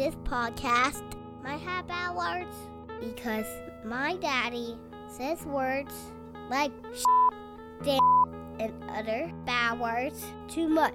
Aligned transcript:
this 0.00 0.14
podcast 0.24 1.02
might 1.44 1.60
have 1.60 1.86
bad 1.86 2.16
words 2.16 2.56
because 3.02 3.44
my 3.84 4.16
daddy 4.16 4.78
says 5.06 5.44
words 5.44 5.92
like 6.48 6.72
damn 7.84 8.00
and 8.58 8.72
other 8.88 9.30
bad 9.44 9.78
words 9.78 10.24
too 10.48 10.70
much. 10.70 10.94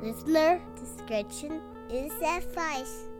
Listener 0.00 0.58
discretion 0.74 1.60
is 1.90 2.14
advice. 2.22 3.10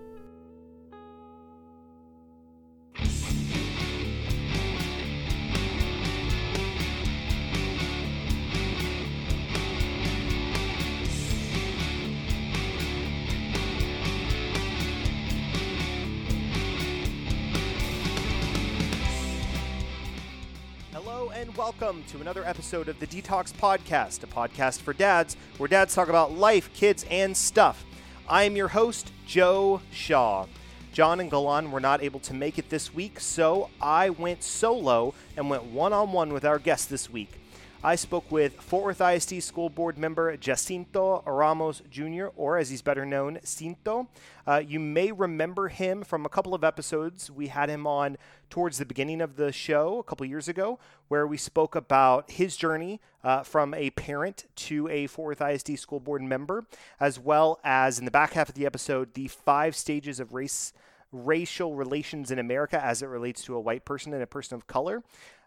Welcome 21.81 22.05
to 22.11 22.21
another 22.21 22.45
episode 22.45 22.89
of 22.89 23.01
the 23.01 23.07
DTALKS 23.07 23.53
Podcast, 23.55 24.23
a 24.23 24.29
podcast 24.29 24.81
for 24.81 24.93
dads 24.93 25.37
where 25.59 25.69
dads 25.69 25.93
talk 25.93 26.09
about 26.09 26.31
life, 26.31 26.73
kids, 26.73 27.05
and 27.11 27.37
stuff. 27.37 27.85
I 28.29 28.45
am 28.45 28.55
your 28.55 28.69
host, 28.69 29.11
Joe 29.27 29.81
Shaw. 29.91 30.47
John 30.93 31.19
and 31.19 31.29
Galan 31.29 31.73
were 31.73 31.81
not 31.81 32.01
able 32.01 32.21
to 32.21 32.33
make 32.35 32.61
it 32.61 32.69
this 32.71 32.95
week, 32.95 33.19
so 33.19 33.71
I 33.81 34.11
went 34.11 34.45
solo 34.45 35.15
and 35.37 35.51
went 35.51 35.65
one 35.65 35.93
on 35.93 36.13
one 36.13 36.33
with 36.33 36.45
our 36.45 36.61
guest 36.61 36.91
this 36.91 37.11
week. 37.11 37.41
I 37.87 37.97
spoke 37.97 38.33
with 38.33 38.55
Fort 38.63 38.83
Worth 38.83 39.03
ISD 39.03 39.43
School 39.43 39.69
Board 39.69 39.99
member 39.99 40.35
Jacinto 40.39 41.23
Ramos 41.27 41.83
Jr., 41.91 42.29
or 42.35 42.57
as 42.57 42.71
he's 42.71 42.81
better 42.81 43.05
known, 43.05 43.41
Cinto. 43.45 44.09
Uh, 44.47 44.63
you 44.67 44.81
may 44.81 45.13
remember 45.13 45.69
him 45.69 46.03
from 46.03 46.25
a 46.25 46.31
couple 46.31 46.55
of 46.55 46.65
episodes. 46.65 47.31
We 47.31 47.49
had 47.49 47.69
him 47.69 47.87
on 47.87 48.17
towards 48.49 48.79
the 48.79 48.87
beginning 48.87 49.21
of 49.21 49.37
the 49.37 49.53
show 49.53 49.99
a 49.99 50.03
couple 50.03 50.25
years 50.25 50.49
ago, 50.49 50.79
where 51.09 51.27
we 51.27 51.37
spoke 51.37 51.75
about 51.75 52.31
his 52.31 52.57
journey 52.57 53.03
uh, 53.23 53.43
from 53.43 53.75
a 53.75 53.91
parent 53.91 54.47
to 54.57 54.89
a 54.89 55.07
Fort 55.07 55.39
Worth 55.39 55.51
ISD 55.51 55.79
School 55.79 56.01
Board 56.01 56.23
member, 56.23 56.65
as 56.99 57.19
well 57.21 57.61
as 57.65 57.99
in 57.99 58.07
the 58.07 58.11
back 58.11 58.33
half 58.33 58.49
of 58.49 58.55
the 58.55 58.65
episode, 58.65 59.13
the 59.13 59.29
five 59.29 59.77
stages 59.77 60.21
of 60.21 60.33
race 60.33 60.73
racial 61.15 61.75
relations 61.75 62.31
in 62.31 62.39
America 62.39 62.83
as 62.85 63.01
it 63.01 63.07
relates 63.07 63.43
to 63.45 63.55
a 63.55 63.61
white 63.61 63.85
person 63.85 64.13
and 64.13 64.23
a 64.23 64.27
person 64.27 64.57
of 64.57 64.67
color. 64.67 65.03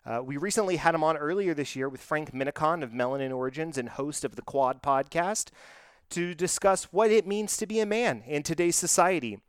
Uh, 0.05 0.21
we 0.23 0.37
recently 0.37 0.77
had 0.77 0.95
him 0.95 1.03
on 1.03 1.17
earlier 1.17 1.53
this 1.53 1.75
year 1.75 1.89
with 1.89 2.01
Frank 2.01 2.33
Minicon 2.33 2.83
of 2.83 2.91
Melanin 2.91 3.35
Origins 3.35 3.77
and 3.77 3.89
host 3.89 4.23
of 4.23 4.35
the 4.35 4.41
Quad 4.41 4.81
podcast 4.81 5.49
to 6.09 6.33
discuss 6.33 6.85
what 6.85 7.11
it 7.11 7.27
means 7.27 7.57
to 7.57 7.67
be 7.67 7.79
a 7.79 7.85
man 7.85 8.23
in 8.25 8.43
today's 8.43 8.75
society. 8.75 9.39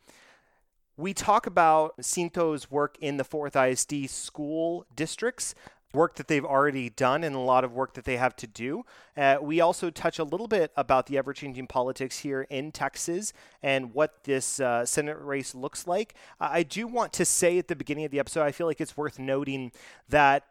We 0.96 1.14
talk 1.14 1.46
about 1.46 1.94
Cinto's 2.04 2.72
work 2.72 2.96
in 3.00 3.18
the 3.18 3.24
Fort 3.24 3.54
Worth 3.54 3.70
ISD 3.70 4.10
school 4.10 4.84
districts, 4.96 5.54
work 5.92 6.16
that 6.16 6.28
they've 6.28 6.44
already 6.44 6.90
done, 6.90 7.24
and 7.24 7.34
a 7.34 7.40
lot 7.40 7.64
of 7.64 7.72
work 7.72 7.94
that 7.94 8.04
they 8.04 8.16
have 8.16 8.36
to 8.36 8.46
do. 8.46 8.84
Uh, 9.16 9.38
we 9.40 9.60
also 9.60 9.90
touch 9.90 10.18
a 10.18 10.24
little 10.24 10.48
bit 10.48 10.70
about 10.76 11.06
the 11.06 11.16
ever 11.16 11.32
changing 11.32 11.66
politics 11.66 12.18
here 12.18 12.42
in 12.50 12.70
Texas 12.72 13.32
and 13.62 13.94
what 13.94 14.24
this 14.24 14.60
uh, 14.60 14.84
Senate 14.84 15.18
race 15.20 15.54
looks 15.54 15.86
like. 15.86 16.14
I 16.40 16.62
do 16.62 16.86
want 16.86 17.12
to 17.14 17.24
say 17.24 17.58
at 17.58 17.68
the 17.68 17.76
beginning 17.76 18.04
of 18.04 18.10
the 18.10 18.18
episode, 18.18 18.42
I 18.42 18.52
feel 18.52 18.66
like 18.66 18.80
it's 18.80 18.96
worth 18.96 19.18
noting 19.18 19.72
that 20.08 20.44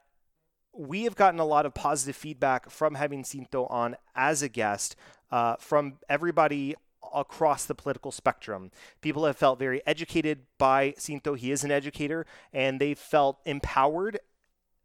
we 0.73 1.03
have 1.03 1.15
gotten 1.15 1.39
a 1.39 1.45
lot 1.45 1.65
of 1.65 1.73
positive 1.73 2.15
feedback 2.15 2.69
from 2.69 2.95
having 2.95 3.23
Cinto 3.23 3.69
on 3.71 3.95
as 4.15 4.41
a 4.41 4.49
guest 4.49 4.95
uh, 5.31 5.55
from 5.57 5.93
everybody 6.07 6.75
across 7.13 7.65
the 7.65 7.75
political 7.75 8.11
spectrum. 8.11 8.71
People 9.01 9.25
have 9.25 9.37
felt 9.37 9.59
very 9.59 9.81
educated 9.87 10.39
by 10.57 10.93
Cinto. 10.97 11.37
He 11.37 11.51
is 11.51 11.63
an 11.63 11.71
educator, 11.71 12.25
and 12.53 12.79
they 12.79 12.93
felt 12.93 13.39
empowered 13.45 14.19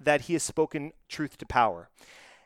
that 0.05 0.23
he 0.23 0.33
has 0.35 0.43
spoken 0.43 0.93
truth 1.09 1.39
to 1.39 1.47
power. 1.47 1.89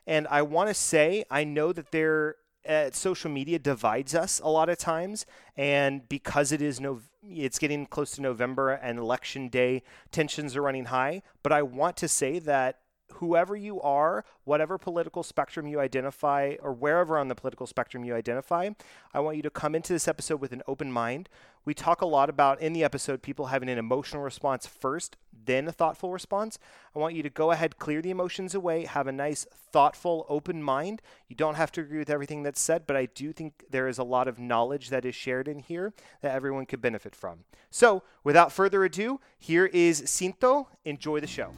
And 0.05 0.27
I 0.29 0.41
want 0.41 0.69
to 0.69 0.73
say, 0.73 1.25
I 1.29 1.43
know 1.43 1.73
that 1.73 1.91
there. 1.91 2.35
Uh, 2.67 2.91
social 2.91 3.31
media 3.31 3.57
divides 3.57 4.13
us 4.13 4.41
a 4.43 4.49
lot 4.49 4.67
of 4.67 4.77
times, 4.77 5.25
and 5.55 6.09
because 6.09 6.51
it 6.51 6.61
is 6.61 6.81
no, 6.81 6.99
it's 7.23 7.59
getting 7.59 7.85
close 7.85 8.11
to 8.11 8.21
November 8.21 8.71
and 8.71 8.99
election 8.99 9.47
day, 9.47 9.83
tensions 10.11 10.53
are 10.53 10.61
running 10.61 10.85
high. 10.85 11.21
But 11.43 11.53
I 11.53 11.61
want 11.61 11.95
to 11.95 12.09
say 12.09 12.39
that 12.39 12.79
whoever 13.13 13.55
you 13.55 13.79
are, 13.79 14.25
whatever 14.43 14.77
political 14.77 15.23
spectrum 15.23 15.65
you 15.65 15.79
identify, 15.79 16.55
or 16.61 16.73
wherever 16.73 17.17
on 17.17 17.29
the 17.29 17.35
political 17.35 17.67
spectrum 17.67 18.03
you 18.03 18.13
identify, 18.13 18.69
I 19.13 19.21
want 19.21 19.37
you 19.37 19.43
to 19.43 19.49
come 19.49 19.73
into 19.73 19.93
this 19.93 20.09
episode 20.09 20.41
with 20.41 20.51
an 20.51 20.63
open 20.67 20.91
mind. 20.91 21.29
We 21.67 21.73
talk 21.73 21.99
a 21.99 22.05
lot 22.05 22.29
about 22.29 22.61
in 22.61 22.71
the 22.71 22.85
episode 22.85 23.21
people 23.21 23.47
having 23.47 23.67
an 23.67 23.77
emotional 23.77 24.23
response 24.23 24.65
first, 24.65 25.17
then 25.33 25.67
a 25.67 25.73
thoughtful 25.73 26.13
response. 26.13 26.57
I 26.95 26.99
want 26.99 27.13
you 27.13 27.21
to 27.23 27.29
go 27.29 27.51
ahead, 27.51 27.77
clear 27.77 28.01
the 28.01 28.09
emotions 28.09 28.55
away, 28.55 28.85
have 28.85 29.05
a 29.05 29.11
nice, 29.11 29.45
thoughtful, 29.73 30.25
open 30.29 30.63
mind. 30.63 31.01
You 31.27 31.35
don't 31.35 31.55
have 31.55 31.73
to 31.73 31.81
agree 31.81 31.99
with 31.99 32.09
everything 32.09 32.43
that's 32.43 32.61
said, 32.61 32.87
but 32.87 32.95
I 32.95 33.07
do 33.07 33.33
think 33.33 33.65
there 33.69 33.89
is 33.89 33.97
a 33.97 34.05
lot 34.05 34.29
of 34.29 34.39
knowledge 34.39 34.91
that 34.91 35.03
is 35.03 35.13
shared 35.13 35.49
in 35.49 35.59
here 35.59 35.91
that 36.21 36.33
everyone 36.33 36.67
could 36.67 36.79
benefit 36.79 37.13
from. 37.13 37.39
So, 37.69 38.01
without 38.23 38.53
further 38.53 38.85
ado, 38.85 39.19
here 39.37 39.65
is 39.65 40.03
Cinto. 40.03 40.67
Enjoy 40.85 41.19
the 41.19 41.27
show. 41.27 41.51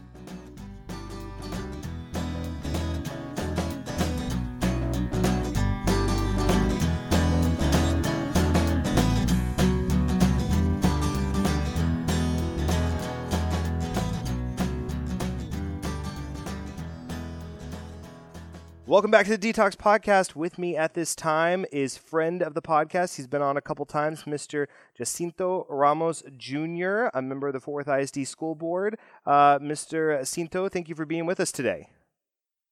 Welcome 18.90 19.12
back 19.12 19.28
to 19.28 19.38
the 19.38 19.54
DTALKS 19.54 19.76
Podcast. 19.76 20.36
With 20.36 20.58
me 20.58 20.76
at 20.76 20.96
this 20.96 21.14
time 21.14 21.64
is 21.72 21.96
friend 21.96 22.42
of 22.42 22.56
the 22.56 22.62
podcast. 22.64 23.18
He's 23.18 23.28
been 23.28 23.44
on 23.44 23.56
a 23.56 23.62
couple 23.62 23.86
times, 23.86 24.24
Mr. 24.24 24.66
Jacinto 24.98 25.68
Ramos 25.70 26.24
Jr., 26.36 27.10
a 27.14 27.22
member 27.22 27.46
of 27.46 27.54
the 27.54 27.60
Fort 27.60 27.86
Worth 27.86 28.00
ISD 28.02 28.28
School 28.28 28.56
Board. 28.56 28.98
Uh, 29.28 29.60
Mr. 29.60 30.18
Jacinto, 30.18 30.70
thank 30.70 30.90
you 30.90 30.96
for 30.96 31.06
being 31.06 31.28
with 31.28 31.40
us 31.40 31.52
today. 31.52 31.92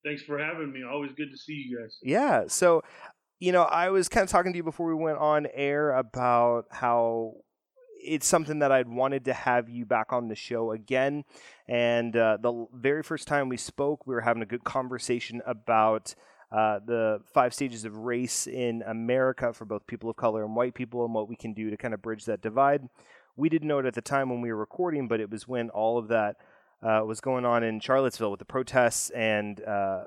Thanks 0.04 0.24
for 0.24 0.40
having 0.40 0.74
me. 0.74 0.82
Always 0.84 1.12
good 1.12 1.30
to 1.32 1.38
see 1.38 1.54
you 1.54 1.78
guys. 1.78 2.00
Yeah. 2.02 2.46
So, 2.48 2.82
you 3.40 3.52
know, 3.52 3.66
I 3.66 3.92
was 3.92 4.10
kind 4.10 4.24
of 4.24 4.32
talking 4.32 4.54
to 4.54 4.58
you 4.58 4.64
before 4.64 4.88
we 4.88 4.96
went 4.96 5.20
on 5.20 5.46
air 5.54 5.92
about 5.92 6.66
how 6.72 7.36
it's 8.00 8.28
something 8.28 8.59
that 8.59 8.72
I'd 8.72 8.88
wanted 8.88 9.25
to 9.25 9.34
have 9.34 9.69
you 9.69 9.85
back 9.85 10.13
on 10.13 10.28
the 10.28 10.35
show 10.35 10.72
again. 10.72 11.24
And 11.68 12.16
uh, 12.16 12.38
the 12.41 12.68
very 12.74 13.03
first 13.03 13.28
time 13.28 13.50
we 13.50 13.58
spoke, 13.58 14.08
we 14.08 14.16
were 14.16 14.22
having 14.22 14.44
a 14.44 14.46
good 14.47 14.63
conversation 14.63 15.41
about 15.46 16.16
uh, 16.52 16.80
the 16.86 17.19
five 17.34 17.53
stages 17.53 17.84
of 17.84 17.97
race 17.97 18.47
in 18.47 18.81
America 18.84 19.52
for 19.53 19.66
both 19.66 19.86
people 19.86 20.09
of 20.09 20.16
color 20.16 20.46
and 20.46 20.56
white 20.56 20.74
people 20.74 21.03
and 21.03 21.13
what 21.13 21.28
we 21.28 21.36
can 21.36 21.53
do 21.53 21.69
to 21.69 21.78
kind 21.78 21.94
of 21.94 22.02
bridge 22.02 22.25
that 22.25 22.41
divide. 22.41 22.88
We 23.36 23.50
didn't 23.50 23.68
know 23.68 23.80
it 23.80 23.86
at 23.86 23.94
the 23.94 24.02
time 24.02 24.30
when 24.30 24.41
we 24.41 24.50
were 24.50 24.57
recording, 24.57 25.07
but 25.07 25.19
it 25.19 25.30
was 25.30 25.47
when 25.47 25.69
all 25.69 25.97
of 25.97 26.07
that 26.07 26.38
uh, 26.81 27.02
was 27.06 27.19
going 27.19 27.46
on 27.46 27.63
in 27.63 27.80
Charlottesville 27.80 28.31
with 28.31 28.40
the 28.40 28.46
protests 28.46 29.09
and, 29.09 29.62
uh, 29.63 30.06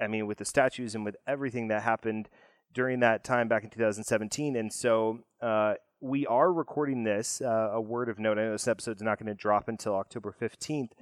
I 0.00 0.06
mean, 0.06 0.26
with 0.26 0.38
the 0.38 0.44
statues 0.44 0.94
and 0.94 1.04
with 1.04 1.16
everything 1.26 1.68
that 1.68 1.82
happened 1.82 2.28
during 2.72 3.00
that 3.00 3.24
time 3.24 3.48
back 3.48 3.64
in 3.64 3.70
2017. 3.70 4.56
And 4.56 4.72
so 4.72 5.20
uh, 5.42 5.74
we 6.00 6.26
are 6.26 6.52
recording 6.52 7.04
this. 7.04 7.40
Uh, 7.40 7.70
a 7.72 7.80
word 7.80 8.08
of 8.08 8.18
note: 8.18 8.38
I 8.38 8.44
know 8.44 8.52
this 8.52 8.68
episode's 8.68 9.02
not 9.02 9.18
going 9.18 9.26
to 9.28 9.34
drop 9.34 9.68
until 9.68 9.94
October 9.94 10.32
fifteenth, 10.32 10.92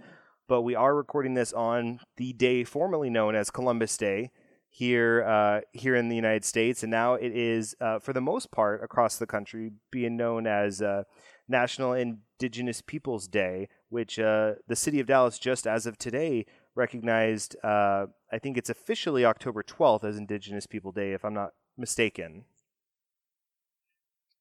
but 0.46 0.62
we 0.62 0.74
are 0.74 0.94
recording 0.94 1.34
this 1.34 1.52
on 1.52 2.00
the 2.16 2.32
day 2.32 2.64
formerly 2.64 3.10
known 3.10 3.34
as 3.34 3.50
Columbus 3.50 3.96
Day 3.96 4.30
here 4.70 5.24
uh, 5.24 5.60
here 5.72 5.94
in 5.94 6.08
the 6.08 6.16
United 6.16 6.44
States, 6.44 6.82
and 6.82 6.90
now 6.90 7.14
it 7.14 7.32
is, 7.32 7.74
uh, 7.80 7.98
for 7.98 8.12
the 8.12 8.20
most 8.20 8.50
part, 8.50 8.82
across 8.82 9.16
the 9.16 9.26
country, 9.26 9.72
being 9.90 10.16
known 10.16 10.46
as 10.46 10.82
uh, 10.82 11.04
National 11.48 11.92
Indigenous 11.92 12.82
Peoples 12.82 13.26
Day, 13.26 13.68
which 13.88 14.18
uh, 14.18 14.54
the 14.66 14.76
city 14.76 15.00
of 15.00 15.06
Dallas, 15.06 15.38
just 15.38 15.66
as 15.66 15.86
of 15.86 15.96
today, 15.96 16.44
recognized. 16.74 17.56
Uh, 17.64 18.06
I 18.30 18.38
think 18.38 18.58
it's 18.58 18.70
officially 18.70 19.24
October 19.24 19.62
twelfth 19.62 20.04
as 20.04 20.18
Indigenous 20.18 20.66
People 20.66 20.92
Day, 20.92 21.12
if 21.12 21.24
I'm 21.24 21.34
not 21.34 21.54
mistaken. 21.76 22.44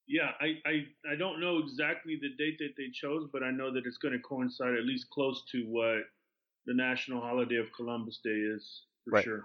Yeah, 0.07 0.31
I, 0.39 0.56
I, 0.65 0.86
I 1.12 1.15
don't 1.18 1.42
know 1.42 1.59
exactly 1.59 2.18
the 2.21 2.30
date 2.38 2.57
that 2.59 2.75
they 2.77 2.89
chose, 2.94 3.27
but 3.31 3.44
I 3.44 3.51
know 3.51 3.74
that 3.74 3.86
it's 3.86 3.98
going 3.98 4.13
to 4.13 4.19
coincide 4.19 4.74
at 4.75 4.86
least 4.86 5.09
close 5.09 5.44
to 5.51 5.63
what 5.63 6.04
the 6.65 6.74
national 6.74 7.21
holiday 7.21 7.57
of 7.57 7.65
Columbus 7.75 8.19
Day 8.24 8.30
is 8.30 8.83
for 9.04 9.12
Right. 9.12 9.24
sure. 9.24 9.44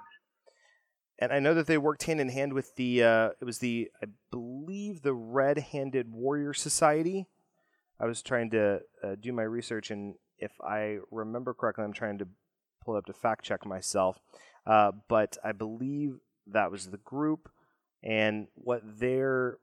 and 1.19 1.33
I 1.33 1.39
know 1.41 1.55
that 1.55 1.67
they 1.67 1.79
worked 1.79 2.05
hand 2.05 2.21
in 2.21 2.29
hand 2.29 2.53
with 2.53 2.75
the 2.77 3.03
uh, 3.03 3.31
it 3.41 3.45
was 3.45 3.59
the 3.59 3.91
I 4.03 4.07
believe 4.31 5.03
the 5.03 5.15
Red 5.15 5.59
Handed 5.59 6.13
Warrior 6.13 6.53
Society. 6.55 7.27
I 8.01 8.07
was 8.07 8.23
trying 8.23 8.51
to 8.51 8.81
uh, 9.03 9.15
do 9.21 9.33
my 9.33 9.43
research, 9.45 9.91
and 9.91 10.15
if 10.39 10.53
I 10.61 10.99
remember 11.11 11.55
correctly, 11.55 11.85
I'm 11.85 11.93
trying 11.93 12.19
to 12.19 12.29
pull 12.85 12.97
up 12.97 13.07
to 13.07 13.13
fact 13.13 13.45
check 13.45 13.65
myself. 13.65 14.19
Uh, 14.67 14.93
but 15.09 15.37
I 15.45 15.53
believe 15.53 16.19
that 16.49 16.73
was 16.73 16.91
the 16.91 16.99
group, 16.99 17.49
and 18.03 18.49
what 18.55 18.83
their 18.85 19.59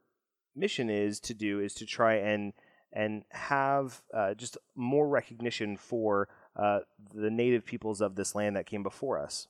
mission 0.60 0.90
is 0.90 1.20
to 1.22 1.34
do 1.34 1.60
is 1.60 1.74
to 1.76 1.86
try 1.86 2.16
and 2.16 2.54
and 2.92 3.24
have 3.30 4.02
uh, 4.14 4.34
just 4.34 4.58
more 4.76 5.08
recognition 5.08 5.78
for 5.78 6.28
uh, 6.56 6.80
the 7.14 7.30
native 7.30 7.66
peoples 7.66 8.02
of 8.02 8.16
this 8.16 8.34
land 8.34 8.56
that 8.56 8.66
came 8.66 8.82
before 8.82 9.20
us. 9.20 9.48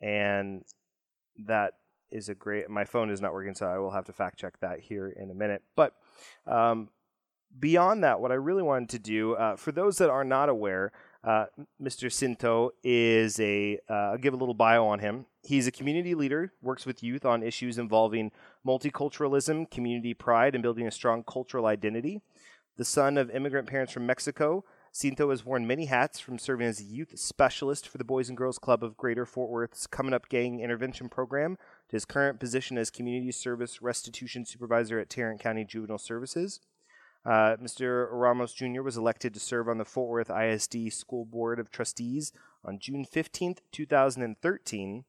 And 0.00 0.64
that 1.46 1.74
is 2.10 2.28
a 2.28 2.34
great. 2.34 2.68
My 2.68 2.84
phone 2.84 3.10
is 3.10 3.20
not 3.20 3.32
working, 3.32 3.54
so 3.54 3.66
I 3.66 3.78
will 3.78 3.92
have 3.92 4.06
to 4.06 4.12
fact 4.12 4.38
check 4.38 4.58
that 4.60 4.80
here 4.80 5.08
in 5.08 5.30
a 5.30 5.34
minute. 5.34 5.62
But 5.76 5.94
um, 6.46 6.88
beyond 7.58 8.02
that, 8.04 8.20
what 8.20 8.32
I 8.32 8.36
really 8.36 8.62
wanted 8.62 8.88
to 8.90 8.98
do, 8.98 9.34
uh, 9.34 9.56
for 9.56 9.72
those 9.72 9.98
that 9.98 10.10
are 10.10 10.24
not 10.24 10.48
aware, 10.48 10.92
uh, 11.28 11.44
Mr. 11.80 12.10
Cinto 12.10 12.70
is 12.82 13.38
a, 13.38 13.78
uh, 13.90 14.12
I'll 14.12 14.18
give 14.18 14.32
a 14.32 14.38
little 14.38 14.54
bio 14.54 14.86
on 14.86 15.00
him. 15.00 15.26
He's 15.42 15.66
a 15.66 15.70
community 15.70 16.14
leader, 16.14 16.54
works 16.62 16.86
with 16.86 17.02
youth 17.02 17.26
on 17.26 17.42
issues 17.42 17.76
involving 17.76 18.32
multiculturalism, 18.66 19.70
community 19.70 20.14
pride, 20.14 20.54
and 20.54 20.62
building 20.62 20.86
a 20.86 20.90
strong 20.90 21.22
cultural 21.22 21.66
identity. 21.66 22.22
The 22.78 22.84
son 22.86 23.18
of 23.18 23.30
immigrant 23.30 23.68
parents 23.68 23.92
from 23.92 24.06
Mexico, 24.06 24.64
Cinto 24.90 25.28
has 25.28 25.44
worn 25.44 25.66
many 25.66 25.84
hats 25.84 26.18
from 26.18 26.38
serving 26.38 26.66
as 26.66 26.80
a 26.80 26.84
youth 26.84 27.18
specialist 27.18 27.86
for 27.86 27.98
the 27.98 28.04
Boys 28.04 28.30
and 28.30 28.38
Girls 28.38 28.58
Club 28.58 28.82
of 28.82 28.96
Greater 28.96 29.26
Fort 29.26 29.50
Worth's 29.50 29.86
Coming 29.86 30.14
Up 30.14 30.30
Gang 30.30 30.60
Intervention 30.60 31.10
Program 31.10 31.58
to 31.90 31.96
his 31.96 32.06
current 32.06 32.40
position 32.40 32.78
as 32.78 32.88
Community 32.88 33.32
Service 33.32 33.82
Restitution 33.82 34.46
Supervisor 34.46 34.98
at 34.98 35.10
Tarrant 35.10 35.40
County 35.40 35.66
Juvenile 35.66 35.98
Services. 35.98 36.60
Uh, 37.24 37.56
Mr. 37.56 38.08
Ramos 38.10 38.52
Jr. 38.52 38.82
was 38.82 38.96
elected 38.96 39.34
to 39.34 39.40
serve 39.40 39.68
on 39.68 39.78
the 39.78 39.84
Fort 39.84 40.08
Worth 40.08 40.30
ISD 40.30 40.92
School 40.92 41.24
Board 41.24 41.58
of 41.58 41.70
Trustees 41.70 42.32
on 42.64 42.78
June 42.78 43.04
15, 43.04 43.56
2013. 43.72 45.04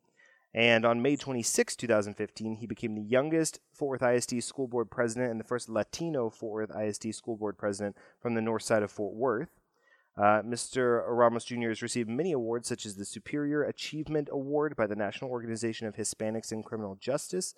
And 0.52 0.84
on 0.84 1.02
May 1.02 1.16
26, 1.16 1.76
2015, 1.76 2.56
he 2.56 2.66
became 2.66 2.96
the 2.96 3.02
youngest 3.02 3.60
Fort 3.72 4.02
Worth 4.02 4.16
ISD 4.16 4.44
School 4.44 4.68
Board 4.68 4.90
president 4.90 5.32
and 5.32 5.40
the 5.40 5.46
first 5.46 5.70
Latino 5.70 6.30
Fort 6.30 6.70
Worth 6.70 6.76
ISD 6.76 7.14
School 7.14 7.38
Board 7.38 7.58
president 7.58 7.96
from 8.20 8.34
the 8.34 8.42
north 8.42 8.64
side 8.64 8.82
of 8.82 8.92
Fort 8.92 9.14
Worth. 9.14 9.50
Uh, 10.18 10.42
Mr. 10.42 11.04
Ramos 11.08 11.46
Jr. 11.46 11.70
has 11.70 11.82
received 11.82 12.10
many 12.10 12.34
awards, 12.34 12.68
such 12.68 12.86
as 12.86 12.96
the 12.96 13.06
Superior 13.06 13.64
Achievement 13.64 14.28
Award 14.32 14.76
by 14.76 14.86
the 14.86 14.96
National 14.96 15.32
Organization 15.32 15.88
of 15.88 15.96
Hispanics 15.96 16.52
in 16.52 16.64
Criminal 16.64 16.98
Justice, 17.00 17.56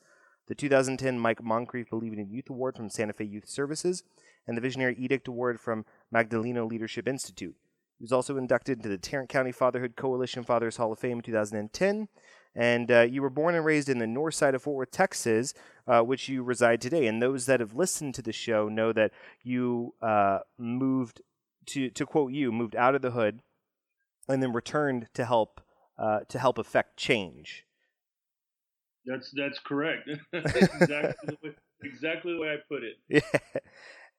the 0.51 0.55
2010 0.55 1.17
Mike 1.17 1.41
Moncrief 1.41 1.89
Believing 1.89 2.19
in 2.19 2.29
Youth 2.29 2.49
Award 2.49 2.75
from 2.75 2.89
Santa 2.89 3.13
Fe 3.13 3.23
Youth 3.23 3.47
Services, 3.47 4.03
and 4.45 4.57
the 4.57 4.61
Visionary 4.61 4.97
Edict 4.99 5.29
Award 5.29 5.61
from 5.61 5.85
Magdaleno 6.13 6.69
Leadership 6.69 7.07
Institute. 7.07 7.55
He 7.97 8.03
was 8.03 8.11
also 8.11 8.35
inducted 8.35 8.79
into 8.79 8.89
the 8.89 8.97
Tarrant 8.97 9.29
County 9.29 9.53
Fatherhood 9.53 9.95
Coalition 9.95 10.43
Fathers 10.43 10.75
Hall 10.75 10.91
of 10.91 10.99
Fame 10.99 11.19
in 11.19 11.23
2010. 11.23 12.09
And 12.53 12.91
uh, 12.91 12.99
you 13.03 13.21
were 13.21 13.29
born 13.29 13.55
and 13.55 13.63
raised 13.63 13.87
in 13.87 13.99
the 13.99 14.07
north 14.07 14.33
side 14.33 14.53
of 14.53 14.63
Fort 14.63 14.75
Worth, 14.75 14.91
Texas, 14.91 15.53
uh, 15.87 16.01
which 16.01 16.27
you 16.27 16.43
reside 16.43 16.81
today. 16.81 17.07
And 17.07 17.21
those 17.21 17.45
that 17.45 17.61
have 17.61 17.73
listened 17.73 18.13
to 18.15 18.21
the 18.21 18.33
show 18.33 18.67
know 18.67 18.91
that 18.91 19.11
you 19.43 19.93
uh, 20.01 20.39
moved 20.57 21.21
to 21.67 21.89
to 21.91 22.05
quote 22.05 22.33
you, 22.33 22.51
moved 22.51 22.75
out 22.75 22.93
of 22.93 23.01
the 23.01 23.11
hood 23.11 23.39
and 24.27 24.43
then 24.43 24.51
returned 24.51 25.07
to 25.13 25.23
help 25.23 25.61
uh, 25.97 26.21
to 26.27 26.39
help 26.39 26.57
affect 26.57 26.97
change. 26.97 27.63
That's 29.05 29.31
that's 29.31 29.59
correct. 29.59 30.09
exactly, 30.33 30.89
the 31.25 31.37
way, 31.43 31.55
exactly 31.83 32.33
the 32.33 32.39
way 32.39 32.49
I 32.49 32.57
put 32.67 32.83
it. 32.83 32.97
Yeah. 33.07 33.59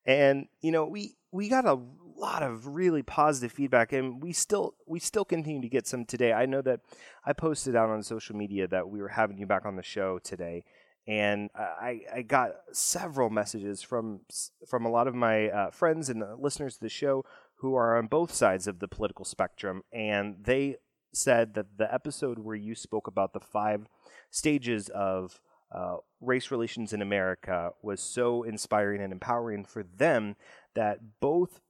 And 0.04 0.48
you 0.60 0.72
know, 0.72 0.86
we 0.86 1.14
we 1.30 1.48
got 1.48 1.64
a 1.64 1.78
lot 2.16 2.42
of 2.42 2.66
really 2.66 3.02
positive 3.02 3.52
feedback 3.52 3.92
and 3.92 4.22
we 4.22 4.32
still 4.32 4.74
we 4.86 4.98
still 4.98 5.24
continue 5.24 5.62
to 5.62 5.68
get 5.68 5.86
some 5.86 6.04
today. 6.04 6.32
I 6.32 6.46
know 6.46 6.60
that 6.62 6.80
I 7.24 7.32
posted 7.32 7.76
out 7.76 7.88
on 7.88 8.02
social 8.02 8.34
media 8.34 8.66
that 8.68 8.88
we 8.88 9.00
were 9.00 9.08
having 9.08 9.38
you 9.38 9.46
back 9.46 9.64
on 9.64 9.76
the 9.76 9.82
show 9.82 10.18
today 10.18 10.64
and 11.06 11.50
I, 11.56 12.00
I 12.14 12.22
got 12.22 12.52
several 12.72 13.28
messages 13.28 13.82
from 13.82 14.20
from 14.68 14.86
a 14.86 14.90
lot 14.90 15.08
of 15.08 15.14
my 15.14 15.48
uh, 15.48 15.70
friends 15.70 16.08
and 16.08 16.22
listeners 16.38 16.74
to 16.74 16.80
the 16.80 16.88
show 16.88 17.24
who 17.56 17.74
are 17.74 17.96
on 17.96 18.06
both 18.06 18.32
sides 18.32 18.66
of 18.66 18.78
the 18.78 18.88
political 18.88 19.24
spectrum, 19.24 19.82
and 19.92 20.36
they 20.42 20.76
said 21.12 21.54
that 21.54 21.76
the 21.76 21.92
episode 21.92 22.38
where 22.38 22.56
you 22.56 22.74
spoke 22.74 23.06
about 23.06 23.32
the 23.32 23.40
five 23.40 23.86
stages 24.32 24.88
of 24.88 25.40
uh, 25.70 25.98
race 26.20 26.50
relations 26.50 26.92
in 26.92 27.00
America 27.00 27.70
was 27.82 28.00
so 28.00 28.42
inspiring 28.42 29.00
and 29.00 29.12
empowering 29.12 29.64
for 29.64 29.84
them 29.84 30.34
that 30.74 31.20
both 31.20 31.60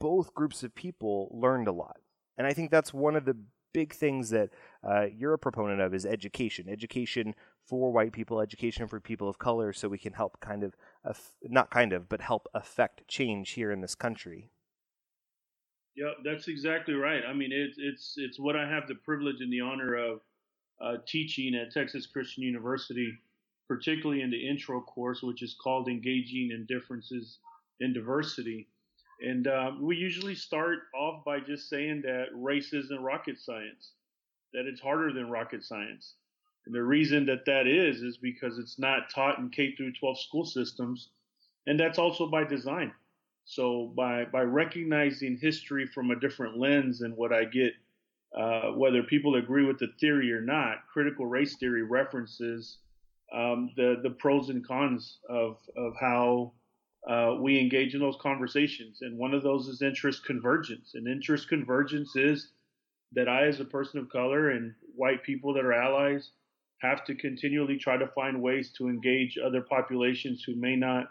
both 0.00 0.34
groups 0.34 0.62
of 0.62 0.74
people 0.74 1.30
learned 1.32 1.68
a 1.68 1.72
lot. 1.72 1.98
And 2.36 2.46
I 2.46 2.52
think 2.52 2.70
that's 2.70 2.92
one 2.92 3.16
of 3.16 3.24
the 3.24 3.36
big 3.72 3.92
things 3.92 4.30
that 4.30 4.50
uh, 4.82 5.06
you're 5.14 5.34
a 5.34 5.38
proponent 5.38 5.80
of 5.80 5.94
is 5.94 6.04
education. 6.04 6.68
Education 6.68 7.34
for 7.66 7.92
white 7.92 8.12
people, 8.12 8.40
education 8.40 8.86
for 8.86 9.00
people 9.00 9.28
of 9.28 9.38
color, 9.38 9.72
so 9.72 9.88
we 9.88 9.98
can 9.98 10.12
help 10.12 10.40
kind 10.40 10.62
of, 10.62 10.74
not 11.42 11.70
kind 11.70 11.92
of, 11.92 12.08
but 12.08 12.20
help 12.20 12.46
affect 12.54 13.06
change 13.08 13.50
here 13.50 13.70
in 13.70 13.80
this 13.80 13.94
country. 13.94 14.50
Yeah, 15.96 16.12
that's 16.24 16.48
exactly 16.48 16.94
right. 16.94 17.22
I 17.26 17.32
mean, 17.32 17.50
it's 17.52 17.76
it's 17.78 18.14
it's 18.16 18.38
what 18.38 18.56
I 18.56 18.68
have 18.68 18.88
the 18.88 18.96
privilege 18.96 19.40
and 19.40 19.52
the 19.52 19.60
honor 19.60 19.94
of 19.94 20.20
uh, 20.80 20.96
teaching 21.06 21.54
at 21.54 21.72
Texas 21.72 22.06
Christian 22.06 22.42
University, 22.42 23.12
particularly 23.68 24.22
in 24.22 24.30
the 24.30 24.48
intro 24.48 24.80
course, 24.80 25.22
which 25.22 25.42
is 25.42 25.56
called 25.62 25.88
Engaging 25.88 26.50
in 26.50 26.66
Differences 26.66 27.38
in 27.80 27.92
Diversity. 27.92 28.68
And 29.20 29.46
um, 29.46 29.82
we 29.82 29.96
usually 29.96 30.34
start 30.34 30.80
off 30.94 31.24
by 31.24 31.40
just 31.40 31.68
saying 31.68 32.02
that 32.02 32.26
race 32.34 32.72
isn't 32.72 33.02
rocket 33.02 33.38
science, 33.38 33.92
that 34.52 34.66
it's 34.66 34.80
harder 34.80 35.12
than 35.12 35.30
rocket 35.30 35.64
science. 35.64 36.14
And 36.66 36.74
the 36.74 36.82
reason 36.82 37.26
that 37.26 37.44
that 37.46 37.66
is 37.66 38.02
is 38.02 38.16
because 38.16 38.58
it's 38.58 38.78
not 38.78 39.10
taught 39.10 39.38
in 39.38 39.50
K 39.50 39.74
through 39.76 39.92
12 39.92 40.20
school 40.20 40.44
systems, 40.44 41.10
and 41.66 41.78
that's 41.78 41.98
also 41.98 42.26
by 42.26 42.44
design. 42.44 42.92
So 43.44 43.92
by 43.94 44.24
by 44.24 44.42
recognizing 44.42 45.36
history 45.36 45.86
from 45.86 46.10
a 46.10 46.18
different 46.18 46.56
lens 46.56 47.02
and 47.02 47.14
what 47.16 47.32
I 47.32 47.44
get, 47.44 47.74
uh, 48.38 48.72
whether 48.72 49.02
people 49.02 49.36
agree 49.36 49.64
with 49.64 49.78
the 49.78 49.92
theory 50.00 50.32
or 50.32 50.40
not, 50.40 50.78
critical 50.92 51.26
race 51.26 51.56
theory 51.56 51.82
references 51.82 52.78
um, 53.34 53.70
the 53.76 53.96
the 54.02 54.10
pros 54.10 54.48
and 54.48 54.66
cons 54.66 55.18
of 55.28 55.56
of 55.76 55.94
how 56.00 56.52
uh, 57.08 57.36
we 57.40 57.58
engage 57.58 57.94
in 57.94 58.00
those 58.00 58.16
conversations. 58.20 58.98
And 59.02 59.18
one 59.18 59.34
of 59.34 59.42
those 59.42 59.68
is 59.68 59.82
interest 59.82 60.24
convergence. 60.24 60.92
And 60.94 61.06
interest 61.06 61.48
convergence 61.48 62.16
is 62.16 62.50
that 63.12 63.28
I, 63.28 63.46
as 63.46 63.60
a 63.60 63.64
person 63.64 64.00
of 64.00 64.08
color, 64.08 64.50
and 64.50 64.74
white 64.94 65.22
people 65.22 65.52
that 65.54 65.64
are 65.64 65.72
allies, 65.74 66.30
have 66.80 67.04
to 67.04 67.14
continually 67.14 67.76
try 67.76 67.96
to 67.96 68.06
find 68.08 68.40
ways 68.40 68.72
to 68.78 68.88
engage 68.88 69.38
other 69.38 69.60
populations 69.60 70.42
who 70.44 70.54
may 70.54 70.76
not 70.76 71.08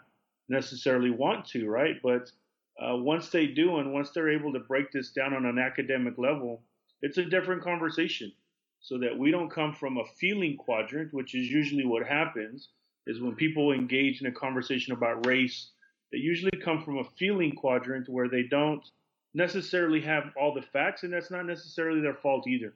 necessarily 0.48 1.10
want 1.10 1.46
to, 1.46 1.68
right? 1.68 1.96
But 2.02 2.30
uh, 2.82 2.96
once 2.96 3.28
they 3.28 3.46
do, 3.46 3.78
and 3.78 3.92
once 3.92 4.10
they're 4.10 4.32
able 4.32 4.52
to 4.52 4.60
break 4.60 4.90
this 4.92 5.10
down 5.10 5.32
on 5.32 5.46
an 5.46 5.58
academic 5.58 6.18
level, 6.18 6.62
it's 7.04 7.18
a 7.18 7.24
different 7.24 7.62
conversation. 7.62 8.32
So 8.80 8.98
that 8.98 9.16
we 9.16 9.30
don't 9.30 9.50
come 9.50 9.74
from 9.74 9.98
a 9.98 10.04
feeling 10.18 10.56
quadrant, 10.56 11.12
which 11.14 11.34
is 11.34 11.50
usually 11.50 11.86
what 11.86 12.06
happens, 12.06 12.68
is 13.06 13.20
when 13.20 13.34
people 13.34 13.72
engage 13.72 14.20
in 14.20 14.26
a 14.26 14.32
conversation 14.32 14.92
about 14.92 15.26
race, 15.26 15.70
they 16.12 16.18
usually 16.18 16.58
come 16.62 16.82
from 16.82 16.98
a 16.98 17.10
feeling 17.18 17.52
quadrant 17.52 18.08
where 18.08 18.28
they 18.28 18.42
don't 18.42 18.84
necessarily 19.34 20.00
have 20.00 20.32
all 20.36 20.52
the 20.54 20.62
facts, 20.62 21.02
and 21.02 21.12
that's 21.12 21.30
not 21.30 21.46
necessarily 21.46 22.00
their 22.00 22.14
fault 22.14 22.46
either. 22.46 22.74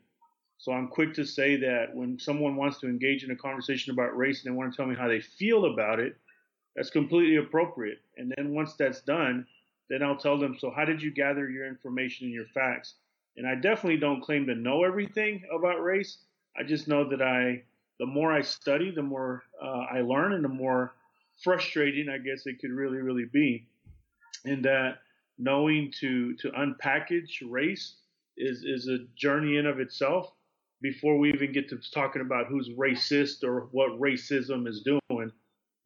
So 0.58 0.72
I'm 0.72 0.88
quick 0.88 1.14
to 1.14 1.24
say 1.24 1.56
that 1.56 1.94
when 1.94 2.18
someone 2.18 2.56
wants 2.56 2.80
to 2.80 2.86
engage 2.86 3.24
in 3.24 3.30
a 3.30 3.36
conversation 3.36 3.92
about 3.92 4.16
race 4.16 4.44
and 4.44 4.52
they 4.52 4.56
want 4.56 4.72
to 4.72 4.76
tell 4.76 4.86
me 4.86 4.96
how 4.96 5.08
they 5.08 5.20
feel 5.20 5.72
about 5.72 6.00
it, 6.00 6.16
that's 6.74 6.90
completely 6.90 7.36
appropriate. 7.36 8.00
And 8.16 8.32
then 8.36 8.54
once 8.54 8.74
that's 8.74 9.00
done, 9.02 9.46
then 9.88 10.02
I'll 10.02 10.16
tell 10.16 10.38
them, 10.38 10.56
so 10.58 10.70
how 10.70 10.84
did 10.84 11.00
you 11.00 11.10
gather 11.10 11.48
your 11.48 11.66
information 11.66 12.26
and 12.26 12.34
your 12.34 12.46
facts? 12.46 12.94
And 13.36 13.46
I 13.46 13.54
definitely 13.54 13.98
don't 13.98 14.20
claim 14.20 14.46
to 14.46 14.54
know 14.54 14.84
everything 14.84 15.42
about 15.54 15.82
race. 15.82 16.18
I 16.58 16.64
just 16.64 16.88
know 16.88 17.08
that 17.08 17.22
I, 17.22 17.62
the 18.00 18.06
more 18.06 18.32
I 18.32 18.40
study, 18.40 18.90
the 18.90 19.02
more 19.02 19.42
uh, 19.62 19.84
I 19.92 20.00
learn, 20.00 20.32
and 20.32 20.44
the 20.44 20.48
more 20.48 20.94
frustrating 21.42 22.08
I 22.08 22.18
guess 22.18 22.46
it 22.46 22.58
could 22.60 22.72
really, 22.72 22.98
really 22.98 23.26
be. 23.32 23.68
And 24.44 24.64
that 24.64 24.98
knowing 25.38 25.92
to 26.00 26.34
to 26.36 26.50
unpackage 26.50 27.42
race 27.48 27.96
is 28.36 28.64
is 28.64 28.88
a 28.88 28.98
journey 29.16 29.56
in 29.56 29.66
of 29.66 29.80
itself. 29.80 30.32
Before 30.80 31.18
we 31.18 31.32
even 31.32 31.52
get 31.52 31.68
to 31.70 31.78
talking 31.92 32.22
about 32.22 32.46
who's 32.46 32.70
racist 32.78 33.42
or 33.42 33.68
what 33.72 34.00
racism 34.00 34.68
is 34.68 34.82
doing, 34.82 35.32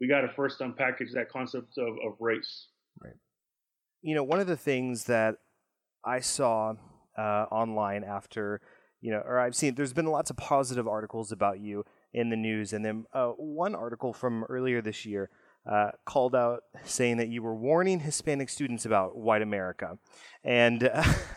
we 0.00 0.06
got 0.06 0.20
to 0.20 0.28
first 0.28 0.60
unpackage 0.60 1.12
that 1.14 1.30
concept 1.30 1.78
of, 1.78 1.94
of 2.04 2.16
race. 2.20 2.66
Right. 3.02 3.14
You 4.02 4.14
know, 4.14 4.22
one 4.22 4.40
of 4.40 4.46
the 4.46 4.56
things 4.56 5.04
that 5.04 5.36
I 6.04 6.20
saw 6.20 6.74
uh, 7.16 7.46
online 7.50 8.04
after, 8.04 8.60
you 9.00 9.10
know, 9.10 9.18
or 9.18 9.38
I've 9.38 9.54
seen, 9.54 9.74
there's 9.74 9.92
been 9.92 10.06
lots 10.06 10.30
of 10.30 10.36
positive 10.36 10.86
articles 10.86 11.32
about 11.32 11.60
you 11.60 11.84
in 12.12 12.30
the 12.30 12.36
news, 12.36 12.72
and 12.72 12.84
then 12.84 13.06
uh, 13.12 13.28
one 13.28 13.74
article 13.74 14.12
from 14.12 14.44
earlier 14.44 14.80
this 14.82 15.06
year 15.06 15.30
uh, 15.70 15.90
called 16.04 16.34
out 16.34 16.64
saying 16.84 17.16
that 17.18 17.28
you 17.28 17.42
were 17.42 17.54
warning 17.54 18.00
Hispanic 18.00 18.48
students 18.48 18.84
about 18.84 19.16
white 19.16 19.42
America, 19.42 19.98
and 20.44 20.90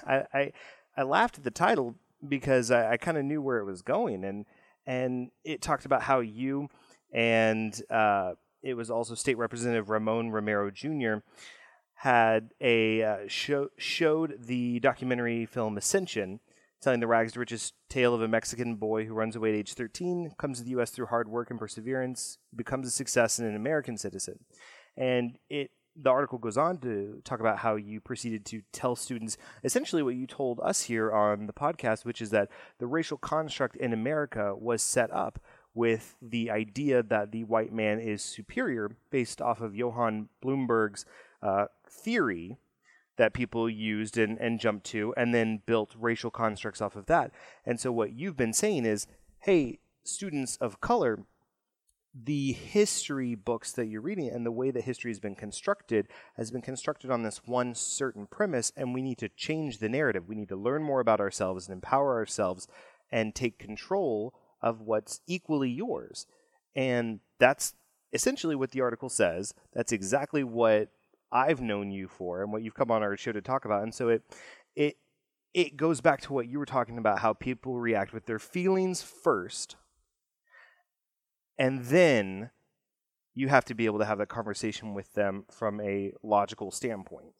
I, 0.07 0.25
I, 0.33 0.51
I 0.97 1.03
laughed 1.03 1.37
at 1.37 1.43
the 1.43 1.51
title 1.51 1.95
because 2.27 2.71
I, 2.71 2.93
I 2.93 2.97
kind 2.97 3.17
of 3.17 3.25
knew 3.25 3.41
where 3.41 3.59
it 3.59 3.65
was 3.65 3.81
going, 3.81 4.23
and 4.23 4.45
and 4.87 5.31
it 5.43 5.61
talked 5.61 5.85
about 5.85 6.03
how 6.03 6.19
you 6.19 6.69
and 7.15 7.81
uh, 7.89 8.33
it 8.61 8.73
was 8.73 8.91
also 8.91 9.15
State 9.15 9.37
Representative 9.37 9.89
Ramon 9.89 10.31
Romero 10.31 10.69
Jr. 10.69 11.17
had 11.95 12.51
a 12.61 13.03
uh, 13.03 13.17
show, 13.27 13.69
showed 13.77 14.35
the 14.45 14.79
documentary 14.79 15.45
film 15.45 15.77
Ascension, 15.77 16.39
telling 16.81 16.99
the 16.99 17.07
rags 17.07 17.33
to 17.33 17.39
riches 17.39 17.73
tale 17.89 18.13
of 18.13 18.21
a 18.21 18.27
Mexican 18.27 18.75
boy 18.75 19.05
who 19.05 19.13
runs 19.13 19.35
away 19.35 19.49
at 19.49 19.55
age 19.55 19.73
13, 19.73 20.31
comes 20.37 20.59
to 20.59 20.63
the 20.63 20.71
U.S. 20.71 20.91
through 20.91 21.07
hard 21.07 21.29
work 21.29 21.49
and 21.49 21.59
perseverance, 21.59 22.37
becomes 22.55 22.87
a 22.87 22.91
success 22.91 23.39
and 23.39 23.47
an 23.47 23.55
American 23.55 23.97
citizen. 23.97 24.39
And 24.97 25.37
it 25.49 25.71
the 25.95 26.09
article 26.09 26.37
goes 26.37 26.57
on 26.57 26.77
to 26.79 27.21
talk 27.23 27.39
about 27.39 27.59
how 27.59 27.75
you 27.75 28.01
proceeded 28.01 28.45
to 28.45 28.61
tell 28.73 28.95
students 28.95 29.37
essentially 29.63 30.03
what 30.03 30.15
you 30.15 30.27
told 30.27 30.59
us 30.59 30.83
here 30.83 31.11
on 31.11 31.47
the 31.47 31.53
podcast, 31.53 32.03
which 32.03 32.21
is 32.21 32.31
that 32.31 32.49
the 32.79 32.87
racial 32.87 33.17
construct 33.17 33.77
in 33.77 33.93
America 33.93 34.53
was 34.55 34.81
set 34.81 35.09
up 35.11 35.39
with 35.73 36.15
the 36.21 36.49
idea 36.49 37.03
that 37.03 37.31
the 37.31 37.43
white 37.43 37.71
man 37.71 37.99
is 37.99 38.21
superior 38.21 38.91
based 39.09 39.41
off 39.41 39.61
of 39.61 39.75
Johann 39.75 40.29
Blumenbach's 40.43 41.05
uh, 41.45 41.67
theory 41.87 42.57
that 43.17 43.33
people 43.33 43.69
used 43.69 44.17
and, 44.17 44.37
and 44.39 44.59
jumped 44.59 44.85
to, 44.87 45.13
and 45.15 45.33
then 45.33 45.61
built 45.65 45.95
racial 45.97 46.31
constructs 46.31 46.81
off 46.81 46.95
of 46.95 47.05
that. 47.05 47.31
And 47.65 47.79
so, 47.79 47.91
what 47.91 48.13
you've 48.13 48.35
been 48.35 48.53
saying 48.53 48.85
is 48.85 49.07
hey, 49.39 49.77
students 50.03 50.57
of 50.57 50.81
color, 50.81 51.19
the 52.15 52.53
history 52.53 53.35
books 53.35 53.71
that 53.73 53.85
you're 53.85 54.01
reading 54.01 54.27
and 54.27 54.43
the 54.43 54.51
way 54.51 54.71
that 54.71 54.85
history 54.85 55.11
has 55.11 55.19
been 55.19 55.35
constructed 55.35 56.07
has 56.35 56.49
been 56.49 56.63
constructed 56.63 57.11
on 57.11 57.21
this 57.21 57.41
one 57.45 57.75
certain 57.75 58.25
premise, 58.25 58.71
and 58.75 58.93
we 58.93 59.03
need 59.03 59.19
to 59.19 59.29
change 59.29 59.77
the 59.77 59.89
narrative. 59.89 60.27
We 60.27 60.35
need 60.35 60.49
to 60.49 60.55
learn 60.55 60.81
more 60.81 60.99
about 60.99 61.19
ourselves 61.19 61.67
and 61.67 61.75
empower 61.75 62.15
ourselves 62.15 62.67
and 63.11 63.35
take 63.35 63.59
control 63.59 64.33
of 64.63 64.81
what's 64.81 65.21
equally 65.27 65.69
yours. 65.69 66.25
And 66.75 67.19
that's 67.37 67.75
essentially 68.13 68.55
what 68.55 68.71
the 68.71 68.81
article 68.81 69.09
says. 69.09 69.53
That's 69.73 69.91
exactly 69.91 70.43
what 70.43 70.89
I've 71.31 71.61
known 71.61 71.91
you 71.91 72.07
for 72.07 72.41
and 72.41 72.51
what 72.51 72.63
you've 72.63 72.75
come 72.75 72.91
on 72.91 73.03
our 73.03 73.17
show 73.17 73.31
to 73.31 73.41
talk 73.41 73.65
about. 73.65 73.83
And 73.83 73.93
so 73.93 74.09
it 74.09 74.23
it 74.75 74.97
it 75.53 75.77
goes 75.77 76.01
back 76.01 76.21
to 76.21 76.33
what 76.33 76.47
you 76.47 76.59
were 76.59 76.65
talking 76.65 76.97
about 76.97 77.19
how 77.19 77.33
people 77.33 77.77
react 77.77 78.13
with 78.13 78.25
their 78.25 78.39
feelings 78.39 79.01
first 79.01 79.75
and 81.57 81.85
then 81.85 82.49
you 83.33 83.47
have 83.49 83.65
to 83.65 83.75
be 83.75 83.85
able 83.85 83.99
to 83.99 84.05
have 84.05 84.17
that 84.17 84.29
conversation 84.29 84.93
with 84.93 85.13
them 85.13 85.45
from 85.51 85.81
a 85.81 86.11
logical 86.23 86.71
standpoint. 86.71 87.33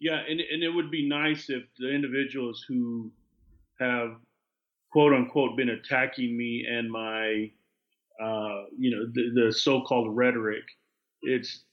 Yeah, 0.00 0.20
and 0.28 0.40
and 0.40 0.62
it 0.62 0.68
would 0.68 0.90
be 0.90 1.08
nice 1.08 1.48
if 1.48 1.62
the 1.78 1.92
individuals 1.92 2.64
who 2.66 3.12
have 3.78 4.16
quote 4.90 5.12
unquote 5.12 5.56
been 5.56 5.70
attacking 5.70 6.36
me 6.36 6.64
and 6.68 6.90
my 6.90 7.50
uh, 8.20 8.64
you 8.76 8.90
know 8.90 9.06
the, 9.12 9.46
the 9.46 9.52
so-called 9.52 10.16
rhetoric 10.16 10.64
it's 11.22 11.64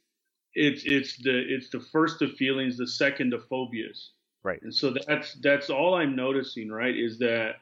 it's 0.55 0.83
it's 0.85 1.17
the 1.17 1.45
it's 1.47 1.69
the 1.69 1.79
first 1.79 2.21
of 2.21 2.31
feelings 2.33 2.77
the 2.77 2.87
second 2.87 3.33
of 3.33 3.47
phobias. 3.47 4.11
Right. 4.43 4.61
And 4.61 4.73
so 4.73 4.93
that's 5.05 5.35
that's 5.43 5.69
all 5.69 5.95
i'm 5.95 6.15
noticing 6.15 6.69
right 6.71 6.95
is 6.95 7.19
that 7.19 7.55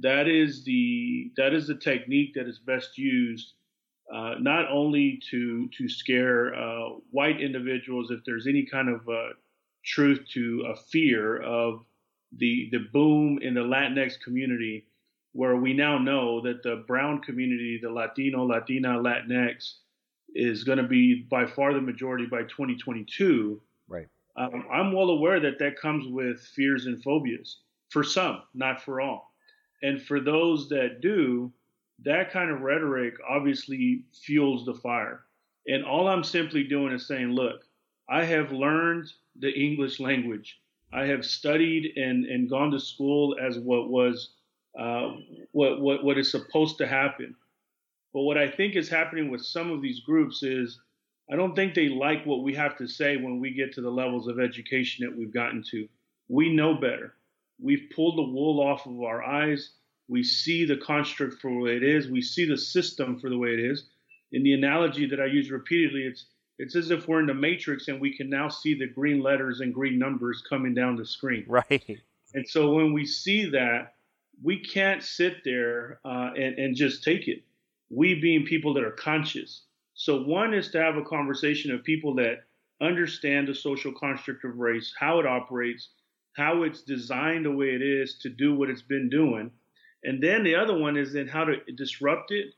that 0.00 0.28
is 0.28 0.64
the 0.64 1.32
that 1.36 1.52
is 1.52 1.66
the 1.66 1.74
technique 1.74 2.34
that 2.34 2.46
is 2.46 2.58
best 2.58 2.96
used 2.96 3.54
uh, 4.12 4.34
not 4.40 4.70
only 4.70 5.20
to 5.30 5.68
to 5.76 5.88
scare 5.88 6.54
uh, 6.54 6.90
white 7.10 7.40
individuals 7.40 8.10
if 8.10 8.20
there's 8.24 8.46
any 8.46 8.64
kind 8.64 8.88
of 8.88 9.08
uh, 9.08 9.30
truth 9.84 10.20
to 10.32 10.64
a 10.68 10.76
fear 10.76 11.42
of 11.42 11.84
the 12.36 12.68
the 12.72 12.86
boom 12.92 13.38
in 13.42 13.54
the 13.54 13.60
Latinx 13.60 14.20
community, 14.20 14.86
where 15.32 15.56
we 15.56 15.72
now 15.72 15.98
know 15.98 16.40
that 16.40 16.62
the 16.62 16.84
brown 16.86 17.20
community, 17.20 17.78
the 17.82 17.90
Latino, 17.90 18.44
Latina, 18.44 18.90
Latinx, 18.90 19.74
is 20.34 20.64
going 20.64 20.78
to 20.78 20.86
be 20.86 21.26
by 21.30 21.46
far 21.46 21.74
the 21.74 21.80
majority 21.80 22.26
by 22.26 22.42
2022. 22.42 23.60
Right. 23.88 24.06
Um, 24.36 24.64
I'm 24.72 24.92
well 24.92 25.10
aware 25.10 25.40
that 25.40 25.58
that 25.58 25.80
comes 25.80 26.06
with 26.08 26.40
fears 26.40 26.86
and 26.86 27.02
phobias 27.02 27.58
for 27.90 28.04
some, 28.04 28.42
not 28.54 28.82
for 28.82 29.00
all. 29.00 29.32
And 29.82 30.00
for 30.00 30.20
those 30.20 30.68
that 30.68 31.00
do, 31.00 31.52
that 32.04 32.30
kind 32.30 32.50
of 32.50 32.60
rhetoric 32.60 33.14
obviously 33.28 34.04
fuels 34.24 34.64
the 34.64 34.74
fire. 34.74 35.24
And 35.66 35.84
all 35.84 36.08
I'm 36.08 36.24
simply 36.24 36.64
doing 36.64 36.92
is 36.92 37.06
saying, 37.06 37.30
look, 37.30 37.62
I 38.08 38.24
have 38.24 38.52
learned 38.52 39.10
the 39.38 39.52
English 39.52 40.00
language. 40.00 40.58
I 40.92 41.06
have 41.06 41.24
studied 41.24 41.96
and, 41.96 42.24
and 42.24 42.50
gone 42.50 42.70
to 42.72 42.80
school 42.80 43.36
as 43.40 43.58
what 43.58 43.88
was 43.90 44.30
uh, 44.78 45.14
what, 45.52 45.80
what 45.80 46.04
what 46.04 46.18
is 46.18 46.30
supposed 46.30 46.78
to 46.78 46.86
happen. 46.86 47.34
But 48.12 48.22
what 48.22 48.38
I 48.38 48.50
think 48.50 48.76
is 48.76 48.88
happening 48.88 49.30
with 49.30 49.42
some 49.42 49.70
of 49.70 49.82
these 49.82 50.00
groups 50.00 50.42
is 50.42 50.80
I 51.32 51.36
don't 51.36 51.54
think 51.54 51.74
they 51.74 51.88
like 51.88 52.26
what 52.26 52.42
we 52.42 52.54
have 52.54 52.76
to 52.78 52.88
say 52.88 53.16
when 53.16 53.38
we 53.38 53.52
get 53.52 53.72
to 53.74 53.80
the 53.80 53.90
levels 53.90 54.26
of 54.26 54.40
education 54.40 55.06
that 55.06 55.16
we've 55.16 55.32
gotten 55.32 55.62
to. 55.70 55.88
We 56.28 56.52
know 56.52 56.74
better. 56.74 57.14
We've 57.60 57.88
pulled 57.94 58.18
the 58.18 58.22
wool 58.22 58.60
off 58.60 58.86
of 58.86 59.00
our 59.00 59.22
eyes. 59.22 59.72
We 60.08 60.24
see 60.24 60.64
the 60.64 60.76
construct 60.76 61.40
for 61.40 61.50
what 61.56 61.70
it 61.70 61.84
is. 61.84 62.08
We 62.08 62.22
see 62.22 62.46
the 62.46 62.58
system 62.58 63.20
for 63.20 63.30
the 63.30 63.38
way 63.38 63.50
it 63.50 63.60
is. 63.60 63.84
In 64.32 64.42
the 64.42 64.54
analogy 64.54 65.06
that 65.06 65.20
I 65.20 65.26
use 65.26 65.50
repeatedly, 65.50 66.02
it's 66.02 66.26
it's 66.58 66.76
as 66.76 66.90
if 66.90 67.08
we're 67.08 67.20
in 67.20 67.26
the 67.26 67.32
matrix 67.32 67.88
and 67.88 68.00
we 68.00 68.14
can 68.14 68.28
now 68.28 68.48
see 68.48 68.74
the 68.74 68.86
green 68.86 69.22
letters 69.22 69.60
and 69.60 69.72
green 69.72 69.98
numbers 69.98 70.42
coming 70.46 70.74
down 70.74 70.96
the 70.96 71.06
screen. 71.06 71.46
Right. 71.48 71.98
And 72.34 72.46
so 72.46 72.74
when 72.74 72.92
we 72.92 73.06
see 73.06 73.48
that, 73.50 73.94
we 74.42 74.58
can't 74.58 75.02
sit 75.02 75.42
there 75.42 76.00
uh, 76.04 76.30
and, 76.36 76.58
and 76.58 76.76
just 76.76 77.02
take 77.02 77.28
it. 77.28 77.42
We 77.90 78.14
being 78.14 78.44
people 78.44 78.74
that 78.74 78.84
are 78.84 78.92
conscious. 78.92 79.64
So 79.94 80.22
one 80.22 80.54
is 80.54 80.70
to 80.70 80.80
have 80.80 80.96
a 80.96 81.04
conversation 81.04 81.72
of 81.72 81.84
people 81.84 82.14
that 82.14 82.44
understand 82.80 83.48
the 83.48 83.54
social 83.54 83.92
construct 83.92 84.44
of 84.44 84.56
race, 84.56 84.94
how 84.98 85.20
it 85.20 85.26
operates, 85.26 85.90
how 86.36 86.62
it's 86.62 86.82
designed 86.82 87.44
the 87.44 87.50
way 87.50 87.74
it 87.74 87.82
is 87.82 88.18
to 88.18 88.30
do 88.30 88.54
what 88.54 88.70
it's 88.70 88.82
been 88.82 89.08
doing. 89.10 89.50
And 90.04 90.22
then 90.22 90.44
the 90.44 90.54
other 90.54 90.78
one 90.78 90.96
is 90.96 91.12
then 91.12 91.28
how 91.28 91.44
to 91.44 91.56
disrupt 91.76 92.30
it, 92.30 92.54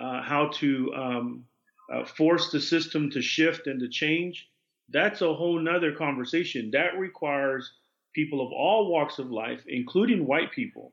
uh, 0.00 0.22
how 0.22 0.48
to 0.54 0.94
um, 0.94 1.44
uh, 1.92 2.04
force 2.04 2.52
the 2.52 2.60
system 2.60 3.10
to 3.10 3.22
shift 3.22 3.66
and 3.66 3.80
to 3.80 3.88
change. 3.88 4.48
That's 4.90 5.22
a 5.22 5.34
whole 5.34 5.58
nother 5.58 5.92
conversation. 5.92 6.70
That 6.72 6.98
requires 6.98 7.72
people 8.14 8.40
of 8.40 8.52
all 8.52 8.90
walks 8.92 9.18
of 9.18 9.30
life, 9.30 9.62
including 9.66 10.26
white 10.26 10.52
people 10.52 10.92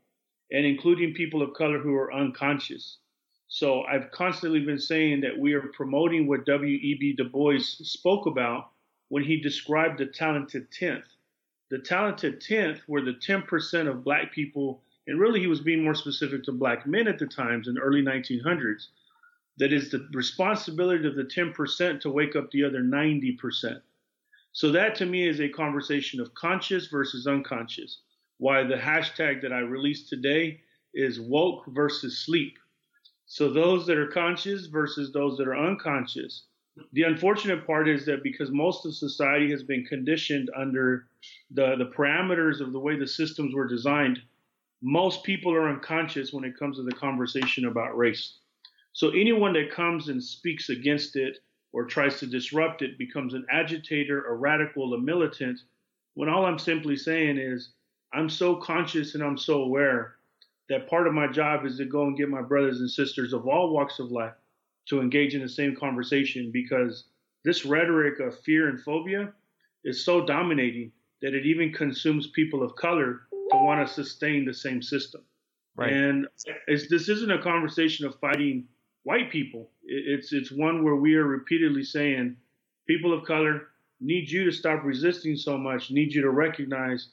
and 0.51 0.65
including 0.65 1.13
people 1.13 1.41
of 1.41 1.53
color 1.53 1.79
who 1.79 1.95
are 1.95 2.13
unconscious. 2.13 2.97
So 3.53 3.83
I've 3.83 4.11
constantly 4.11 4.61
been 4.61 4.79
saying 4.79 5.19
that 5.21 5.37
we 5.37 5.51
are 5.55 5.73
promoting 5.73 6.25
what 6.25 6.45
W.E.B. 6.45 7.15
Du 7.17 7.25
Bois 7.25 7.59
spoke 7.59 8.25
about 8.25 8.69
when 9.09 9.25
he 9.25 9.41
described 9.41 9.99
the 9.99 10.05
talented 10.05 10.71
tenth. 10.71 11.03
The 11.69 11.79
talented 11.79 12.39
tenth 12.39 12.79
were 12.87 13.01
the 13.01 13.11
10% 13.11 13.89
of 13.89 14.05
black 14.05 14.31
people, 14.31 14.81
and 15.05 15.19
really 15.19 15.41
he 15.41 15.47
was 15.47 15.59
being 15.59 15.83
more 15.83 15.95
specific 15.95 16.45
to 16.45 16.53
black 16.53 16.87
men 16.87 17.09
at 17.09 17.19
the 17.19 17.27
times 17.27 17.67
in 17.67 17.73
the 17.73 17.81
early 17.81 18.01
1900s. 18.01 18.87
That 19.57 19.73
is 19.73 19.91
the 19.91 20.07
responsibility 20.13 21.05
of 21.05 21.15
the 21.15 21.25
10% 21.25 21.99
to 21.99 22.09
wake 22.09 22.37
up 22.37 22.51
the 22.51 22.63
other 22.63 22.79
90%. 22.79 23.81
So 24.53 24.71
that 24.71 24.95
to 24.95 25.05
me 25.05 25.27
is 25.27 25.41
a 25.41 25.49
conversation 25.49 26.21
of 26.21 26.33
conscious 26.35 26.87
versus 26.87 27.27
unconscious. 27.27 27.99
Why 28.37 28.63
the 28.63 28.75
hashtag 28.75 29.41
that 29.41 29.51
I 29.51 29.59
released 29.59 30.07
today 30.07 30.61
is 30.93 31.19
woke 31.19 31.65
versus 31.67 32.17
sleep. 32.19 32.57
So 33.33 33.49
those 33.49 33.85
that 33.85 33.97
are 33.97 34.07
conscious 34.07 34.65
versus 34.65 35.13
those 35.13 35.37
that 35.37 35.47
are 35.47 35.55
unconscious. 35.55 36.47
The 36.91 37.03
unfortunate 37.03 37.65
part 37.65 37.87
is 37.87 38.05
that 38.05 38.23
because 38.23 38.51
most 38.51 38.85
of 38.85 38.93
society 38.93 39.49
has 39.51 39.63
been 39.63 39.85
conditioned 39.85 40.49
under 40.53 41.07
the, 41.49 41.77
the 41.77 41.93
parameters 41.95 42.59
of 42.59 42.73
the 42.73 42.79
way 42.81 42.99
the 42.99 43.07
systems 43.07 43.55
were 43.55 43.69
designed, 43.69 44.19
most 44.81 45.23
people 45.23 45.53
are 45.53 45.69
unconscious 45.69 46.33
when 46.33 46.43
it 46.43 46.59
comes 46.59 46.75
to 46.75 46.83
the 46.83 46.91
conversation 46.91 47.67
about 47.67 47.97
race. 47.97 48.39
So 48.91 49.11
anyone 49.11 49.53
that 49.53 49.71
comes 49.71 50.09
and 50.09 50.21
speaks 50.21 50.67
against 50.67 51.15
it 51.15 51.37
or 51.71 51.85
tries 51.85 52.19
to 52.19 52.27
disrupt 52.27 52.81
it 52.81 52.97
becomes 52.97 53.33
an 53.33 53.45
agitator, 53.49 54.25
a 54.25 54.35
radical, 54.35 54.93
a 54.93 54.99
militant, 54.99 55.57
when 56.15 56.27
all 56.27 56.45
I'm 56.45 56.59
simply 56.59 56.97
saying 56.97 57.37
is 57.37 57.71
I'm 58.11 58.29
so 58.29 58.57
conscious 58.57 59.15
and 59.15 59.23
I'm 59.23 59.37
so 59.37 59.61
aware 59.61 60.15
that 60.71 60.89
part 60.89 61.05
of 61.05 61.13
my 61.13 61.27
job 61.27 61.65
is 61.65 61.75
to 61.77 61.83
go 61.83 62.03
and 62.03 62.15
get 62.15 62.29
my 62.29 62.41
brothers 62.41 62.79
and 62.79 62.89
sisters 62.89 63.33
of 63.33 63.45
all 63.45 63.73
walks 63.73 63.99
of 63.99 64.09
life 64.09 64.33
to 64.87 65.01
engage 65.01 65.35
in 65.35 65.41
the 65.41 65.49
same 65.49 65.75
conversation 65.75 66.49
because 66.49 67.03
this 67.43 67.65
rhetoric 67.65 68.21
of 68.21 68.39
fear 68.39 68.69
and 68.69 68.79
phobia 68.79 69.33
is 69.83 70.05
so 70.05 70.25
dominating 70.25 70.89
that 71.21 71.33
it 71.33 71.45
even 71.45 71.73
consumes 71.73 72.27
people 72.27 72.63
of 72.63 72.73
color 72.77 73.23
to 73.31 73.57
want 73.57 73.85
to 73.85 73.93
sustain 73.93 74.45
the 74.45 74.53
same 74.53 74.81
system. 74.81 75.21
Right. 75.75 75.91
And 75.91 76.27
this 76.69 77.09
isn't 77.09 77.31
a 77.31 77.41
conversation 77.41 78.05
of 78.05 78.17
fighting 78.19 78.65
white 79.03 79.29
people. 79.29 79.71
It's 79.83 80.31
it's 80.31 80.51
one 80.51 80.85
where 80.85 80.95
we 80.95 81.15
are 81.15 81.25
repeatedly 81.25 81.83
saying 81.83 82.37
people 82.87 83.13
of 83.13 83.25
color 83.25 83.67
need 83.99 84.29
you 84.29 84.45
to 84.45 84.51
stop 84.51 84.85
resisting 84.85 85.35
so 85.35 85.57
much, 85.57 85.91
need 85.91 86.13
you 86.13 86.21
to 86.21 86.29
recognize 86.29 87.09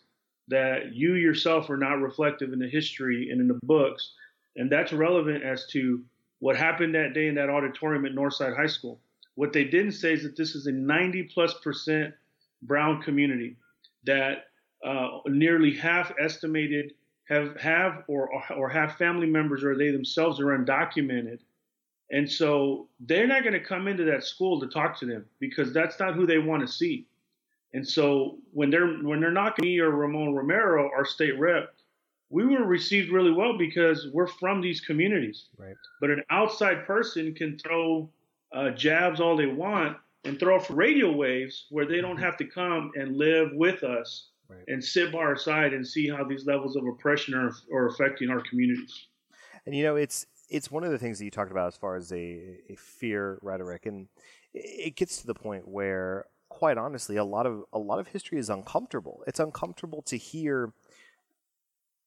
that 0.49 0.95
you 0.95 1.15
yourself 1.15 1.71
are 1.71 1.77
not 1.77 2.01
reflective 2.01 2.53
in 2.53 2.59
the 2.59 2.69
history 2.69 3.31
and 3.31 3.41
in 3.41 3.49
the 3.49 3.59
books. 3.63 4.13
And 4.57 4.71
that's 4.71 4.93
relevant 4.93 5.45
as 5.45 5.67
to 5.69 6.03
what 6.41 6.57
happened 6.57 6.95
that 6.95 7.15
day 7.15 7.29
in 7.29 7.35
that 7.37 7.51
auditorium 7.51 8.07
at 8.07 8.13
Northside 8.13 8.57
High 8.57 8.67
School. 8.67 9.01
What 9.35 9.53
they 9.53 9.65
didn't 9.65 9.93
say 9.93 10.15
is 10.15 10.23
that 10.23 10.37
this 10.37 10.55
is 10.55 10.67
a 10.67 10.73
90 10.73 11.25
plus 11.35 11.55
percent 11.63 12.15
brown 12.63 13.03
community 13.03 13.57
that 14.05 14.47
uh, 14.85 15.19
nearly 15.27 15.75
half 15.75 16.13
estimated 16.21 16.95
have 17.29 17.57
have 17.57 18.05
or 18.09 18.31
or 18.57 18.69
have 18.69 18.97
family 18.97 19.27
members 19.27 19.63
or 19.63 19.77
they 19.77 19.91
themselves 19.91 20.41
are 20.41 20.57
undocumented 20.59 21.39
and 22.11 22.31
so 22.31 22.89
they're 23.01 23.27
not 23.27 23.43
going 23.43 23.53
to 23.53 23.61
come 23.61 23.87
into 23.87 24.05
that 24.05 24.25
school 24.25 24.59
to 24.61 24.67
talk 24.67 24.99
to 24.99 25.07
them 25.07 25.27
because 25.39 25.73
that's 25.73 26.01
not 26.01 26.15
who 26.15 26.27
they 26.27 26.39
want 26.39 26.63
to 26.63 26.73
see 26.73 27.07
and 27.75 27.87
so 27.87 28.39
when 28.53 28.71
they're 28.71 28.89
when 28.99 29.21
they're 29.21 29.31
knocking 29.31 29.65
me 29.65 29.79
or 29.79 29.91
Ramon 29.91 30.35
Romero, 30.35 30.91
our 30.95 31.05
state 31.05 31.39
rep, 31.39 31.75
we 32.31 32.47
were 32.47 32.65
received 32.65 33.11
really 33.11 33.33
well 33.33 33.57
because 33.59 34.09
we're 34.13 34.27
from 34.27 34.61
these 34.61 34.81
communities. 34.81 35.47
Right. 35.57 35.77
But 36.01 36.11
an 36.11 36.23
outside 36.31 36.87
person 36.87 37.35
can 37.35 37.59
throw 37.59 38.11
uh, 38.53 38.71
jabs 38.71 39.21
all 39.21 39.37
they 39.37 39.47
want 39.47 39.97
and 40.25 40.39
throw 40.39 40.57
off 40.57 40.71
radio 40.71 41.13
waves 41.13 41.67
where 41.71 41.87
they 41.87 42.01
don't 42.01 42.17
mm-hmm. 42.17 42.25
have 42.25 42.37
to 42.39 42.45
come 42.45 42.91
and 42.97 43.17
live 43.17 43.51
with 43.53 43.83
us 43.83 44.31
right. 44.49 44.65
and 44.69 44.83
sit 44.83 45.13
by 45.13 45.19
our 45.19 45.37
side 45.37 45.73
and 45.73 45.87
see 45.87 46.09
how 46.09 46.25
these 46.25 46.47
levels 46.47 46.77
of 46.77 46.87
oppression 46.87 47.35
are, 47.35 47.53
are 47.73 47.89
affecting 47.89 48.31
our 48.31 48.41
communities. 48.41 49.07
And 49.67 49.75
you 49.75 49.85
know, 49.85 49.97
it's 49.97 50.27
it's 50.49 50.71
one 50.71 50.85
of 50.85 50.91
the 50.91 50.99
things 50.99 51.19
that 51.19 51.25
you 51.27 51.31
talked 51.31 51.51
about 51.51 51.69
as 51.69 51.77
far 51.77 51.97
as 51.97 52.11
a, 52.13 52.57
a 52.71 52.77
fear 52.77 53.39
rhetoric, 53.43 53.85
and 53.85 54.09
it 54.55 54.97
gets 54.97 55.21
to 55.21 55.27
the 55.27 55.35
point 55.35 55.69
where 55.69 56.25
quite 56.49 56.79
honestly, 56.79 57.17
a 57.17 57.25
lot 57.25 57.47
of 57.47 57.65
a 57.73 57.79
lot 57.79 57.99
of 57.99 58.09
history 58.09 58.39
is 58.39 58.51
uncomfortable. 58.51 59.23
It's 59.27 59.41
uncomfortable 59.41 60.03
to 60.03 60.17
hear 60.17 60.73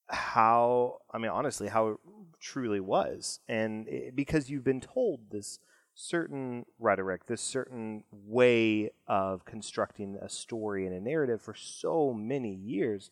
how 0.08 0.98
I 1.10 1.18
mean 1.18 1.30
honestly 1.30 1.68
how 1.68 1.88
it 1.88 1.96
truly 2.40 2.80
was, 2.80 3.40
and 3.48 3.88
it, 3.88 4.14
because 4.16 4.50
you've 4.50 4.64
been 4.64 4.80
told 4.80 5.30
this 5.30 5.58
certain 5.94 6.64
rhetoric, 6.78 7.26
this 7.26 7.40
certain 7.40 8.04
way 8.10 8.90
of 9.06 9.44
constructing 9.44 10.16
a 10.20 10.28
story 10.28 10.86
and 10.86 10.94
a 10.94 11.00
narrative 11.00 11.40
for 11.40 11.54
so 11.54 12.12
many 12.12 12.54
years 12.54 13.10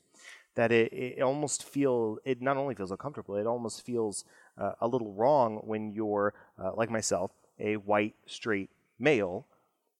that 0.54 0.72
it, 0.72 0.92
it 0.92 1.22
almost 1.22 1.64
feel 1.64 2.18
it 2.24 2.42
not 2.42 2.56
only 2.56 2.74
feels 2.74 2.90
uncomfortable, 2.90 3.36
it 3.36 3.46
almost 3.46 3.84
feels 3.84 4.24
uh, 4.58 4.72
a 4.80 4.88
little 4.88 5.12
wrong 5.12 5.60
when 5.64 5.92
you're 5.92 6.34
uh, 6.62 6.72
like 6.74 6.90
myself, 6.90 7.30
a 7.58 7.76
white 7.76 8.14
straight 8.26 8.70
male 8.98 9.46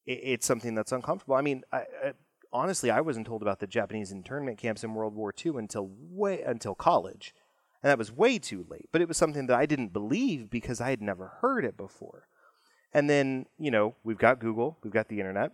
it, 0.05 0.19
it's 0.23 0.45
something 0.45 0.75
that's 0.75 0.91
uncomfortable. 0.91 1.35
I 1.35 1.41
mean, 1.41 1.63
I, 1.71 1.77
I, 1.77 2.13
honestly, 2.53 2.91
I 2.91 3.01
wasn't 3.01 3.27
told 3.27 3.41
about 3.41 3.59
the 3.59 3.67
Japanese 3.67 4.11
internment 4.11 4.57
camps 4.57 4.83
in 4.83 4.93
World 4.93 5.15
War 5.15 5.33
II 5.45 5.53
until 5.57 5.89
way 5.99 6.41
until 6.41 6.75
college, 6.75 7.33
and 7.81 7.89
that 7.89 7.97
was 7.97 8.11
way 8.11 8.39
too 8.39 8.65
late. 8.69 8.89
But 8.91 9.01
it 9.01 9.07
was 9.07 9.17
something 9.17 9.47
that 9.47 9.57
I 9.57 9.65
didn't 9.65 9.93
believe 9.93 10.49
because 10.49 10.81
I 10.81 10.89
had 10.89 11.01
never 11.01 11.37
heard 11.41 11.65
it 11.65 11.77
before. 11.77 12.27
And 12.93 13.09
then, 13.09 13.45
you 13.57 13.71
know, 13.71 13.95
we've 14.03 14.17
got 14.17 14.39
Google, 14.39 14.77
we've 14.83 14.93
got 14.93 15.07
the 15.07 15.19
internet. 15.19 15.51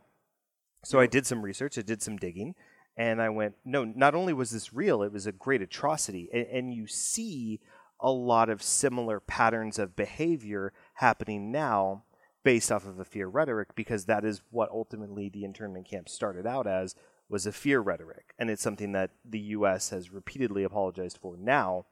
So 0.83 0.99
I 0.99 1.07
did 1.07 1.25
some 1.25 1.41
research, 1.43 1.77
I 1.77 1.81
did 1.81 2.01
some 2.01 2.17
digging, 2.17 2.55
and 2.95 3.21
I 3.21 3.29
went, 3.29 3.55
no, 3.63 3.83
not 3.83 4.15
only 4.15 4.33
was 4.33 4.51
this 4.51 4.73
real, 4.73 5.03
it 5.03 5.11
was 5.11 5.27
a 5.27 5.31
great 5.31 5.61
atrocity. 5.61 6.29
And, 6.33 6.47
and 6.47 6.73
you 6.73 6.87
see 6.87 7.59
a 7.99 8.11
lot 8.11 8.49
of 8.49 8.63
similar 8.63 9.19
patterns 9.19 9.79
of 9.79 9.95
behavior 9.95 10.73
happening 10.95 11.51
now 11.51 12.03
based 12.47 12.71
off 12.71 12.87
of 12.87 12.97
a 12.97 13.03
fear 13.03 13.27
rhetoric 13.27 13.75
because 13.75 14.05
that 14.05 14.23
is 14.23 14.41
what 14.51 14.71
ultimately 14.71 15.27
the 15.27 15.43
internment 15.43 15.85
camp 15.85 16.07
started 16.07 16.47
out 16.47 16.65
as 16.65 16.95
was 17.27 17.45
a 17.45 17.51
fear 17.51 17.81
rhetoric 17.81 18.33
and 18.39 18.49
it's 18.49 18.61
something 18.61 18.93
that 18.93 19.11
the 19.25 19.39
US 19.57 19.89
has 19.89 20.13
repeatedly 20.13 20.63
apologized 20.63 21.17
for 21.17 21.35
now 21.35 21.85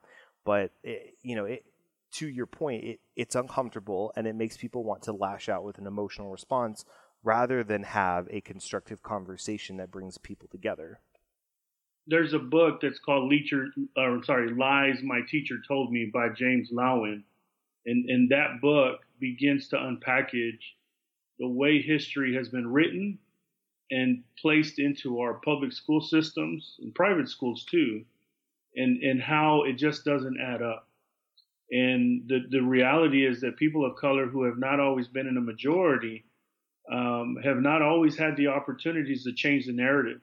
but 0.45 0.71
it, 0.81 1.17
you 1.21 1.35
know 1.35 1.43
it, 1.43 1.65
to 2.13 2.29
your 2.29 2.45
point 2.45 2.85
it, 2.85 2.99
it's 3.17 3.35
uncomfortable 3.35 4.13
and 4.15 4.27
it 4.27 4.33
makes 4.33 4.55
people 4.55 4.85
want 4.85 5.01
to 5.01 5.11
lash 5.11 5.49
out 5.49 5.65
with 5.65 5.77
an 5.77 5.87
emotional 5.87 6.31
response 6.31 6.85
rather 7.21 7.61
than 7.61 7.83
have 7.83 8.25
a 8.31 8.39
constructive 8.39 9.03
conversation 9.03 9.75
that 9.75 9.91
brings 9.91 10.17
people 10.17 10.47
together 10.47 11.01
there's 12.07 12.31
a 12.31 12.39
book 12.39 12.79
that's 12.81 12.99
called 12.99 13.29
Leacher, 13.31 13.65
or 13.97 14.23
sorry, 14.23 14.53
Lies 14.53 15.01
My 15.03 15.21
Teacher 15.27 15.55
Told 15.67 15.91
Me 15.91 16.07
by 16.13 16.29
James 16.29 16.69
Loewen. 16.71 17.23
And, 17.85 18.09
and 18.09 18.29
that 18.29 18.61
book 18.61 19.01
begins 19.19 19.67
to 19.69 19.77
unpackage 19.77 20.59
the 21.39 21.47
way 21.47 21.81
history 21.81 22.35
has 22.35 22.49
been 22.49 22.71
written 22.71 23.19
and 23.91 24.23
placed 24.41 24.79
into 24.79 25.19
our 25.19 25.35
public 25.35 25.71
school 25.71 26.01
systems 26.01 26.77
and 26.79 26.95
private 26.95 27.29
schools 27.29 27.65
too, 27.65 28.03
and, 28.75 29.01
and 29.03 29.21
how 29.21 29.63
it 29.63 29.73
just 29.73 30.03
doesn't 30.03 30.39
add 30.41 30.61
up. 30.61 30.87
And 31.71 32.23
the, 32.27 32.45
the 32.49 32.61
reality 32.61 33.25
is 33.25 33.41
that 33.41 33.57
people 33.57 33.85
of 33.85 33.95
color 33.97 34.27
who 34.27 34.43
have 34.43 34.57
not 34.57 34.79
always 34.79 35.07
been 35.07 35.27
in 35.27 35.37
a 35.37 35.41
majority 35.41 36.25
um, 36.91 37.37
have 37.43 37.57
not 37.57 37.81
always 37.81 38.17
had 38.17 38.37
the 38.37 38.47
opportunities 38.47 39.23
to 39.23 39.33
change 39.33 39.65
the 39.65 39.73
narrative. 39.73 40.21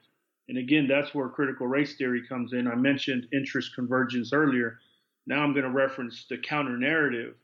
And 0.48 0.58
again, 0.58 0.86
that's 0.88 1.14
where 1.14 1.28
critical 1.28 1.66
race 1.66 1.96
theory 1.96 2.26
comes 2.26 2.52
in. 2.52 2.68
I 2.68 2.74
mentioned 2.74 3.28
interest 3.32 3.74
convergence 3.74 4.32
earlier. 4.32 4.78
Now 5.26 5.42
I'm 5.42 5.52
going 5.52 5.64
to 5.64 5.70
reference 5.70 6.26
the 6.28 6.38
counter 6.38 6.76
narrative 6.76 7.34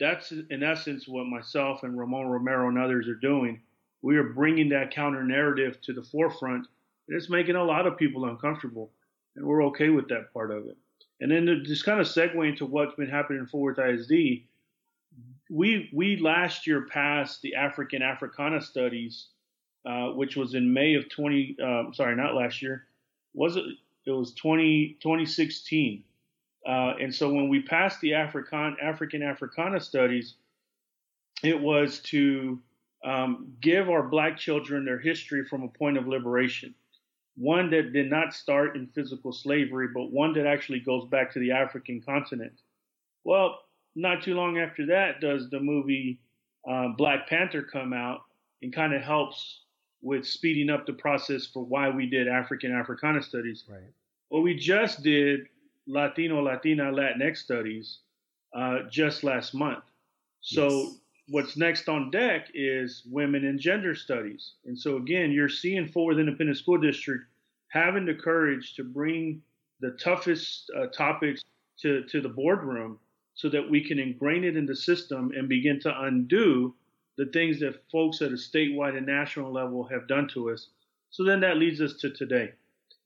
that's 0.00 0.32
in 0.32 0.62
essence 0.62 1.06
what 1.06 1.26
myself 1.26 1.82
and 1.82 1.98
Ramon 1.98 2.26
Romero 2.26 2.68
and 2.68 2.78
others 2.78 3.08
are 3.08 3.14
doing. 3.14 3.60
We 4.02 4.16
are 4.16 4.24
bringing 4.24 4.68
that 4.70 4.90
counter 4.90 5.22
narrative 5.22 5.80
to 5.82 5.92
the 5.92 6.02
forefront. 6.02 6.66
And 7.08 7.16
it's 7.16 7.30
making 7.30 7.56
a 7.56 7.64
lot 7.64 7.86
of 7.86 7.96
people 7.96 8.24
uncomfortable, 8.24 8.90
and 9.36 9.44
we're 9.44 9.64
okay 9.66 9.88
with 9.88 10.08
that 10.08 10.32
part 10.32 10.50
of 10.50 10.66
it. 10.66 10.76
And 11.20 11.30
then 11.30 11.46
to 11.46 11.62
just 11.62 11.84
kind 11.84 12.00
of 12.00 12.06
segue 12.06 12.48
into 12.48 12.66
what's 12.66 12.94
been 12.94 13.08
happening 13.08 13.40
in 13.40 13.46
Fort 13.46 13.78
Worth 13.78 14.00
ISD, 14.00 14.44
we 15.50 15.90
we 15.92 16.16
last 16.16 16.66
year 16.66 16.86
passed 16.86 17.42
the 17.42 17.54
African 17.54 18.02
Africana 18.02 18.60
studies, 18.60 19.26
uh, 19.84 20.08
which 20.08 20.36
was 20.36 20.54
in 20.54 20.72
May 20.72 20.94
of 20.94 21.08
20. 21.10 21.56
Um, 21.62 21.94
sorry, 21.94 22.16
not 22.16 22.34
last 22.34 22.62
year. 22.62 22.86
Was 23.34 23.56
it? 23.56 23.64
It 24.04 24.10
was 24.10 24.34
20 24.34 24.98
2016. 25.00 26.02
Uh, 26.66 26.94
and 27.00 27.14
so 27.14 27.32
when 27.32 27.48
we 27.48 27.62
passed 27.62 28.00
the 28.00 28.14
African 28.14 28.76
African 28.80 29.22
Africana 29.22 29.80
studies, 29.80 30.34
it 31.42 31.60
was 31.60 32.00
to 32.00 32.60
um, 33.04 33.52
give 33.60 33.90
our 33.90 34.02
black 34.04 34.38
children 34.38 34.84
their 34.84 34.98
history 34.98 35.44
from 35.44 35.62
a 35.62 35.68
point 35.68 35.96
of 35.96 36.06
liberation. 36.06 36.74
One 37.36 37.70
that 37.70 37.92
did 37.92 38.10
not 38.10 38.34
start 38.34 38.76
in 38.76 38.86
physical 38.88 39.32
slavery, 39.32 39.88
but 39.92 40.12
one 40.12 40.34
that 40.34 40.46
actually 40.46 40.80
goes 40.80 41.08
back 41.08 41.32
to 41.32 41.40
the 41.40 41.50
African 41.50 42.00
continent. 42.00 42.52
Well, 43.24 43.58
not 43.94 44.22
too 44.22 44.34
long 44.34 44.58
after 44.58 44.86
that, 44.86 45.20
does 45.20 45.50
the 45.50 45.60
movie 45.60 46.20
uh, 46.68 46.88
Black 46.96 47.28
Panther 47.28 47.62
come 47.62 47.92
out 47.92 48.20
and 48.62 48.72
kind 48.72 48.94
of 48.94 49.02
helps 49.02 49.60
with 50.02 50.26
speeding 50.26 50.68
up 50.68 50.84
the 50.86 50.92
process 50.92 51.46
for 51.46 51.64
why 51.64 51.88
we 51.88 52.06
did 52.06 52.28
African 52.28 52.72
Africana 52.72 53.22
studies. 53.22 53.64
Right. 53.68 53.80
What 54.28 54.42
we 54.42 54.56
just 54.56 55.02
did 55.02 55.46
Latino, 55.86 56.42
Latina, 56.42 56.84
Latinx 56.84 57.38
studies 57.38 57.98
uh, 58.54 58.80
just 58.90 59.24
last 59.24 59.54
month. 59.54 59.84
So 60.40 60.68
yes. 60.68 60.96
what's 61.28 61.56
next 61.56 61.88
on 61.88 62.10
deck 62.10 62.48
is 62.54 63.02
women 63.10 63.44
and 63.44 63.58
gender 63.58 63.94
studies. 63.94 64.54
And 64.64 64.78
so 64.78 64.96
again, 64.96 65.32
you're 65.32 65.48
seeing 65.48 65.88
Fort 65.88 66.14
Worth 66.14 66.20
Independent 66.20 66.58
School 66.58 66.78
District 66.78 67.24
having 67.68 68.04
the 68.04 68.14
courage 68.14 68.74
to 68.74 68.84
bring 68.84 69.42
the 69.80 69.92
toughest 69.92 70.70
uh, 70.76 70.86
topics 70.88 71.42
to, 71.80 72.04
to 72.04 72.20
the 72.20 72.28
boardroom 72.28 72.98
so 73.34 73.48
that 73.48 73.68
we 73.68 73.82
can 73.82 73.98
ingrain 73.98 74.44
it 74.44 74.56
in 74.56 74.66
the 74.66 74.76
system 74.76 75.32
and 75.34 75.48
begin 75.48 75.80
to 75.80 76.02
undo 76.02 76.74
the 77.16 77.26
things 77.26 77.60
that 77.60 77.82
folks 77.90 78.22
at 78.22 78.30
a 78.30 78.34
statewide 78.34 78.96
and 78.96 79.06
national 79.06 79.52
level 79.52 79.84
have 79.84 80.06
done 80.06 80.28
to 80.28 80.50
us. 80.50 80.68
So 81.10 81.24
then 81.24 81.40
that 81.40 81.56
leads 81.56 81.80
us 81.80 81.94
to 82.00 82.10
today 82.10 82.52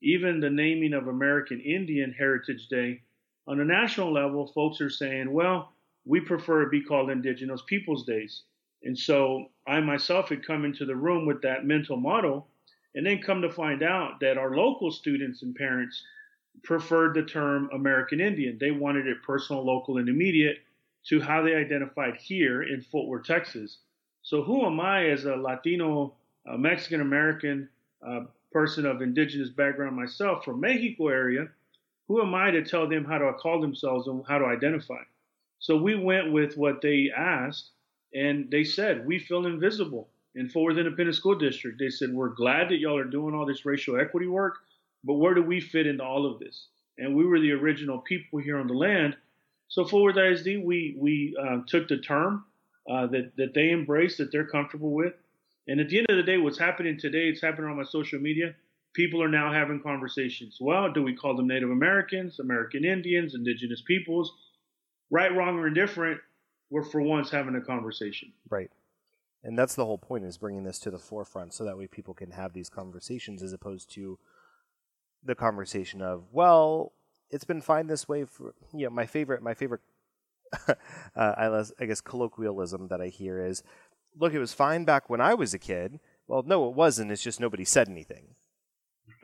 even 0.01 0.39
the 0.39 0.49
naming 0.49 0.93
of 0.93 1.07
American 1.07 1.59
Indian 1.59 2.13
Heritage 2.17 2.67
Day, 2.69 3.01
on 3.47 3.59
a 3.59 3.65
national 3.65 4.13
level, 4.13 4.47
folks 4.47 4.81
are 4.81 4.89
saying, 4.89 5.31
well, 5.31 5.73
we 6.05 6.19
prefer 6.19 6.63
it 6.63 6.71
be 6.71 6.81
called 6.81 7.09
Indigenous 7.09 7.61
Peoples 7.67 8.05
Days. 8.05 8.43
And 8.83 8.97
so 8.97 9.47
I 9.65 9.79
myself 9.79 10.29
had 10.29 10.45
come 10.45 10.65
into 10.65 10.85
the 10.85 10.95
room 10.95 11.25
with 11.25 11.41
that 11.41 11.65
mental 11.65 11.97
model 11.97 12.47
and 12.95 13.05
then 13.05 13.21
come 13.21 13.41
to 13.41 13.51
find 13.51 13.83
out 13.83 14.19
that 14.21 14.37
our 14.37 14.55
local 14.55 14.91
students 14.91 15.41
and 15.41 15.55
parents 15.55 16.03
preferred 16.63 17.15
the 17.15 17.23
term 17.23 17.69
American 17.73 18.19
Indian. 18.19 18.57
They 18.59 18.71
wanted 18.71 19.07
it 19.07 19.23
personal, 19.23 19.65
local, 19.65 19.97
and 19.97 20.09
immediate 20.09 20.57
to 21.07 21.21
how 21.21 21.41
they 21.41 21.55
identified 21.55 22.15
here 22.17 22.63
in 22.63 22.81
Fort 22.81 23.07
Worth, 23.07 23.25
Texas. 23.25 23.77
So 24.23 24.41
who 24.41 24.65
am 24.65 24.79
I 24.79 25.09
as 25.09 25.25
a 25.25 25.35
Latino, 25.35 26.15
uh, 26.47 26.57
Mexican 26.57 27.01
American, 27.01 27.69
uh, 28.05 28.21
person 28.51 28.85
of 28.85 29.01
indigenous 29.01 29.49
background 29.49 29.95
myself 29.95 30.43
from 30.43 30.61
Mexico 30.61 31.09
area, 31.09 31.47
who 32.07 32.21
am 32.21 32.33
I 32.33 32.51
to 32.51 32.63
tell 32.63 32.87
them 32.87 33.05
how 33.05 33.17
to 33.17 33.33
call 33.33 33.59
themselves 33.61 34.07
and 34.07 34.23
how 34.27 34.37
to 34.37 34.45
identify? 34.45 35.01
So 35.59 35.77
we 35.77 35.95
went 35.95 36.31
with 36.31 36.55
what 36.57 36.81
they 36.81 37.11
asked, 37.15 37.71
and 38.13 38.49
they 38.49 38.63
said, 38.63 39.05
We 39.05 39.19
feel 39.19 39.45
invisible 39.45 40.09
in 40.35 40.49
Fort 40.49 40.73
Worth 40.73 40.79
Independent 40.79 41.15
School 41.15 41.35
District. 41.35 41.79
They 41.79 41.89
said, 41.89 42.13
We're 42.13 42.29
glad 42.29 42.69
that 42.69 42.77
y'all 42.77 42.97
are 42.97 43.03
doing 43.03 43.35
all 43.35 43.45
this 43.45 43.65
racial 43.65 43.99
equity 43.99 44.27
work, 44.27 44.57
but 45.03 45.15
where 45.15 45.33
do 45.33 45.41
we 45.41 45.59
fit 45.59 45.87
into 45.87 46.03
all 46.03 46.25
of 46.25 46.39
this? 46.39 46.67
And 46.97 47.15
we 47.15 47.25
were 47.25 47.39
the 47.39 47.51
original 47.51 47.99
people 47.99 48.39
here 48.39 48.57
on 48.57 48.67
the 48.67 48.73
land. 48.73 49.15
So 49.67 49.85
Fort 49.85 50.15
Worth 50.15 50.31
ISD, 50.39 50.63
we, 50.63 50.95
we 50.97 51.35
uh, 51.39 51.61
took 51.67 51.87
the 51.87 51.97
term 51.97 52.45
uh, 52.89 53.07
that, 53.07 53.35
that 53.35 53.53
they 53.53 53.71
embraced, 53.71 54.17
that 54.19 54.31
they're 54.31 54.47
comfortable 54.47 54.91
with, 54.91 55.13
And 55.67 55.79
at 55.79 55.89
the 55.89 55.97
end 55.97 56.07
of 56.09 56.17
the 56.17 56.23
day, 56.23 56.37
what's 56.37 56.57
happening 56.57 56.97
today, 56.97 57.27
it's 57.27 57.41
happening 57.41 57.69
on 57.69 57.77
my 57.77 57.83
social 57.83 58.19
media. 58.19 58.55
People 58.93 59.21
are 59.21 59.29
now 59.29 59.51
having 59.51 59.81
conversations. 59.81 60.57
Well, 60.59 60.91
do 60.91 61.03
we 61.03 61.15
call 61.15 61.35
them 61.35 61.47
Native 61.47 61.69
Americans, 61.69 62.39
American 62.39 62.85
Indians, 62.85 63.35
Indigenous 63.35 63.81
peoples? 63.85 64.31
Right, 65.11 65.33
wrong, 65.33 65.59
or 65.59 65.67
indifferent, 65.67 66.19
we're 66.69 66.83
for 66.83 67.01
once 67.01 67.29
having 67.29 67.55
a 67.55 67.61
conversation. 67.61 68.33
Right. 68.49 68.71
And 69.43 69.57
that's 69.57 69.75
the 69.75 69.85
whole 69.85 69.97
point 69.97 70.25
is 70.25 70.37
bringing 70.37 70.63
this 70.63 70.79
to 70.79 70.91
the 70.91 70.99
forefront 70.99 71.53
so 71.53 71.63
that 71.63 71.77
way 71.77 71.87
people 71.87 72.13
can 72.13 72.31
have 72.31 72.53
these 72.53 72.69
conversations 72.69 73.43
as 73.43 73.53
opposed 73.53 73.89
to 73.93 74.17
the 75.23 75.35
conversation 75.35 76.01
of, 76.01 76.25
well, 76.31 76.93
it's 77.29 77.45
been 77.45 77.61
fine 77.61 77.87
this 77.87 78.07
way 78.07 78.25
for 78.25 78.55
you 78.73 78.85
know, 78.85 78.89
my 78.89 79.05
favorite 79.05 79.41
my 79.41 79.53
favorite 79.53 79.81
uh, 81.15 81.63
I 81.79 81.85
guess 81.85 82.01
colloquialism 82.01 82.87
that 82.87 83.01
I 83.01 83.07
hear 83.07 83.45
is, 83.45 83.63
look, 84.15 84.33
it 84.33 84.39
was 84.39 84.53
fine 84.53 84.85
back 84.85 85.09
when 85.09 85.21
I 85.21 85.33
was 85.33 85.53
a 85.53 85.59
kid. 85.59 85.99
Well, 86.27 86.43
no, 86.45 86.67
it 86.67 86.75
wasn't. 86.75 87.11
It's 87.11 87.23
just 87.23 87.39
nobody 87.39 87.65
said 87.65 87.89
anything. 87.89 88.35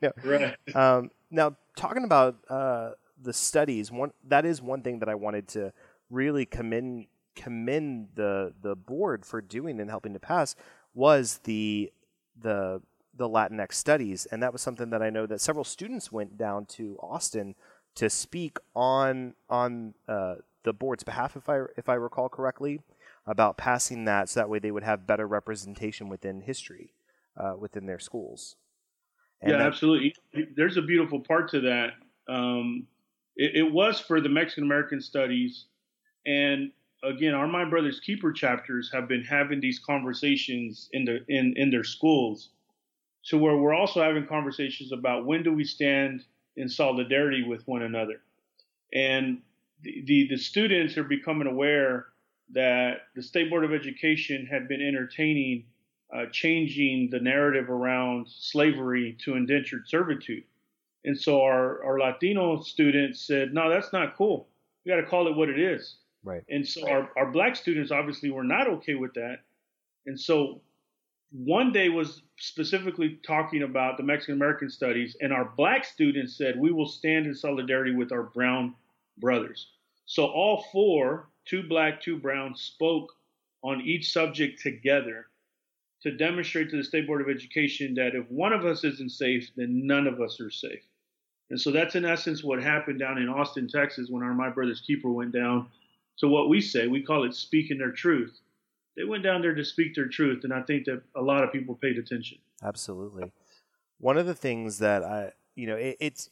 yeah. 0.00 0.10
Right. 0.24 0.56
Um, 0.74 1.10
now, 1.30 1.56
talking 1.76 2.04
about 2.04 2.36
uh, 2.48 2.92
the 3.20 3.32
studies, 3.32 3.92
one 3.92 4.12
that 4.26 4.44
is 4.44 4.62
one 4.62 4.82
thing 4.82 5.00
that 5.00 5.08
I 5.08 5.14
wanted 5.14 5.48
to 5.48 5.72
really 6.10 6.46
commend 6.46 7.06
commend 7.36 8.08
the 8.14 8.54
the 8.60 8.74
board 8.74 9.24
for 9.24 9.40
doing 9.40 9.80
and 9.80 9.90
helping 9.90 10.14
to 10.14 10.20
pass 10.20 10.56
was 10.94 11.40
the 11.44 11.92
the 12.40 12.80
the 13.14 13.28
Latinx 13.28 13.74
studies, 13.74 14.26
and 14.26 14.42
that 14.42 14.52
was 14.52 14.62
something 14.62 14.90
that 14.90 15.02
I 15.02 15.10
know 15.10 15.26
that 15.26 15.40
several 15.40 15.64
students 15.64 16.10
went 16.10 16.38
down 16.38 16.66
to 16.66 16.96
Austin 17.02 17.54
to 17.96 18.08
speak 18.08 18.58
on 18.74 19.34
on 19.50 19.94
uh, 20.08 20.36
the 20.64 20.72
board's 20.72 21.02
behalf, 21.02 21.36
if 21.36 21.48
I 21.48 21.62
if 21.76 21.88
I 21.88 21.94
recall 21.94 22.28
correctly, 22.28 22.80
about 23.28 23.58
passing 23.58 24.06
that, 24.06 24.28
so 24.28 24.40
that 24.40 24.48
way 24.48 24.58
they 24.58 24.70
would 24.70 24.82
have 24.82 25.06
better 25.06 25.26
representation 25.26 26.08
within 26.08 26.40
history 26.40 26.94
uh, 27.36 27.54
within 27.58 27.86
their 27.86 27.98
schools. 27.98 28.56
And 29.42 29.52
yeah, 29.52 29.58
that, 29.58 29.66
absolutely. 29.66 30.14
There's 30.56 30.78
a 30.78 30.82
beautiful 30.82 31.20
part 31.20 31.50
to 31.50 31.60
that. 31.60 31.90
Um, 32.28 32.86
it, 33.36 33.66
it, 33.66 33.72
was 33.72 34.00
for 34.00 34.20
the 34.20 34.28
Mexican 34.28 34.64
American 34.64 35.00
Studies, 35.00 35.66
and 36.26 36.72
again, 37.04 37.34
our 37.34 37.46
My 37.46 37.64
Brothers 37.64 38.00
Keeper 38.00 38.32
chapters 38.32 38.90
have 38.92 39.06
been 39.06 39.22
having 39.22 39.60
these 39.60 39.78
conversations 39.78 40.88
in 40.92 41.04
the 41.04 41.20
in 41.28 41.54
in 41.56 41.70
their 41.70 41.84
schools, 41.84 42.48
to 43.26 43.38
where 43.38 43.56
we're 43.56 43.74
also 43.74 44.02
having 44.02 44.26
conversations 44.26 44.90
about 44.90 45.26
when 45.26 45.42
do 45.42 45.52
we 45.52 45.64
stand 45.64 46.24
in 46.56 46.68
solidarity 46.68 47.44
with 47.44 47.62
one 47.68 47.82
another. 47.82 48.20
And 48.92 49.42
the, 49.82 50.02
the, 50.06 50.28
the 50.30 50.36
students 50.36 50.96
are 50.96 51.04
becoming 51.04 51.46
aware 51.46 52.06
that 52.52 53.02
the 53.14 53.22
State 53.22 53.50
Board 53.50 53.64
of 53.64 53.72
Education 53.72 54.46
had 54.46 54.68
been 54.68 54.80
entertaining 54.80 55.64
uh, 56.14 56.24
changing 56.32 57.10
the 57.10 57.20
narrative 57.20 57.68
around 57.68 58.26
slavery 58.28 59.16
to 59.22 59.34
indentured 59.34 59.86
servitude. 59.86 60.44
And 61.04 61.18
so 61.18 61.42
our, 61.42 61.84
our 61.84 61.98
Latino 61.98 62.60
students 62.62 63.20
said, 63.20 63.52
no, 63.52 63.68
that's 63.68 63.92
not 63.92 64.16
cool. 64.16 64.48
We 64.84 64.90
got 64.90 64.96
to 64.96 65.06
call 65.06 65.28
it 65.28 65.36
what 65.36 65.48
it 65.50 65.58
is. 65.58 65.96
Right. 66.24 66.42
And 66.48 66.66
so 66.66 66.88
our, 66.88 67.10
our 67.16 67.30
black 67.30 67.56
students 67.56 67.90
obviously 67.90 68.30
were 68.30 68.42
not 68.42 68.68
okay 68.68 68.94
with 68.94 69.14
that. 69.14 69.40
And 70.06 70.18
so 70.18 70.62
one 71.30 71.72
day 71.72 71.88
was 71.88 72.22
specifically 72.38 73.20
talking 73.22 73.62
about 73.62 73.96
the 73.96 74.02
Mexican 74.02 74.34
American 74.34 74.70
studies, 74.70 75.16
and 75.20 75.32
our 75.32 75.52
black 75.56 75.84
students 75.84 76.36
said, 76.36 76.58
We 76.58 76.72
will 76.72 76.88
stand 76.88 77.26
in 77.26 77.34
solidarity 77.34 77.94
with 77.94 78.12
our 78.12 78.22
brown 78.22 78.74
brothers. 79.18 79.68
So 80.06 80.24
all 80.26 80.64
four, 80.72 81.28
two 81.48 81.62
black, 81.62 82.00
two 82.00 82.18
brown, 82.18 82.54
spoke 82.54 83.12
on 83.62 83.80
each 83.80 84.12
subject 84.12 84.60
together 84.60 85.26
to 86.02 86.12
demonstrate 86.12 86.70
to 86.70 86.76
the 86.76 86.84
State 86.84 87.06
Board 87.06 87.20
of 87.20 87.28
Education 87.28 87.94
that 87.94 88.14
if 88.14 88.30
one 88.30 88.52
of 88.52 88.64
us 88.64 88.84
isn't 88.84 89.10
safe, 89.10 89.50
then 89.56 89.86
none 89.86 90.06
of 90.06 90.20
us 90.20 90.40
are 90.40 90.50
safe. 90.50 90.84
And 91.50 91.60
so 91.60 91.70
that's 91.70 91.96
in 91.96 92.04
essence 92.04 92.44
what 92.44 92.62
happened 92.62 93.00
down 93.00 93.18
in 93.18 93.28
Austin, 93.28 93.66
Texas, 93.66 94.08
when 94.10 94.22
our 94.22 94.34
My 94.34 94.50
Brother's 94.50 94.82
Keeper 94.82 95.10
went 95.10 95.32
down 95.32 95.66
to 96.18 96.28
what 96.28 96.48
we 96.48 96.60
say. 96.60 96.86
We 96.86 97.02
call 97.02 97.24
it 97.24 97.34
speaking 97.34 97.78
their 97.78 97.90
truth 97.90 98.40
they 98.98 99.04
went 99.04 99.22
down 99.22 99.40
there 99.40 99.54
to 99.54 99.64
speak 99.64 99.94
their 99.94 100.08
truth, 100.08 100.42
and 100.42 100.52
I 100.52 100.60
think 100.62 100.86
that 100.86 101.00
a 101.14 101.22
lot 101.22 101.44
of 101.44 101.52
people 101.52 101.76
paid 101.76 101.98
attention. 101.98 102.38
Absolutely. 102.64 103.30
One 103.98 104.18
of 104.18 104.26
the 104.26 104.34
things 104.34 104.78
that 104.80 105.04
I, 105.04 105.30
you 105.54 105.68
know, 105.68 105.76
it, 105.76 105.96
it's 106.00 106.30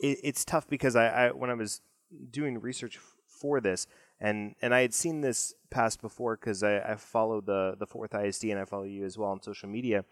it, 0.00 0.18
it's 0.22 0.44
tough 0.44 0.68
because 0.68 0.94
I, 0.94 1.08
I 1.08 1.30
when 1.32 1.50
I 1.50 1.54
was 1.54 1.80
doing 2.30 2.60
research 2.60 3.00
for 3.38 3.60
this, 3.60 3.86
and 4.20 4.54
and 4.62 4.74
I 4.74 4.80
had 4.80 4.94
seen 4.94 5.20
this 5.20 5.54
past 5.70 6.00
before 6.00 6.36
because 6.36 6.62
I, 6.62 6.78
I 6.78 6.96
follow 6.96 7.40
the 7.40 7.76
the 7.78 7.86
Fort 7.86 8.12
Worth 8.12 8.24
ISD 8.24 8.44
and 8.44 8.58
I 8.58 8.64
follow 8.64 8.84
you 8.84 9.04
as 9.04 9.18
well 9.18 9.30
on 9.30 9.42
social 9.42 9.68
media, 9.68 10.04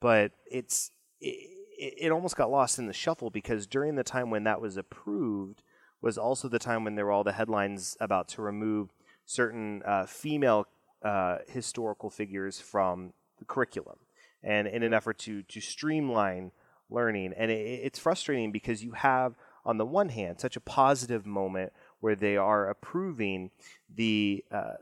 but 0.00 0.32
it's 0.50 0.90
it, 1.20 1.50
it 1.78 2.12
almost 2.12 2.36
got 2.36 2.50
lost 2.50 2.78
in 2.78 2.86
the 2.86 2.92
shuffle 2.92 3.30
because 3.30 3.66
during 3.66 3.94
the 3.94 4.04
time 4.04 4.30
when 4.30 4.44
that 4.44 4.60
was 4.60 4.76
approved 4.76 5.62
was 6.00 6.18
also 6.18 6.48
the 6.48 6.58
time 6.58 6.84
when 6.84 6.94
there 6.94 7.06
were 7.06 7.12
all 7.12 7.24
the 7.24 7.32
headlines 7.32 7.96
about 8.00 8.28
to 8.28 8.42
remove 8.42 8.92
certain 9.24 9.82
uh, 9.84 10.06
female 10.06 10.66
uh, 11.02 11.38
historical 11.48 12.10
figures 12.10 12.60
from 12.60 13.12
the 13.38 13.44
curriculum, 13.44 13.98
and 14.42 14.66
in 14.66 14.82
an 14.82 14.94
effort 14.94 15.18
to 15.18 15.42
to 15.42 15.60
streamline 15.60 16.52
learning. 16.90 17.34
And 17.36 17.50
it, 17.50 17.80
it's 17.84 17.98
frustrating 17.98 18.52
because 18.52 18.82
you 18.82 18.92
have, 18.92 19.36
on 19.64 19.78
the 19.78 19.86
one 19.86 20.10
hand, 20.10 20.40
such 20.40 20.56
a 20.56 20.60
positive 20.60 21.26
moment 21.26 21.72
where 22.00 22.14
they 22.14 22.36
are 22.36 22.68
approving 22.68 23.50
the 23.94 24.44
uh, 24.50 24.74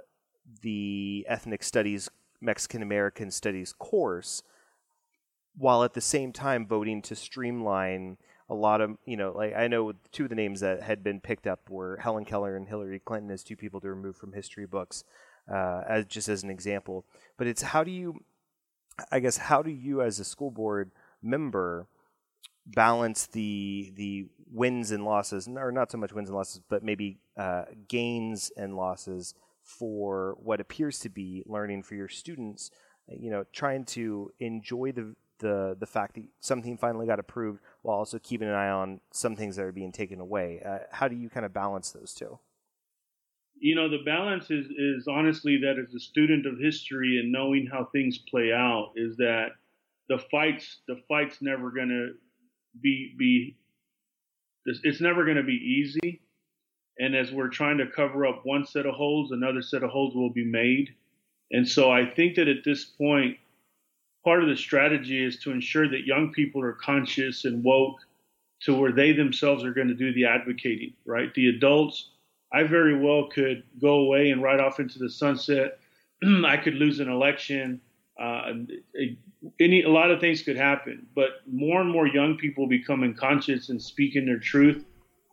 the 0.63 1.25
ethnic 1.29 1.63
studies, 1.63 2.09
Mexican 2.41 2.83
American 2.83 3.31
studies 3.31 3.73
course, 3.73 4.43
while 5.57 5.85
at 5.85 5.95
the 5.95 6.01
same 6.01 6.33
time 6.33 6.67
voting 6.67 7.03
to 7.03 7.15
streamline 7.15 8.17
a 8.51 8.55
lot 8.55 8.81
of 8.81 8.99
you 9.07 9.17
know 9.17 9.33
like 9.33 9.55
I 9.55 9.69
know 9.69 9.93
two 10.13 10.25
of 10.25 10.29
the 10.29 10.35
names 10.35 10.61
that 10.61 10.83
had 10.83 11.03
been 11.03 11.21
picked 11.21 11.47
up 11.47 11.71
were 11.71 11.97
Helen 11.97 12.25
Keller 12.25 12.57
and 12.57 12.69
Hillary 12.69 12.99
Clinton 12.99 13.31
as 13.31 13.43
two 13.43 13.57
people 13.57 13.81
to 13.81 13.89
remove 13.89 14.17
from 14.17 14.33
history 14.33 14.67
books 14.67 15.05
uh, 15.51 15.83
as 15.89 16.07
just 16.07 16.29
as 16.29 16.43
an 16.43 16.51
example. 16.51 17.05
But 17.37 17.47
it's 17.47 17.63
how 17.63 17.85
do 17.85 17.91
you, 17.91 18.25
I 19.11 19.21
guess, 19.21 19.37
how 19.37 19.63
do 19.63 19.71
you 19.71 20.03
as 20.03 20.19
a 20.19 20.25
school 20.25 20.51
board 20.51 20.91
member 21.23 21.87
balance 22.67 23.27
the 23.27 23.93
the 23.97 24.27
wins 24.51 24.91
and 24.91 25.05
losses, 25.05 25.49
or 25.49 25.73
not 25.73 25.91
so 25.91 25.99
much 25.99 26.13
wins 26.13 26.29
and 26.29 26.37
losses, 26.37 26.61
but 26.69 26.83
maybe 26.83 27.19
uh, 27.37 27.65
gains 27.89 28.51
and 28.57 28.77
losses 28.77 29.35
for 29.63 30.37
what 30.39 30.61
appears 30.61 30.99
to 31.01 31.09
be 31.09 31.43
learning 31.47 31.83
for 31.83 31.95
your 31.95 32.09
students. 32.09 32.71
You 33.09 33.31
know, 33.31 33.45
trying 33.53 33.85
to 33.87 34.33
enjoy 34.39 34.93
the 34.93 35.15
the 35.39 35.77
the 35.79 35.87
fact 35.87 36.15
that 36.15 36.25
something 36.41 36.77
finally 36.77 37.07
got 37.07 37.19
approved 37.19 37.61
while 37.83 37.99
also 37.99 38.19
keeping 38.19 38.49
an 38.49 38.55
eye 38.55 38.71
on 38.71 39.01
some 39.13 39.37
things 39.37 39.57
that 39.57 39.65
are 39.65 39.73
being 39.73 39.93
taken 39.93 40.21
away. 40.21 40.63
Uh, 40.65 40.79
how 40.91 41.09
do 41.09 41.17
you 41.17 41.29
kind 41.29 41.45
of 41.45 41.53
balance 41.53 41.91
those 41.91 42.15
two? 42.15 42.39
You 43.59 43.75
know, 43.75 43.89
the 43.89 44.03
balance 44.05 44.51
is 44.51 44.67
is 44.67 45.09
honestly 45.09 45.59
that 45.63 45.79
as 45.79 45.95
a 45.95 46.01
student 46.01 46.47
of 46.47 46.59
history 46.59 47.19
and 47.21 47.33
knowing 47.33 47.69
how 47.71 47.89
things 47.93 48.19
play 48.19 48.53
out 48.53 48.93
is 48.97 49.17
that 49.17 49.49
the 50.09 50.19
fights 50.31 50.81
the 50.87 51.01
fights 51.09 51.39
never 51.41 51.71
going 51.71 51.89
to 51.89 52.15
be 52.81 53.15
be 53.19 53.57
it's 54.67 55.01
never 55.01 55.25
going 55.25 55.37
to 55.37 55.43
be 55.43 55.53
easy. 55.53 56.21
And 56.99 57.15
as 57.15 57.33
we're 57.33 57.49
trying 57.49 57.79
to 57.79 57.87
cover 57.87 58.25
up 58.25 58.43
one 58.45 58.65
set 58.65 58.87
of 58.87 58.95
holes, 58.95 59.33
another 59.33 59.63
set 59.63 59.83
of 59.83 59.91
holes 59.91 60.15
will 60.15 60.31
be 60.31 60.45
made. 60.45 60.95
And 61.51 61.69
so 61.69 61.91
I 61.91 62.07
think 62.07 62.37
that 62.37 62.49
at 62.49 62.65
this 62.65 62.85
point, 62.85 63.37
part 64.25 64.43
of 64.43 64.49
the 64.49 64.57
strategy 64.57 65.23
is 65.23 65.39
to 65.41 65.51
ensure 65.51 65.89
that 65.89 66.07
young 66.07 66.33
people 66.33 66.63
are 66.63 66.73
conscious 66.73 67.45
and 67.45 67.63
woke 67.63 67.99
to 68.63 68.75
where 68.75 68.93
they 68.93 69.13
themselves 69.13 69.65
are 69.65 69.75
going 69.75 69.89
to 69.89 69.95
do 69.95 70.15
the 70.15 70.25
advocating, 70.25 70.95
right? 71.05 71.35
The 71.35 71.49
adults, 71.49 72.11
I 72.53 72.63
very 72.63 72.99
well 72.99 73.29
could 73.29 73.65
go 73.81 73.97
away 73.97 74.31
and 74.31 74.43
ride 74.43 74.61
off 74.61 74.81
into 74.81 74.99
the 74.99 75.11
sunset. 75.11 75.79
I 76.47 76.57
could 76.57 76.75
lose 76.75 77.01
an 77.01 77.11
election. 77.11 77.81
Uh, 78.21 78.53
any 79.59 79.83
a 79.83 79.89
lot 79.89 80.11
of 80.11 80.21
things 80.21 80.43
could 80.43 80.57
happen, 80.57 81.07
but 81.15 81.43
more 81.51 81.81
and 81.81 81.91
more 81.91 82.07
young 82.07 82.37
people 82.37 82.67
becoming 82.69 83.15
conscious 83.15 83.71
and 83.71 83.83
speaking 83.83 84.25
their 84.25 84.39
truth 84.39 84.85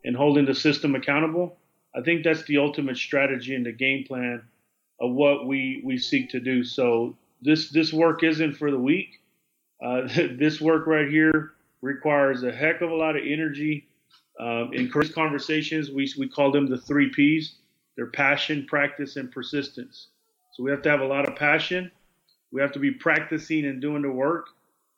and 0.03 0.15
holding 0.15 0.45
the 0.45 0.55
system 0.55 0.95
accountable. 0.95 1.57
I 1.95 2.01
think 2.01 2.23
that's 2.23 2.43
the 2.43 2.57
ultimate 2.57 2.97
strategy 2.97 3.53
and 3.53 3.65
the 3.65 3.71
game 3.71 4.05
plan 4.05 4.41
of 4.99 5.11
what 5.11 5.45
we 5.45 5.81
we 5.83 5.97
seek 5.97 6.29
to 6.31 6.39
do. 6.39 6.63
So 6.63 7.15
this 7.41 7.69
this 7.69 7.93
work 7.93 8.23
isn't 8.23 8.53
for 8.53 8.71
the 8.71 8.79
weak. 8.79 9.21
Uh, 9.83 10.01
this 10.07 10.59
work 10.59 10.87
right 10.87 11.09
here 11.09 11.53
requires 11.81 12.43
a 12.43 12.51
heck 12.51 12.81
of 12.81 12.91
a 12.91 12.95
lot 12.95 13.15
of 13.15 13.23
energy. 13.25 13.87
Um, 14.39 14.71
in 14.73 14.89
Chris 14.89 15.13
conversations, 15.13 15.91
we 15.91 16.11
we 16.17 16.27
call 16.27 16.51
them 16.51 16.67
the 16.67 16.77
three 16.77 17.09
P's. 17.09 17.55
They're 17.95 18.07
passion, 18.07 18.65
practice, 18.67 19.17
and 19.17 19.31
persistence. 19.31 20.07
So 20.53 20.63
we 20.63 20.71
have 20.71 20.81
to 20.83 20.89
have 20.89 21.01
a 21.01 21.05
lot 21.05 21.27
of 21.27 21.35
passion. 21.35 21.91
We 22.51 22.61
have 22.61 22.71
to 22.73 22.79
be 22.79 22.91
practicing 22.91 23.65
and 23.65 23.81
doing 23.81 24.01
the 24.01 24.11
work, 24.11 24.47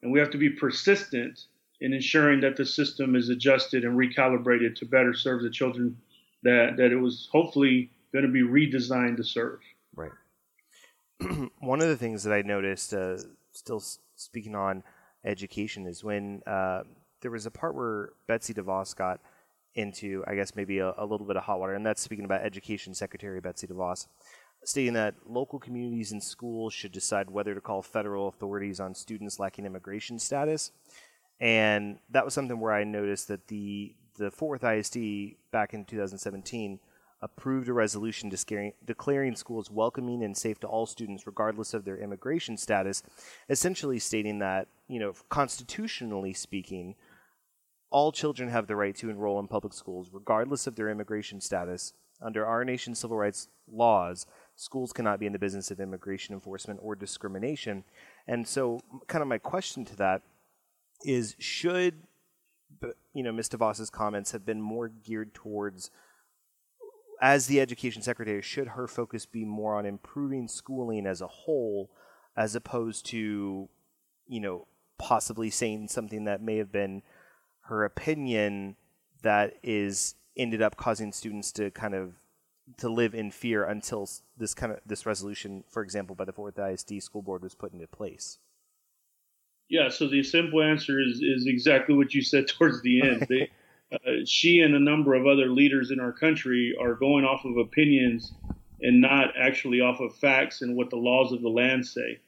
and 0.01 0.11
we 0.11 0.19
have 0.19 0.31
to 0.31 0.37
be 0.37 0.49
persistent 0.49 1.45
in 1.81 1.93
ensuring 1.93 2.41
that 2.41 2.55
the 2.55 2.65
system 2.65 3.15
is 3.15 3.29
adjusted 3.29 3.83
and 3.83 3.97
recalibrated 3.97 4.75
to 4.77 4.85
better 4.85 5.13
serve 5.13 5.43
the 5.43 5.49
children 5.49 5.97
that 6.43 6.77
that 6.77 6.91
it 6.91 6.97
was 6.97 7.29
hopefully 7.31 7.89
going 8.11 8.25
to 8.25 8.31
be 8.31 8.41
redesigned 8.41 9.17
to 9.17 9.23
serve. 9.23 9.59
Right. 9.95 10.11
one 11.59 11.81
of 11.81 11.87
the 11.87 11.97
things 11.97 12.23
that 12.23 12.33
I 12.33 12.41
noticed, 12.41 12.93
uh, 12.93 13.17
still 13.51 13.81
speaking 14.15 14.55
on 14.55 14.83
education, 15.25 15.85
is 15.87 16.03
when 16.03 16.41
uh, 16.45 16.83
there 17.21 17.31
was 17.31 17.45
a 17.45 17.51
part 17.51 17.75
where 17.75 18.09
Betsy 18.27 18.53
DeVos 18.53 18.95
got 18.95 19.19
into, 19.75 20.23
I 20.27 20.35
guess, 20.35 20.55
maybe 20.55 20.79
a, 20.79 20.93
a, 20.97 21.05
little 21.05 21.25
bit 21.25 21.35
of 21.35 21.43
hot 21.43 21.59
water, 21.59 21.73
and 21.73 21.85
that's 21.85 22.01
speaking 22.01 22.25
about 22.25 22.41
Education 22.41 22.93
Secretary 22.93 23.39
Betsy 23.41 23.67
DeVos, 23.67 24.07
stating 24.65 24.93
that 24.93 25.15
local 25.25 25.59
communities 25.59 26.11
and 26.11 26.23
schools 26.23 26.73
should 26.73 26.91
decide 26.91 27.29
whether 27.29 27.53
to 27.53 27.61
call 27.61 27.81
federal 27.81 28.27
authorities 28.27 28.79
on 28.79 28.95
students 28.95 29.39
lacking 29.39 29.65
immigration 29.65 30.19
status. 30.19 30.71
And 31.39 31.99
that 32.09 32.25
was 32.25 32.33
something 32.33 32.59
where 32.59 32.73
I 32.73 32.83
noticed 32.83 33.27
that 33.27 33.47
the 33.47 33.95
the 34.17 34.31
Fort 34.31 34.61
Worth 34.61 34.71
ISD 34.71 35.35
back 35.51 35.73
in 35.73 35.85
2017 35.85 36.79
approved 37.23 37.69
a 37.69 37.73
resolution 37.73 38.29
declaring 38.29 39.35
schools 39.35 39.71
welcoming 39.71 40.23
and 40.23 40.37
safe 40.37 40.59
to 40.59 40.67
all 40.67 40.85
students 40.85 41.25
regardless 41.25 41.73
of 41.73 41.85
their 41.85 41.97
immigration 41.97 42.57
status, 42.57 43.01
essentially 43.49 43.97
stating 43.97 44.39
that, 44.39 44.67
you 44.89 44.99
know, 44.99 45.13
constitutionally 45.29 46.33
speaking, 46.33 46.95
all 47.89 48.11
children 48.11 48.49
have 48.49 48.67
the 48.67 48.75
right 48.75 48.95
to 48.97 49.09
enroll 49.09 49.39
in 49.39 49.47
public 49.47 49.73
schools 49.73 50.09
regardless 50.11 50.67
of 50.67 50.75
their 50.75 50.89
immigration 50.89 51.39
status. 51.39 51.93
Under 52.21 52.45
our 52.45 52.65
nation's 52.65 52.99
civil 52.99 53.17
rights 53.17 53.47
laws, 53.71 54.25
schools 54.55 54.93
cannot 54.93 55.19
be 55.19 55.25
in 55.25 55.33
the 55.33 55.39
business 55.39 55.71
of 55.71 55.79
immigration 55.79 56.33
enforcement 56.33 56.79
or 56.83 56.95
discrimination. 56.95 57.83
And 58.27 58.47
so, 58.47 58.79
kind 59.07 59.21
of 59.21 59.27
my 59.27 59.37
question 59.37 59.85
to 59.85 59.95
that 59.97 60.21
is 61.03 61.35
should 61.39 62.03
you 63.13 63.23
know 63.23 63.31
Ms. 63.31 63.49
DeVos's 63.49 63.89
comments 63.89 64.31
have 64.31 64.45
been 64.45 64.61
more 64.61 64.89
geared 64.89 65.33
towards 65.33 65.91
as 67.23 67.47
the 67.47 67.61
education 67.61 68.01
secretary, 68.01 68.41
should 68.41 68.67
her 68.67 68.85
focus 68.85 69.25
be 69.25 69.45
more 69.45 69.77
on 69.77 69.85
improving 69.85 70.45
schooling 70.49 71.07
as 71.07 71.21
a 71.21 71.27
whole, 71.27 71.89
as 72.35 72.53
opposed 72.53 73.05
to, 73.05 73.69
you 74.27 74.39
know, 74.41 74.67
possibly 74.97 75.49
saying 75.49 75.87
something 75.87 76.25
that 76.25 76.41
may 76.41 76.57
have 76.57 76.69
been 76.69 77.01
her 77.61 77.85
opinion 77.85 78.75
that 79.21 79.53
is 79.63 80.15
ended 80.35 80.61
up 80.61 80.75
causing 80.75 81.13
students 81.13 81.53
to 81.53 81.71
kind 81.71 81.95
of 81.95 82.15
to 82.77 82.89
live 82.89 83.13
in 83.13 83.31
fear 83.31 83.63
until 83.65 84.09
this 84.37 84.53
kind 84.53 84.71
of 84.71 84.79
this 84.85 85.05
resolution, 85.05 85.63
for 85.69 85.83
example, 85.83 86.15
by 86.15 86.25
the 86.25 86.33
Fort 86.33 86.57
Worth 86.57 86.73
ISD 86.73 87.01
school 87.01 87.21
board 87.21 87.43
was 87.43 87.55
put 87.55 87.73
into 87.73 87.87
place. 87.87 88.39
Yeah, 89.69 89.89
so 89.89 90.07
the 90.07 90.23
simple 90.23 90.61
answer 90.61 90.99
is 90.99 91.21
is 91.21 91.45
exactly 91.47 91.95
what 91.95 92.13
you 92.13 92.21
said 92.21 92.47
towards 92.57 92.81
the 92.81 93.01
end. 93.01 93.27
They, 93.29 93.49
uh, 93.93 94.25
she 94.25 94.61
and 94.61 94.75
a 94.75 94.79
number 94.79 95.13
of 95.13 95.27
other 95.27 95.47
leaders 95.47 95.91
in 95.91 95.99
our 95.99 96.11
country 96.11 96.75
are 96.79 96.95
going 96.95 97.25
off 97.25 97.45
of 97.45 97.57
opinions 97.57 98.33
and 98.81 98.99
not 98.99 99.29
actually 99.39 99.81
off 99.81 99.99
of 99.99 100.15
facts 100.15 100.61
and 100.61 100.75
what 100.75 100.89
the 100.89 100.97
laws 100.97 101.31
of 101.31 101.41
the 101.41 101.49
land 101.49 101.85
say. 101.85 102.19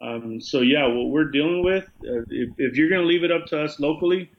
Um, 0.00 0.40
so 0.40 0.60
yeah, 0.60 0.86
what 0.86 1.08
we're 1.10 1.30
dealing 1.30 1.64
with, 1.64 1.84
uh, 2.04 2.22
if, 2.30 2.50
if, 2.56 2.76
you're 2.76 2.88
going 2.88 3.02
to 3.02 3.06
leave 3.06 3.24
it 3.24 3.32
up 3.32 3.46
to 3.46 3.60
us 3.60 3.80
locally, 3.80 4.30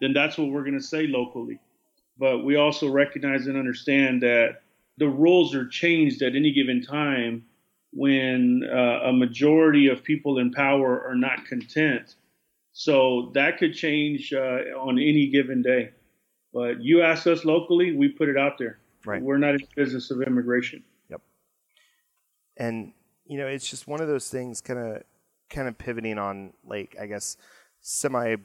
then 0.00 0.12
that's 0.12 0.36
what 0.36 0.48
we're 0.48 0.62
going 0.62 0.78
to 0.78 0.84
say 0.84 1.06
locally. 1.06 1.58
But 2.18 2.44
we 2.44 2.56
also 2.56 2.88
recognize 2.88 3.46
and 3.46 3.56
understand 3.56 4.22
that 4.22 4.60
the 4.98 5.08
rules 5.08 5.54
are 5.54 5.66
changed 5.66 6.22
at 6.22 6.34
any 6.34 6.52
given 6.52 6.82
time 6.82 7.44
when 7.92 8.62
uh, 8.70 9.08
a 9.08 9.12
majority 9.12 9.88
of 9.88 10.02
people 10.02 10.38
in 10.38 10.52
power 10.52 11.02
are 11.06 11.14
not 11.14 11.46
content. 11.46 12.16
So 12.72 13.30
that 13.34 13.58
could 13.58 13.74
change 13.74 14.32
uh, 14.32 14.60
on 14.78 14.98
any 14.98 15.28
given 15.28 15.62
day. 15.62 15.90
But 16.52 16.82
you 16.82 17.02
ask 17.02 17.26
us 17.26 17.44
locally, 17.44 17.96
we 17.96 18.08
put 18.08 18.28
it 18.28 18.36
out 18.36 18.58
there. 18.58 18.78
Right. 19.04 19.22
We're 19.22 19.38
not 19.38 19.50
in 19.50 19.60
the 19.60 19.82
business 19.82 20.10
of 20.10 20.22
immigration. 20.22 20.82
Yep. 21.10 21.20
And 22.56 22.92
you 23.26 23.38
know, 23.38 23.46
it's 23.46 23.68
just 23.68 23.88
one 23.88 24.00
of 24.00 24.08
those 24.08 24.28
things, 24.28 24.60
kind 24.60 24.78
of, 24.78 25.02
kind 25.48 25.68
of 25.68 25.78
pivoting 25.78 26.18
on 26.18 26.52
like 26.66 26.96
I 27.00 27.06
guess 27.06 27.36
semi 27.80 28.36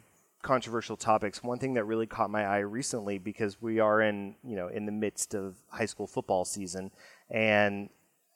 controversial 0.42 0.98
topics. 0.98 1.44
One 1.44 1.60
thing 1.60 1.74
that 1.76 1.86
really 1.86 2.08
caught 2.08 2.30
my 2.30 2.46
eye 2.46 2.60
recently 2.60 3.18
because 3.18 3.62
we 3.62 3.80
are 3.80 4.02
in 4.02 4.36
you 4.44 4.56
know 4.56 4.68
in 4.68 4.86
the 4.86 4.92
midst 4.92 5.34
of 5.34 5.56
high 5.70 5.86
school 5.86 6.08
football 6.08 6.46
season, 6.46 6.92
and 7.30 7.90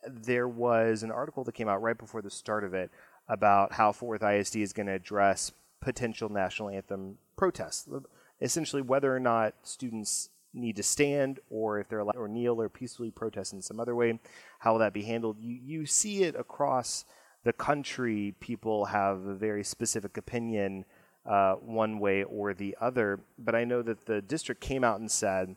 there 0.07 0.47
was 0.47 1.03
an 1.03 1.11
article 1.11 1.43
that 1.43 1.53
came 1.53 1.67
out 1.67 1.81
right 1.81 1.97
before 1.97 2.21
the 2.21 2.29
start 2.29 2.63
of 2.63 2.73
it 2.73 2.91
about 3.27 3.73
how 3.73 3.91
Fort 3.91 4.21
Worth 4.21 4.31
ISD 4.31 4.57
is 4.57 4.73
going 4.73 4.87
to 4.87 4.93
address 4.93 5.51
potential 5.81 6.29
national 6.29 6.69
anthem 6.69 7.17
protests 7.37 7.87
uh, 7.93 7.99
essentially 8.41 8.81
whether 8.81 9.15
or 9.15 9.19
not 9.19 9.53
students 9.63 10.29
need 10.53 10.75
to 10.75 10.83
stand 10.83 11.39
or 11.49 11.79
if 11.79 11.89
they're 11.89 11.99
allowed 11.99 12.15
or 12.15 12.27
kneel 12.27 12.61
or 12.61 12.69
peacefully 12.69 13.11
protest 13.11 13.53
in 13.53 13.61
some 13.61 13.79
other 13.79 13.95
way, 13.95 14.19
how 14.59 14.71
will 14.71 14.79
that 14.79 14.93
be 14.93 15.03
handled? 15.03 15.37
You, 15.39 15.59
you 15.63 15.85
see 15.85 16.23
it 16.23 16.35
across 16.35 17.05
the 17.43 17.53
country. 17.53 18.35
People 18.39 18.85
have 18.85 19.25
a 19.25 19.35
very 19.35 19.63
specific 19.63 20.17
opinion 20.17 20.85
uh, 21.25 21.55
one 21.55 21.99
way 21.99 22.23
or 22.23 22.53
the 22.53 22.75
other. 22.79 23.19
But 23.37 23.55
I 23.55 23.63
know 23.63 23.81
that 23.81 24.05
the 24.05 24.21
district 24.21 24.61
came 24.61 24.83
out 24.83 24.99
and 24.99 25.09
said 25.09 25.55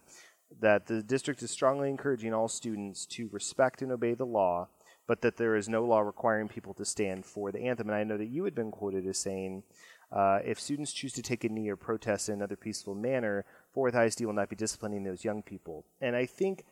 that 0.60 0.86
the 0.86 1.02
district 1.02 1.42
is 1.42 1.50
strongly 1.50 1.90
encouraging 1.90 2.32
all 2.32 2.48
students 2.48 3.06
to 3.06 3.28
respect 3.32 3.82
and 3.82 3.92
obey 3.92 4.14
the 4.14 4.24
law, 4.24 4.68
but 5.06 5.20
that 5.20 5.36
there 5.36 5.56
is 5.56 5.68
no 5.68 5.84
law 5.84 6.00
requiring 6.00 6.48
people 6.48 6.74
to 6.74 6.84
stand 6.84 7.26
for 7.26 7.52
the 7.52 7.60
anthem. 7.60 7.88
And 7.88 7.96
I 7.96 8.04
know 8.04 8.16
that 8.16 8.28
you 8.28 8.44
had 8.44 8.54
been 8.54 8.70
quoted 8.70 9.06
as 9.06 9.18
saying 9.18 9.62
uh, 10.10 10.38
if 10.44 10.58
students 10.58 10.92
choose 10.92 11.12
to 11.12 11.22
take 11.22 11.44
a 11.44 11.48
knee 11.48 11.68
or 11.68 11.76
protest 11.76 12.28
in 12.28 12.36
another 12.36 12.56
peaceful 12.56 12.94
manner, 12.94 13.44
Fort 13.72 13.92
Worth 13.94 14.06
ISD 14.06 14.24
will 14.24 14.32
not 14.32 14.48
be 14.48 14.56
disciplining 14.56 15.04
those 15.04 15.24
young 15.24 15.42
people. 15.42 15.84
And 16.00 16.16
I 16.16 16.24
think 16.24 16.64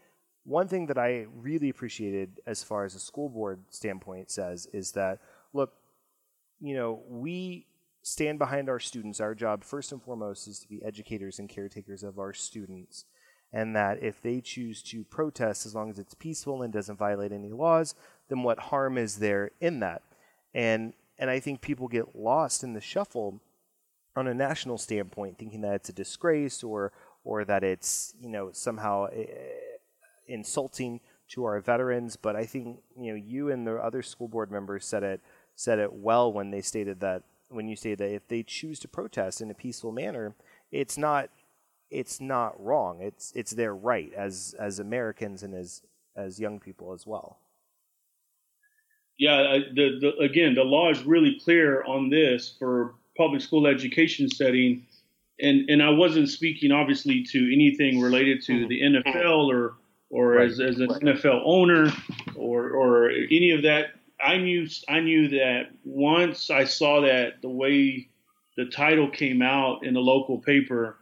one 0.44 0.68
thing 0.68 0.86
that 0.86 0.96
I 0.96 1.26
really 1.34 1.68
appreciated 1.68 2.40
as 2.46 2.62
far 2.62 2.84
as 2.84 2.94
a 2.94 3.00
school 3.00 3.28
board 3.28 3.60
standpoint 3.68 4.30
says 4.30 4.66
is 4.72 4.92
that, 4.92 5.18
look, 5.52 5.72
you 6.60 6.74
know, 6.74 7.02
we 7.08 7.66
stand 8.06 8.38
behind 8.38 8.68
our 8.68 8.78
students. 8.78 9.20
Our 9.20 9.34
job, 9.34 9.64
first 9.64 9.90
and 9.90 10.00
foremost, 10.00 10.46
is 10.46 10.60
to 10.60 10.68
be 10.68 10.80
educators 10.84 11.40
and 11.40 11.48
caretakers 11.48 12.04
of 12.04 12.20
our 12.20 12.32
students. 12.32 13.04
And 13.52 13.74
that 13.74 14.00
if 14.00 14.22
they 14.22 14.40
choose 14.40 14.80
to 14.84 15.02
protest, 15.02 15.66
as 15.66 15.74
long 15.74 15.90
as 15.90 15.98
it's 15.98 16.14
peaceful 16.14 16.62
and 16.62 16.72
doesn't 16.72 17.00
violate 17.00 17.32
any 17.32 17.50
laws, 17.50 17.96
then 18.28 18.44
what 18.44 18.60
harm 18.60 18.96
is 18.96 19.16
there 19.16 19.50
in 19.60 19.80
that? 19.80 20.02
And 20.54 20.92
and 21.18 21.30
I 21.30 21.40
think 21.40 21.60
people 21.60 21.88
get 21.88 22.14
lost 22.14 22.62
in 22.62 22.74
the 22.74 22.80
shuffle 22.80 23.40
on 24.14 24.28
a 24.28 24.34
national 24.34 24.78
standpoint, 24.78 25.38
thinking 25.38 25.62
that 25.62 25.74
it's 25.74 25.88
a 25.88 25.92
disgrace 25.92 26.62
or 26.62 26.92
or 27.24 27.44
that 27.44 27.64
it's 27.64 28.14
you 28.20 28.28
know 28.28 28.50
somehow 28.52 29.06
uh, 29.06 29.24
insulting 30.28 31.00
to 31.30 31.44
our 31.44 31.58
veterans. 31.58 32.14
But 32.14 32.36
I 32.36 32.44
think 32.46 32.78
you 32.96 33.12
know 33.12 33.16
you 33.16 33.50
and 33.50 33.66
the 33.66 33.76
other 33.76 34.02
school 34.02 34.28
board 34.28 34.52
members 34.52 34.84
said 34.84 35.02
it 35.02 35.20
said 35.56 35.80
it 35.80 35.92
well 35.92 36.32
when 36.32 36.50
they 36.50 36.60
stated 36.60 37.00
that 37.00 37.22
when 37.48 37.68
you 37.68 37.76
say 37.76 37.94
that 37.94 38.14
if 38.14 38.26
they 38.28 38.42
choose 38.42 38.78
to 38.80 38.88
protest 38.88 39.40
in 39.40 39.50
a 39.50 39.54
peaceful 39.54 39.92
manner, 39.92 40.34
it's 40.70 40.98
not 40.98 41.30
it's 41.90 42.20
not 42.20 42.62
wrong. 42.62 43.00
It's 43.00 43.32
it's 43.34 43.52
their 43.52 43.74
right 43.74 44.12
as 44.14 44.54
as 44.58 44.78
Americans 44.78 45.42
and 45.42 45.54
as 45.54 45.82
as 46.16 46.40
young 46.40 46.58
people 46.58 46.92
as 46.92 47.06
well 47.06 47.38
yeah, 49.18 49.58
the, 49.74 49.98
the, 50.00 50.16
again, 50.22 50.54
the 50.54 50.62
law 50.62 50.90
is 50.90 51.02
really 51.04 51.40
clear 51.42 51.82
on 51.84 52.10
this 52.10 52.54
for 52.58 52.94
public 53.16 53.40
school 53.40 53.66
education 53.66 54.28
setting. 54.28 54.86
And, 55.40 55.68
and 55.70 55.82
I 55.82 55.90
wasn't 55.90 56.28
speaking 56.28 56.70
obviously 56.70 57.22
to 57.24 57.52
anything 57.52 58.00
related 58.00 58.42
to 58.44 58.66
the 58.68 58.80
hmm. 58.80 58.96
NFL 58.96 59.48
or, 59.48 59.74
or 60.10 60.32
right. 60.32 60.50
as, 60.50 60.60
as 60.60 60.78
an 60.78 60.88
right. 60.88 61.02
NFL 61.02 61.42
owner 61.44 61.90
or, 62.34 62.70
or 62.70 63.10
any 63.10 63.50
of 63.50 63.62
that. 63.62 63.95
I 64.20 64.38
knew, 64.38 64.66
I 64.88 65.00
knew 65.00 65.28
that 65.28 65.70
once 65.84 66.50
I 66.50 66.64
saw 66.64 67.00
that 67.02 67.42
the 67.42 67.48
way 67.48 68.08
the 68.56 68.66
title 68.66 69.10
came 69.10 69.42
out 69.42 69.84
in 69.84 69.94
the 69.94 70.00
local 70.00 70.38
paper, 70.38 70.96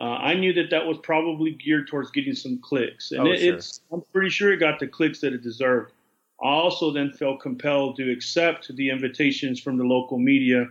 uh, 0.00 0.16
I 0.16 0.34
knew 0.34 0.52
that 0.54 0.70
that 0.70 0.86
was 0.86 0.98
probably 1.02 1.52
geared 1.52 1.88
towards 1.88 2.10
getting 2.10 2.34
some 2.34 2.58
clicks, 2.60 3.12
and 3.12 3.20
oh, 3.20 3.30
it, 3.30 3.40
sure. 3.40 3.54
it's 3.54 3.80
I'm 3.92 4.02
pretty 4.12 4.30
sure 4.30 4.52
it 4.52 4.58
got 4.58 4.80
the 4.80 4.88
clicks 4.88 5.20
that 5.20 5.32
it 5.32 5.42
deserved. 5.42 5.92
I 6.42 6.48
also 6.48 6.90
then 6.90 7.12
felt 7.12 7.40
compelled 7.40 7.96
to 7.96 8.10
accept 8.10 8.74
the 8.74 8.90
invitations 8.90 9.60
from 9.60 9.78
the 9.78 9.84
local 9.84 10.18
media 10.18 10.66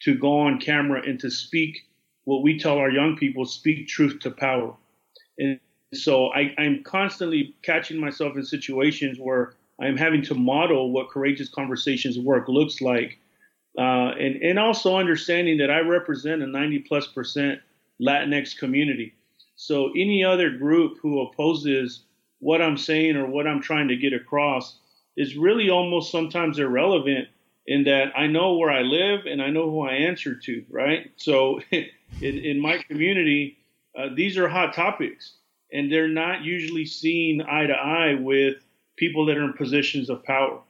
to 0.00 0.14
go 0.14 0.38
on 0.38 0.60
camera 0.60 1.02
and 1.04 1.18
to 1.20 1.30
speak 1.30 1.88
what 2.24 2.42
we 2.42 2.58
tell 2.58 2.78
our 2.78 2.90
young 2.90 3.16
people 3.16 3.44
speak 3.44 3.88
truth 3.88 4.20
to 4.20 4.30
power. 4.30 4.74
And 5.38 5.58
so 5.92 6.28
I, 6.28 6.54
am 6.58 6.84
constantly 6.84 7.56
catching 7.62 7.98
myself 7.98 8.36
in 8.36 8.44
situations 8.44 9.18
where 9.18 9.54
I'm 9.80 9.96
having 9.96 10.22
to 10.24 10.34
model 10.34 10.92
what 10.92 11.08
courageous 11.08 11.48
conversations 11.48 12.18
work 12.18 12.48
looks 12.48 12.80
like. 12.80 13.18
Uh, 13.78 14.12
and, 14.18 14.42
and 14.42 14.58
also 14.58 14.96
understanding 14.96 15.58
that 15.58 15.70
I 15.70 15.80
represent 15.80 16.42
a 16.42 16.46
90 16.46 16.80
plus 16.80 17.06
percent 17.06 17.60
Latinx 18.00 18.56
community. 18.56 19.14
So 19.56 19.90
any 19.90 20.24
other 20.24 20.50
group 20.50 20.98
who 21.00 21.20
opposes 21.20 22.04
what 22.40 22.62
I'm 22.62 22.76
saying 22.76 23.16
or 23.16 23.26
what 23.26 23.46
I'm 23.46 23.60
trying 23.60 23.88
to 23.88 23.96
get 23.96 24.12
across 24.12 24.78
is 25.16 25.36
really 25.36 25.70
almost 25.70 26.10
sometimes 26.10 26.58
irrelevant 26.58 27.28
in 27.66 27.84
that 27.84 28.12
I 28.16 28.26
know 28.26 28.54
where 28.54 28.70
I 28.70 28.82
live 28.82 29.26
and 29.26 29.42
I 29.42 29.50
know 29.50 29.70
who 29.70 29.82
I 29.82 29.92
answer 29.92 30.34
to, 30.34 30.64
right? 30.70 31.10
So 31.16 31.60
in, 31.70 31.88
in 32.20 32.60
my 32.60 32.78
community, 32.78 33.58
uh, 33.96 34.08
these 34.14 34.38
are 34.38 34.48
hot 34.48 34.74
topics 34.74 35.34
and 35.72 35.90
they're 35.92 36.08
not 36.08 36.42
usually 36.42 36.86
seen 36.86 37.42
eye 37.42 37.66
to 37.66 37.74
eye 37.74 38.14
with 38.14 38.56
people 39.00 39.24
that 39.26 39.38
are 39.38 39.44
in 39.44 39.54
positions 39.54 40.10
of 40.10 40.22
power. 40.22 40.60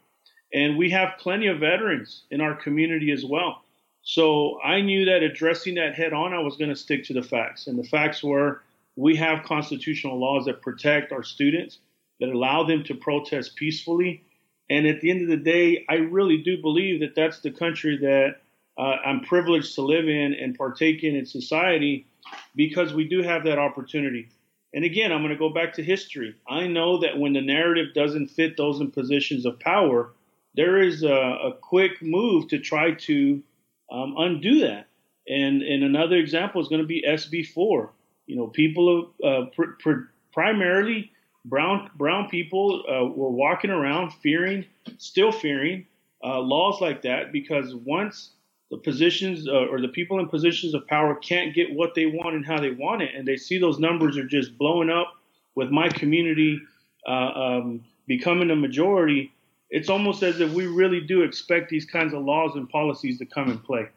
And 0.54 0.78
we 0.78 0.88
have 0.90 1.18
plenty 1.18 1.48
of 1.48 1.58
veterans 1.58 2.22
in 2.30 2.40
our 2.40 2.54
community 2.54 3.10
as 3.10 3.24
well. 3.24 3.62
So 4.02 4.60
I 4.62 4.80
knew 4.80 5.04
that 5.04 5.22
addressing 5.22 5.74
that 5.74 5.94
head 5.94 6.12
on, 6.12 6.32
I 6.32 6.38
was 6.38 6.56
going 6.56 6.70
to 6.70 6.76
stick 6.76 7.04
to 7.04 7.12
the 7.12 7.22
facts. 7.22 7.66
And 7.66 7.78
the 7.78 7.88
facts 7.88 8.22
were 8.22 8.62
we 8.96 9.16
have 9.16 9.44
constitutional 9.44 10.18
laws 10.18 10.46
that 10.46 10.62
protect 10.62 11.12
our 11.12 11.22
students, 11.22 11.78
that 12.20 12.28
allow 12.28 12.64
them 12.64 12.84
to 12.84 12.94
protest 12.94 13.56
peacefully. 13.56 14.22
And 14.68 14.86
at 14.86 15.00
the 15.00 15.10
end 15.10 15.22
of 15.22 15.28
the 15.28 15.44
day, 15.44 15.84
I 15.88 15.94
really 15.94 16.38
do 16.38 16.60
believe 16.62 17.00
that 17.00 17.14
that's 17.14 17.40
the 17.40 17.50
country 17.50 17.98
that 17.98 18.36
uh, 18.78 18.96
I'm 19.04 19.20
privileged 19.20 19.74
to 19.74 19.82
live 19.82 20.08
in 20.08 20.34
and 20.34 20.56
partake 20.56 21.02
in 21.02 21.16
in 21.16 21.26
society 21.26 22.06
because 22.54 22.94
we 22.94 23.04
do 23.08 23.22
have 23.22 23.44
that 23.44 23.58
opportunity. 23.58 24.28
And 24.72 24.84
again, 24.84 25.12
I'm 25.12 25.20
going 25.20 25.30
to 25.32 25.36
go 25.38 25.50
back 25.50 25.74
to 25.74 25.82
history. 25.82 26.34
I 26.48 26.66
know 26.66 27.00
that 27.00 27.18
when 27.18 27.32
the 27.32 27.40
narrative 27.40 27.88
doesn't 27.94 28.28
fit 28.28 28.56
those 28.56 28.80
in 28.80 28.90
positions 28.90 29.44
of 29.44 29.58
power, 29.58 30.12
there 30.54 30.80
is 30.80 31.02
a, 31.02 31.08
a 31.08 31.52
quick 31.60 32.02
move 32.02 32.48
to 32.48 32.58
try 32.58 32.92
to 32.92 33.42
um, 33.90 34.14
undo 34.16 34.60
that. 34.60 34.86
And, 35.28 35.62
and 35.62 35.82
another 35.82 36.16
example 36.16 36.60
is 36.60 36.68
going 36.68 36.82
to 36.82 36.86
be 36.86 37.04
SB4. 37.06 37.88
You 38.26 38.36
know, 38.36 38.46
people, 38.46 39.10
uh, 39.24 39.46
pr- 39.54 39.76
pr- 39.80 40.08
primarily 40.32 41.10
brown 41.44 41.90
brown 41.96 42.28
people, 42.28 42.84
uh, 42.88 43.04
were 43.06 43.30
walking 43.30 43.70
around 43.70 44.12
fearing, 44.22 44.64
still 44.98 45.32
fearing 45.32 45.86
uh, 46.22 46.38
laws 46.38 46.80
like 46.80 47.02
that 47.02 47.32
because 47.32 47.74
once 47.74 48.30
the 48.70 48.78
positions 48.78 49.48
uh, 49.48 49.66
or 49.66 49.80
the 49.80 49.88
people 49.88 50.20
in 50.20 50.28
positions 50.28 50.74
of 50.74 50.86
power 50.86 51.14
can't 51.16 51.54
get 51.54 51.74
what 51.74 51.94
they 51.94 52.06
want 52.06 52.36
and 52.36 52.46
how 52.46 52.60
they 52.60 52.70
want 52.70 53.02
it, 53.02 53.14
and 53.14 53.26
they 53.26 53.36
see 53.36 53.58
those 53.58 53.78
numbers 53.78 54.16
are 54.16 54.26
just 54.26 54.56
blowing 54.56 54.90
up 54.90 55.14
with 55.54 55.70
my 55.70 55.88
community 55.88 56.60
uh, 57.06 57.10
um, 57.10 57.84
becoming 58.06 58.50
a 58.50 58.56
majority, 58.56 59.32
it's 59.70 59.88
almost 59.88 60.22
as 60.22 60.40
if 60.40 60.52
we 60.52 60.66
really 60.66 61.00
do 61.00 61.22
expect 61.22 61.70
these 61.70 61.84
kinds 61.84 62.12
of 62.12 62.24
laws 62.24 62.56
and 62.56 62.68
policies 62.68 63.18
to 63.18 63.26
come 63.26 63.50
in 63.50 63.58
play. 63.58 63.88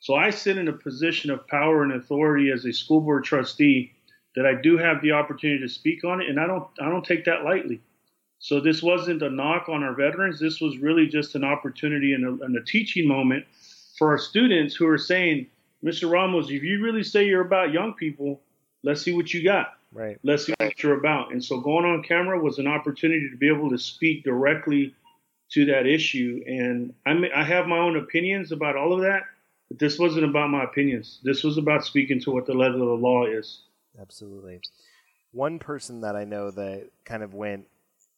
So 0.00 0.14
I 0.14 0.30
sit 0.30 0.58
in 0.58 0.68
a 0.68 0.72
position 0.72 1.30
of 1.30 1.46
power 1.46 1.82
and 1.82 1.92
authority 1.92 2.50
as 2.50 2.64
a 2.64 2.72
school 2.72 3.00
board 3.00 3.24
trustee 3.24 3.92
that 4.34 4.46
I 4.46 4.60
do 4.60 4.78
have 4.78 5.02
the 5.02 5.12
opportunity 5.12 5.60
to 5.60 5.68
speak 5.68 6.04
on 6.04 6.20
it, 6.20 6.28
and 6.28 6.40
I 6.40 6.46
don't 6.46 6.66
I 6.80 6.88
don't 6.88 7.04
take 7.04 7.24
that 7.26 7.44
lightly. 7.44 7.80
So 8.38 8.58
this 8.60 8.82
wasn't 8.82 9.22
a 9.22 9.28
knock 9.28 9.68
on 9.68 9.82
our 9.82 9.94
veterans. 9.94 10.40
This 10.40 10.60
was 10.60 10.78
really 10.78 11.06
just 11.06 11.34
an 11.34 11.44
opportunity 11.44 12.14
and 12.14 12.24
a, 12.24 12.44
and 12.44 12.56
a 12.56 12.64
teaching 12.64 13.06
moment 13.06 13.44
for 14.00 14.12
our 14.12 14.18
students 14.18 14.74
who 14.74 14.86
are 14.88 14.96
saying, 14.96 15.46
Mr. 15.84 16.10
Ramos, 16.10 16.46
if 16.48 16.62
you 16.62 16.82
really 16.82 17.02
say 17.02 17.26
you're 17.26 17.42
about 17.42 17.70
young 17.70 17.92
people, 17.92 18.40
let's 18.82 19.02
see 19.02 19.12
what 19.12 19.34
you 19.34 19.44
got. 19.44 19.74
Right. 19.92 20.18
Let's 20.22 20.46
see 20.46 20.54
what 20.58 20.82
you're 20.82 20.98
about. 20.98 21.32
And 21.32 21.44
so 21.44 21.60
going 21.60 21.84
on 21.84 22.02
camera 22.02 22.40
was 22.40 22.58
an 22.58 22.66
opportunity 22.66 23.28
to 23.28 23.36
be 23.36 23.48
able 23.48 23.68
to 23.68 23.76
speak 23.76 24.24
directly 24.24 24.94
to 25.50 25.66
that 25.66 25.86
issue. 25.86 26.42
And 26.46 26.94
I, 27.04 27.12
may, 27.12 27.30
I 27.30 27.44
have 27.44 27.66
my 27.66 27.76
own 27.76 27.98
opinions 27.98 28.52
about 28.52 28.74
all 28.74 28.94
of 28.94 29.02
that, 29.02 29.24
but 29.68 29.78
this 29.78 29.98
wasn't 29.98 30.24
about 30.24 30.48
my 30.48 30.64
opinions. 30.64 31.20
This 31.22 31.44
was 31.44 31.58
about 31.58 31.84
speaking 31.84 32.22
to 32.22 32.30
what 32.30 32.46
the 32.46 32.54
letter 32.54 32.72
of 32.72 32.80
the 32.80 32.86
law 32.86 33.26
is. 33.26 33.64
Absolutely. 34.00 34.62
One 35.32 35.58
person 35.58 36.00
that 36.00 36.16
I 36.16 36.24
know 36.24 36.50
that 36.52 36.88
kind 37.04 37.22
of 37.22 37.34
went 37.34 37.66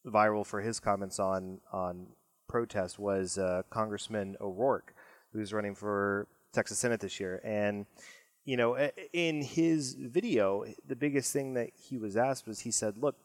viral 0.06 0.46
for 0.46 0.60
his 0.60 0.78
comments 0.78 1.18
on 1.18 1.60
on 1.72 2.06
protest 2.48 3.00
was 3.00 3.36
uh, 3.36 3.62
Congressman 3.68 4.36
O'Rourke 4.40 4.91
who's 5.32 5.52
running 5.52 5.74
for 5.74 6.26
Texas 6.52 6.78
Senate 6.78 7.00
this 7.00 7.18
year. 7.20 7.40
And, 7.44 7.86
you 8.44 8.56
know, 8.56 8.76
in 9.12 9.42
his 9.42 9.94
video, 9.94 10.64
the 10.86 10.96
biggest 10.96 11.32
thing 11.32 11.54
that 11.54 11.70
he 11.74 11.98
was 11.98 12.16
asked 12.16 12.46
was 12.46 12.60
he 12.60 12.70
said, 12.70 12.98
look, 12.98 13.16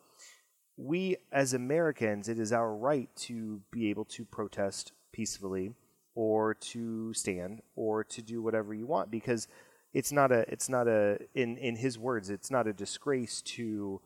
we 0.78 1.18
as 1.32 1.54
Americans, 1.54 2.30
it 2.30 2.40
is 2.40 2.54
our 2.54 2.74
right 2.76 3.10
to 3.16 3.62
be 3.72 3.90
able 3.90 4.06
to 4.06 4.26
protest 4.26 4.92
peacefully 5.12 5.74
or 6.18 6.54
to 6.56 7.14
stand 7.14 7.62
or 7.76 8.04
to 8.04 8.22
do 8.22 8.42
whatever 8.42 8.74
you 8.74 8.86
want 8.88 9.12
because 9.12 9.48
it's 9.94 10.12
not 10.12 10.32
a 10.32 10.52
it's 10.52 10.68
not 10.68 10.88
a 10.88 11.20
in 11.36 11.58
in 11.58 11.76
his 11.76 11.98
words 11.98 12.30
it's 12.30 12.50
not 12.52 12.68
a 12.68 12.74
disgrace 12.74 13.42
to 13.42 14.02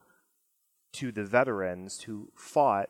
to 0.92 1.12
the 1.12 1.24
veterans 1.24 2.02
who 2.02 2.30
fought 2.36 2.90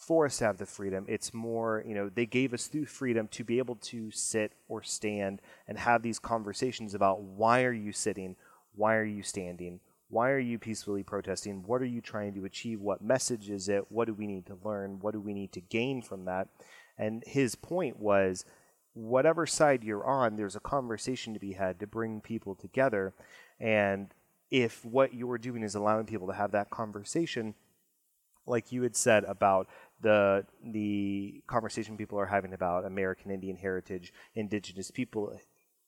for 0.00 0.24
us 0.24 0.38
to 0.38 0.46
have 0.46 0.56
the 0.56 0.64
freedom. 0.64 1.04
It's 1.08 1.34
more, 1.34 1.84
you 1.86 1.94
know, 1.94 2.08
they 2.08 2.24
gave 2.24 2.54
us 2.54 2.66
the 2.68 2.86
freedom 2.86 3.28
to 3.28 3.44
be 3.44 3.58
able 3.58 3.76
to 3.76 4.10
sit 4.10 4.52
or 4.66 4.82
stand 4.82 5.42
and 5.68 5.78
have 5.78 6.02
these 6.02 6.18
conversations 6.18 6.94
about 6.94 7.20
why 7.20 7.64
are 7.64 7.72
you 7.72 7.92
sitting? 7.92 8.34
Why 8.74 8.96
are 8.96 9.04
you 9.04 9.22
standing? 9.22 9.80
Why 10.08 10.30
are 10.30 10.38
you 10.38 10.58
peacefully 10.58 11.02
protesting? 11.02 11.62
What 11.66 11.82
are 11.82 11.86
you 11.86 12.00
trying 12.00 12.32
to 12.34 12.46
achieve? 12.46 12.80
What 12.80 13.02
message 13.02 13.50
is 13.50 13.68
it? 13.68 13.92
What 13.92 14.06
do 14.06 14.14
we 14.14 14.26
need 14.26 14.46
to 14.46 14.58
learn? 14.64 15.00
What 15.00 15.12
do 15.12 15.20
we 15.20 15.34
need 15.34 15.52
to 15.52 15.60
gain 15.60 16.00
from 16.00 16.24
that? 16.24 16.48
And 16.96 17.22
his 17.26 17.54
point 17.54 17.98
was 17.98 18.46
whatever 18.94 19.46
side 19.46 19.84
you're 19.84 20.06
on, 20.06 20.36
there's 20.36 20.56
a 20.56 20.60
conversation 20.60 21.34
to 21.34 21.40
be 21.40 21.52
had 21.52 21.78
to 21.78 21.86
bring 21.86 22.22
people 22.22 22.54
together. 22.54 23.12
And 23.60 24.08
if 24.50 24.82
what 24.82 25.12
you're 25.12 25.38
doing 25.38 25.62
is 25.62 25.74
allowing 25.74 26.06
people 26.06 26.26
to 26.28 26.32
have 26.32 26.52
that 26.52 26.70
conversation, 26.70 27.54
like 28.46 28.72
you 28.72 28.82
had 28.82 28.96
said 28.96 29.24
about 29.24 29.68
the 30.02 30.44
the 30.64 31.42
conversation 31.46 31.96
people 31.96 32.18
are 32.18 32.26
having 32.26 32.52
about 32.52 32.84
American 32.84 33.30
Indian 33.30 33.56
heritage, 33.56 34.12
Indigenous 34.34 34.90
people 34.90 35.38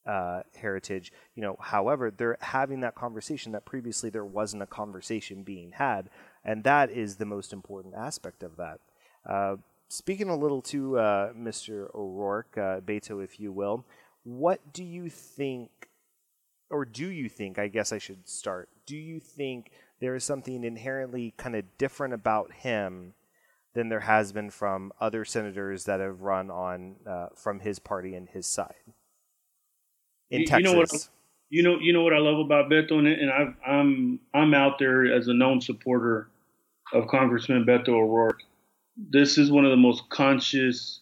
uh, 0.06 0.42
heritage. 0.56 1.12
You 1.34 1.42
know, 1.42 1.56
however, 1.60 2.10
they're 2.10 2.38
having 2.40 2.80
that 2.80 2.94
conversation 2.94 3.52
that 3.52 3.64
previously 3.64 4.10
there 4.10 4.24
wasn't 4.24 4.62
a 4.62 4.66
conversation 4.66 5.42
being 5.42 5.72
had, 5.72 6.10
and 6.44 6.64
that 6.64 6.90
is 6.90 7.16
the 7.16 7.24
most 7.24 7.52
important 7.52 7.94
aspect 7.94 8.42
of 8.42 8.56
that. 8.56 8.80
Uh, 9.28 9.56
speaking 9.88 10.28
a 10.28 10.36
little 10.36 10.62
to 10.62 10.98
uh, 10.98 11.32
Mr. 11.32 11.94
O'Rourke, 11.94 12.56
uh, 12.56 12.80
Beto, 12.80 13.22
if 13.22 13.38
you 13.38 13.52
will, 13.52 13.84
what 14.24 14.72
do 14.72 14.84
you 14.84 15.08
think, 15.08 15.70
or 16.70 16.84
do 16.84 17.08
you 17.08 17.28
think? 17.28 17.58
I 17.58 17.68
guess 17.68 17.92
I 17.92 17.98
should 17.98 18.28
start. 18.28 18.68
Do 18.86 18.96
you 18.96 19.20
think 19.20 19.70
there 20.00 20.14
is 20.14 20.24
something 20.24 20.64
inherently 20.64 21.34
kind 21.36 21.54
of 21.54 21.64
different 21.78 22.14
about 22.14 22.52
him? 22.52 23.14
Than 23.74 23.88
there 23.88 24.00
has 24.00 24.32
been 24.32 24.50
from 24.50 24.92
other 25.00 25.24
senators 25.24 25.84
that 25.84 26.00
have 26.00 26.22
run 26.22 26.50
on 26.50 26.96
uh, 27.06 27.28
from 27.34 27.60
his 27.60 27.78
party 27.78 28.14
and 28.14 28.28
his 28.28 28.46
side 28.46 28.74
in 30.30 30.40
you, 30.40 30.46
Texas. 30.46 30.68
You 30.68 30.74
know 30.74 30.78
what? 30.78 31.08
You 31.50 31.62
know, 31.62 31.78
you 31.78 31.92
know 31.92 32.02
what 32.02 32.14
I 32.14 32.18
love 32.18 32.38
about 32.38 32.70
Beto, 32.70 32.92
and, 32.92 33.06
and 33.06 33.30
i 33.30 33.42
am 33.42 33.56
I'm, 33.66 34.20
I'm 34.34 34.54
out 34.54 34.78
there 34.78 35.12
as 35.12 35.28
a 35.28 35.34
known 35.34 35.60
supporter 35.60 36.28
of 36.94 37.06
Congressman 37.08 37.66
Beto 37.66 37.90
O'Rourke. 37.90 38.40
This 38.96 39.36
is 39.36 39.50
one 39.50 39.64
of 39.66 39.70
the 39.70 39.76
most 39.76 40.08
conscious 40.08 41.00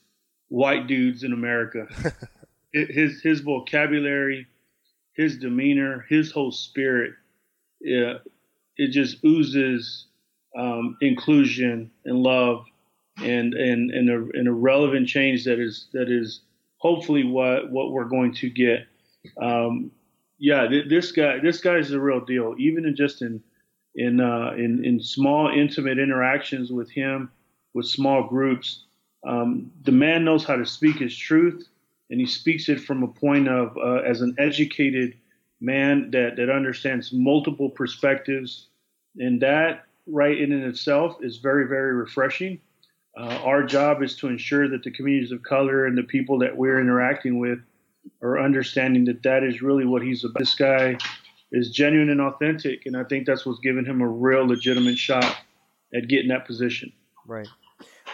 white 0.48 0.88
dudes 0.88 1.22
in 1.22 1.32
America. 1.32 1.86
his 2.72 3.22
his 3.22 3.40
vocabulary, 3.40 4.46
his 5.14 5.38
demeanor, 5.38 6.04
his 6.08 6.32
whole 6.32 6.52
spirit, 6.52 7.12
yeah, 7.80 8.14
it 8.76 8.90
just 8.90 9.24
oozes 9.24 10.06
um, 10.56 10.96
inclusion 11.00 11.90
and 12.04 12.18
love 12.18 12.64
and 13.22 13.54
and 13.54 13.90
and 13.90 14.10
a, 14.10 14.38
and 14.38 14.48
a 14.48 14.52
relevant 14.52 15.08
change 15.08 15.44
that 15.44 15.58
is 15.58 15.88
that 15.92 16.10
is 16.10 16.40
hopefully 16.78 17.24
what 17.24 17.70
what 17.70 17.92
we're 17.92 18.04
going 18.04 18.34
to 18.34 18.50
get. 18.50 18.86
Um, 19.40 19.90
yeah, 20.38 20.66
th- 20.66 20.88
this 20.88 21.12
guy 21.12 21.38
this 21.38 21.60
guy's 21.60 21.90
the 21.90 22.00
real 22.00 22.24
deal. 22.24 22.54
Even 22.58 22.86
in 22.86 22.96
just 22.96 23.22
in 23.22 23.42
in 23.94 24.20
uh, 24.20 24.52
in 24.56 24.84
in 24.84 25.00
small 25.00 25.48
intimate 25.48 25.98
interactions 25.98 26.72
with 26.72 26.90
him, 26.90 27.30
with 27.74 27.86
small 27.86 28.26
groups, 28.26 28.84
um, 29.26 29.70
the 29.82 29.92
man 29.92 30.24
knows 30.24 30.44
how 30.44 30.56
to 30.56 30.66
speak 30.66 30.98
his 30.98 31.16
truth, 31.16 31.68
and 32.10 32.18
he 32.18 32.26
speaks 32.26 32.68
it 32.68 32.80
from 32.80 33.02
a 33.02 33.08
point 33.08 33.48
of 33.48 33.76
uh, 33.76 34.00
as 34.06 34.22
an 34.22 34.34
educated 34.38 35.14
man 35.60 36.10
that 36.12 36.36
that 36.36 36.48
understands 36.50 37.12
multiple 37.12 37.68
perspectives, 37.68 38.68
and 39.18 39.42
that 39.42 39.84
right 40.10 40.38
in 40.38 40.52
and 40.52 40.64
itself 40.64 41.16
is 41.20 41.38
very, 41.38 41.66
very 41.66 41.94
refreshing. 41.94 42.60
Uh, 43.16 43.40
our 43.44 43.62
job 43.64 44.02
is 44.02 44.16
to 44.16 44.28
ensure 44.28 44.68
that 44.68 44.82
the 44.82 44.90
communities 44.90 45.32
of 45.32 45.42
color 45.42 45.86
and 45.86 45.98
the 45.98 46.02
people 46.02 46.38
that 46.38 46.56
we're 46.56 46.80
interacting 46.80 47.38
with 47.38 47.58
are 48.22 48.40
understanding 48.40 49.04
that 49.04 49.22
that 49.22 49.42
is 49.42 49.62
really 49.62 49.84
what 49.84 50.02
he's 50.02 50.24
about. 50.24 50.38
This 50.38 50.54
guy 50.54 50.96
is 51.52 51.70
genuine 51.70 52.10
and 52.10 52.20
authentic, 52.20 52.86
and 52.86 52.96
I 52.96 53.04
think 53.04 53.26
that's 53.26 53.44
what's 53.44 53.58
given 53.60 53.84
him 53.84 54.00
a 54.00 54.08
real 54.08 54.46
legitimate 54.46 54.98
shot 54.98 55.36
at 55.94 56.08
getting 56.08 56.28
that 56.28 56.46
position. 56.46 56.92
Right. 57.26 57.48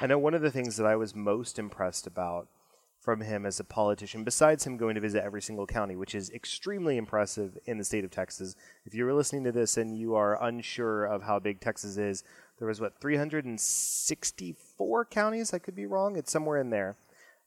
I 0.00 0.06
know 0.06 0.18
one 0.18 0.34
of 0.34 0.42
the 0.42 0.50
things 0.50 0.76
that 0.76 0.86
I 0.86 0.96
was 0.96 1.14
most 1.14 1.58
impressed 1.58 2.06
about 2.06 2.48
from 3.06 3.20
him 3.20 3.46
as 3.46 3.60
a 3.60 3.64
politician, 3.64 4.24
besides 4.24 4.66
him 4.66 4.76
going 4.76 4.96
to 4.96 5.00
visit 5.00 5.22
every 5.22 5.40
single 5.40 5.64
county, 5.64 5.94
which 5.94 6.12
is 6.12 6.28
extremely 6.32 6.96
impressive 6.96 7.56
in 7.64 7.78
the 7.78 7.84
state 7.84 8.04
of 8.04 8.10
Texas. 8.10 8.56
If 8.84 8.94
you 8.94 9.04
were 9.04 9.14
listening 9.14 9.44
to 9.44 9.52
this 9.52 9.76
and 9.76 9.96
you 9.96 10.16
are 10.16 10.42
unsure 10.42 11.04
of 11.04 11.22
how 11.22 11.38
big 11.38 11.60
Texas 11.60 11.98
is, 11.98 12.24
there 12.58 12.66
was 12.66 12.80
what 12.80 13.00
364 13.00 15.04
counties. 15.04 15.54
I 15.54 15.60
could 15.60 15.76
be 15.76 15.86
wrong. 15.86 16.16
It's 16.16 16.32
somewhere 16.32 16.60
in 16.60 16.70
there, 16.70 16.96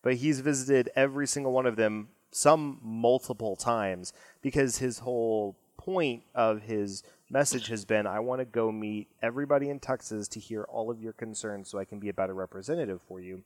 but 0.01 0.15
he's 0.15 0.39
visited 0.39 0.89
every 0.95 1.27
single 1.27 1.51
one 1.51 1.65
of 1.65 1.75
them, 1.75 2.07
some 2.31 2.79
multiple 2.81 3.57
times, 3.57 4.13
because 4.41 4.77
his 4.77 4.99
whole 4.99 5.57
point 5.75 6.23
of 6.33 6.61
his 6.61 7.03
message 7.29 7.67
has 7.67 7.83
been 7.83 8.07
I 8.07 8.21
want 8.21 8.39
to 8.39 8.45
go 8.45 8.71
meet 8.71 9.09
everybody 9.21 9.69
in 9.69 9.81
Texas 9.81 10.29
to 10.29 10.39
hear 10.39 10.63
all 10.63 10.89
of 10.89 11.01
your 11.01 11.11
concerns 11.11 11.69
so 11.69 11.79
I 11.79 11.83
can 11.83 11.99
be 11.99 12.07
a 12.07 12.13
better 12.13 12.33
representative 12.33 13.01
for 13.01 13.19
you. 13.19 13.43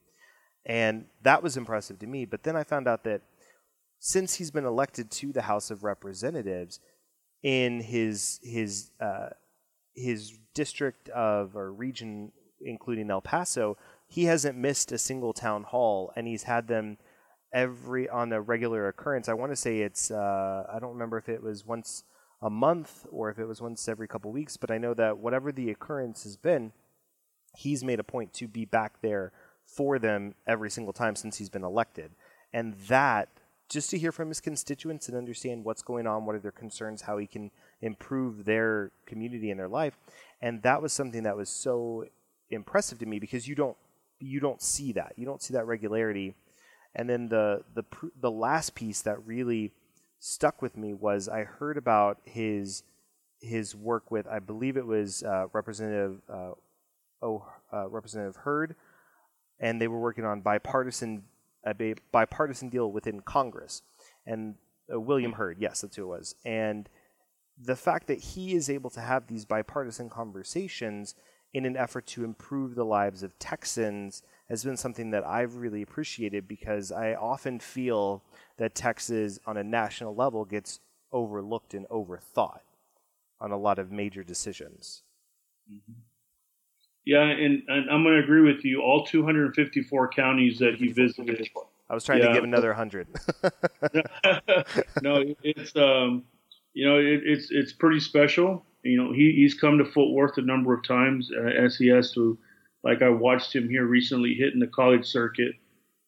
And 0.65 1.05
that 1.23 1.43
was 1.43 1.57
impressive 1.57 1.99
to 1.99 2.07
me. 2.07 2.25
But 2.25 2.43
then 2.43 2.55
I 2.55 2.63
found 2.63 2.87
out 2.87 3.03
that 3.03 3.21
since 3.99 4.35
he's 4.35 4.51
been 4.51 4.65
elected 4.65 5.11
to 5.11 5.31
the 5.31 5.43
House 5.43 5.71
of 5.71 5.83
Representatives, 5.83 6.79
in 7.43 7.81
his 7.81 8.39
his 8.41 8.89
uh, 8.99 9.29
his 9.93 10.37
district 10.55 11.09
of 11.09 11.55
or 11.55 11.71
region, 11.71 12.31
including 12.61 13.11
El 13.11 13.21
Paso, 13.21 13.77
he 14.07 14.23
hasn't 14.25 14.57
missed 14.57 14.91
a 14.91 14.97
single 14.97 15.33
town 15.33 15.63
hall, 15.63 16.11
and 16.15 16.25
he's 16.25 16.43
had 16.43 16.67
them 16.67 16.97
every 17.53 18.09
on 18.09 18.31
a 18.31 18.41
regular 18.41 18.87
occurrence. 18.87 19.29
I 19.29 19.33
want 19.33 19.51
to 19.51 19.55
say 19.57 19.79
it's 19.79 20.09
uh, 20.09 20.65
I 20.73 20.79
don't 20.79 20.93
remember 20.93 21.17
if 21.17 21.29
it 21.29 21.43
was 21.43 21.65
once 21.65 22.03
a 22.41 22.49
month 22.49 23.05
or 23.11 23.29
if 23.29 23.37
it 23.39 23.45
was 23.45 23.61
once 23.61 23.87
every 23.87 24.07
couple 24.07 24.31
weeks, 24.31 24.57
but 24.57 24.71
I 24.71 24.77
know 24.77 24.93
that 24.95 25.17
whatever 25.17 25.51
the 25.51 25.69
occurrence 25.69 26.23
has 26.23 26.35
been, 26.35 26.71
he's 27.55 27.83
made 27.83 27.99
a 27.99 28.03
point 28.03 28.33
to 28.33 28.47
be 28.47 28.65
back 28.65 29.01
there 29.01 29.31
for 29.65 29.99
them 29.99 30.35
every 30.47 30.69
single 30.69 30.93
time 30.93 31.15
since 31.15 31.37
he's 31.37 31.49
been 31.49 31.63
elected. 31.63 32.11
And 32.53 32.75
that, 32.87 33.29
just 33.69 33.89
to 33.89 33.97
hear 33.97 34.11
from 34.11 34.27
his 34.27 34.39
constituents 34.39 35.07
and 35.07 35.17
understand 35.17 35.63
what's 35.63 35.81
going 35.81 36.05
on, 36.05 36.25
what 36.25 36.35
are 36.35 36.39
their 36.39 36.51
concerns, 36.51 37.01
how 37.01 37.17
he 37.17 37.27
can 37.27 37.51
improve 37.81 38.45
their 38.45 38.91
community 39.05 39.49
and 39.49 39.59
their 39.59 39.67
life. 39.67 39.97
And 40.41 40.61
that 40.63 40.81
was 40.81 40.93
something 40.93 41.23
that 41.23 41.35
was 41.35 41.49
so 41.49 42.05
impressive 42.49 42.99
to 42.99 43.05
me 43.05 43.19
because 43.19 43.47
you 43.47 43.55
don't 43.55 43.77
you 44.19 44.39
don't 44.39 44.61
see 44.61 44.93
that. 44.93 45.13
You 45.17 45.25
don't 45.25 45.41
see 45.41 45.53
that 45.53 45.65
regularity. 45.65 46.35
And 46.95 47.09
then 47.09 47.29
the 47.29 47.63
the 47.73 47.83
the 48.19 48.31
last 48.31 48.75
piece 48.75 49.01
that 49.01 49.25
really 49.25 49.71
stuck 50.19 50.61
with 50.61 50.77
me 50.77 50.93
was 50.93 51.27
I 51.27 51.43
heard 51.43 51.77
about 51.77 52.19
his 52.23 52.83
his 53.41 53.75
work 53.75 54.11
with 54.11 54.27
I 54.27 54.39
believe 54.39 54.77
it 54.77 54.85
was 54.85 55.23
uh, 55.23 55.47
Representative 55.51 56.21
uh, 56.29 56.51
oh 57.21 57.45
uh, 57.73 57.89
Representative 57.89 58.37
Hurd 58.37 58.75
and 59.59 59.81
they 59.81 59.87
were 59.87 59.99
working 59.99 60.25
on 60.25 60.41
bipartisan 60.41 61.23
a 61.65 61.95
bipartisan 62.11 62.69
deal 62.69 62.91
within 62.91 63.21
Congress. 63.21 63.81
And 64.25 64.55
uh, 64.93 64.99
William 64.99 65.33
Hurd, 65.33 65.57
yes, 65.59 65.81
that's 65.81 65.95
who 65.95 66.03
it 66.03 66.17
was. 66.17 66.35
And 66.43 66.89
the 67.57 67.75
fact 67.75 68.07
that 68.07 68.19
he 68.19 68.53
is 68.53 68.69
able 68.69 68.89
to 68.91 68.99
have 68.99 69.27
these 69.27 69.45
bipartisan 69.45 70.09
conversations 70.09 71.15
in 71.53 71.65
an 71.65 71.77
effort 71.77 72.07
to 72.07 72.23
improve 72.23 72.75
the 72.75 72.83
lives 72.83 73.21
of 73.21 73.37
Texans 73.37 74.23
has 74.49 74.63
been 74.63 74.75
something 74.75 75.11
that 75.11 75.25
I've 75.25 75.55
really 75.55 75.81
appreciated 75.81 76.47
because 76.47 76.91
I 76.91 77.13
often 77.13 77.59
feel 77.59 78.23
that 78.57 78.75
Texas 78.75 79.39
on 79.45 79.55
a 79.55 79.63
national 79.63 80.15
level 80.15 80.45
gets 80.45 80.79
overlooked 81.11 81.75
and 81.75 81.87
overthought 81.89 82.61
on 83.39 83.51
a 83.51 83.57
lot 83.57 83.77
of 83.77 83.91
major 83.91 84.23
decisions. 84.23 85.03
Mm-hmm. 85.71 85.93
Yeah, 87.05 87.23
and, 87.23 87.63
and 87.67 87.89
I'm 87.89 88.03
going 88.03 88.15
to 88.15 88.23
agree 88.23 88.41
with 88.41 88.63
you. 88.63 88.81
All 88.81 89.05
254 89.05 90.09
counties 90.09 90.59
that 90.59 90.75
he 90.75 90.91
visited. 90.91 91.49
I 91.89 91.93
was 91.93 92.05
trying 92.05 92.19
yeah. 92.19 92.29
to 92.29 92.33
give 92.33 92.43
another 92.43 92.73
hundred. 92.73 93.07
no, 95.01 95.23
it's 95.43 95.75
um, 95.75 96.23
you 96.73 96.87
know, 96.87 96.97
it, 96.97 97.21
it's 97.25 97.49
it's 97.51 97.73
pretty 97.73 97.99
special. 97.99 98.65
You 98.83 98.97
know, 98.97 99.13
he, 99.13 99.33
he's 99.33 99.53
come 99.53 99.77
to 99.77 99.85
Fort 99.85 100.13
Worth 100.13 100.37
a 100.37 100.41
number 100.41 100.73
of 100.73 100.83
times 100.83 101.29
uh, 101.37 101.45
as 101.45 101.75
he 101.75 101.87
has 101.89 102.11
to. 102.13 102.37
Like 102.83 103.01
I 103.01 103.09
watched 103.09 103.53
him 103.53 103.69
here 103.69 103.85
recently 103.85 104.33
hitting 104.33 104.59
the 104.59 104.67
college 104.67 105.05
circuit. 105.05 105.53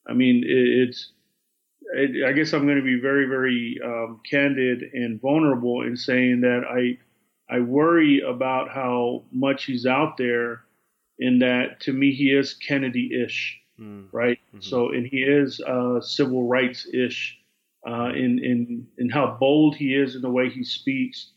I 0.07 0.13
mean, 0.13 0.43
it, 0.43 0.87
it's. 0.89 1.11
It, 1.93 2.25
I 2.25 2.31
guess 2.31 2.51
I'm 2.53 2.65
going 2.65 2.77
to 2.77 2.83
be 2.83 2.99
very, 2.99 3.27
very 3.27 3.79
um, 3.85 4.19
candid 4.27 4.81
and 4.93 5.21
vulnerable 5.21 5.83
in 5.83 5.95
saying 5.95 6.41
that 6.41 6.63
I, 6.67 6.97
I 7.53 7.59
worry 7.59 8.21
about 8.21 8.69
how 8.69 9.23
much 9.31 9.65
he's 9.65 9.85
out 9.85 10.17
there 10.17 10.64
in 11.19 11.39
that 11.39 11.79
to 11.81 11.93
me 11.93 12.13
he 12.13 12.31
is 12.31 12.53
Kennedy-ish, 12.53 13.59
mm. 13.79 14.07
right? 14.11 14.39
Mm-hmm. 14.49 14.61
So 14.61 14.89
and 14.91 15.05
he 15.05 15.19
is 15.19 15.61
uh, 15.61 16.01
civil 16.01 16.47
rights-ish 16.47 17.37
uh, 17.87 18.09
in 18.09 18.43
in 18.43 18.87
in 18.97 19.09
how 19.09 19.37
bold 19.39 19.75
he 19.75 19.93
is 19.95 20.15
in 20.15 20.21
the 20.21 20.29
way 20.29 20.49
he 20.49 20.63
speaks. 20.63 21.31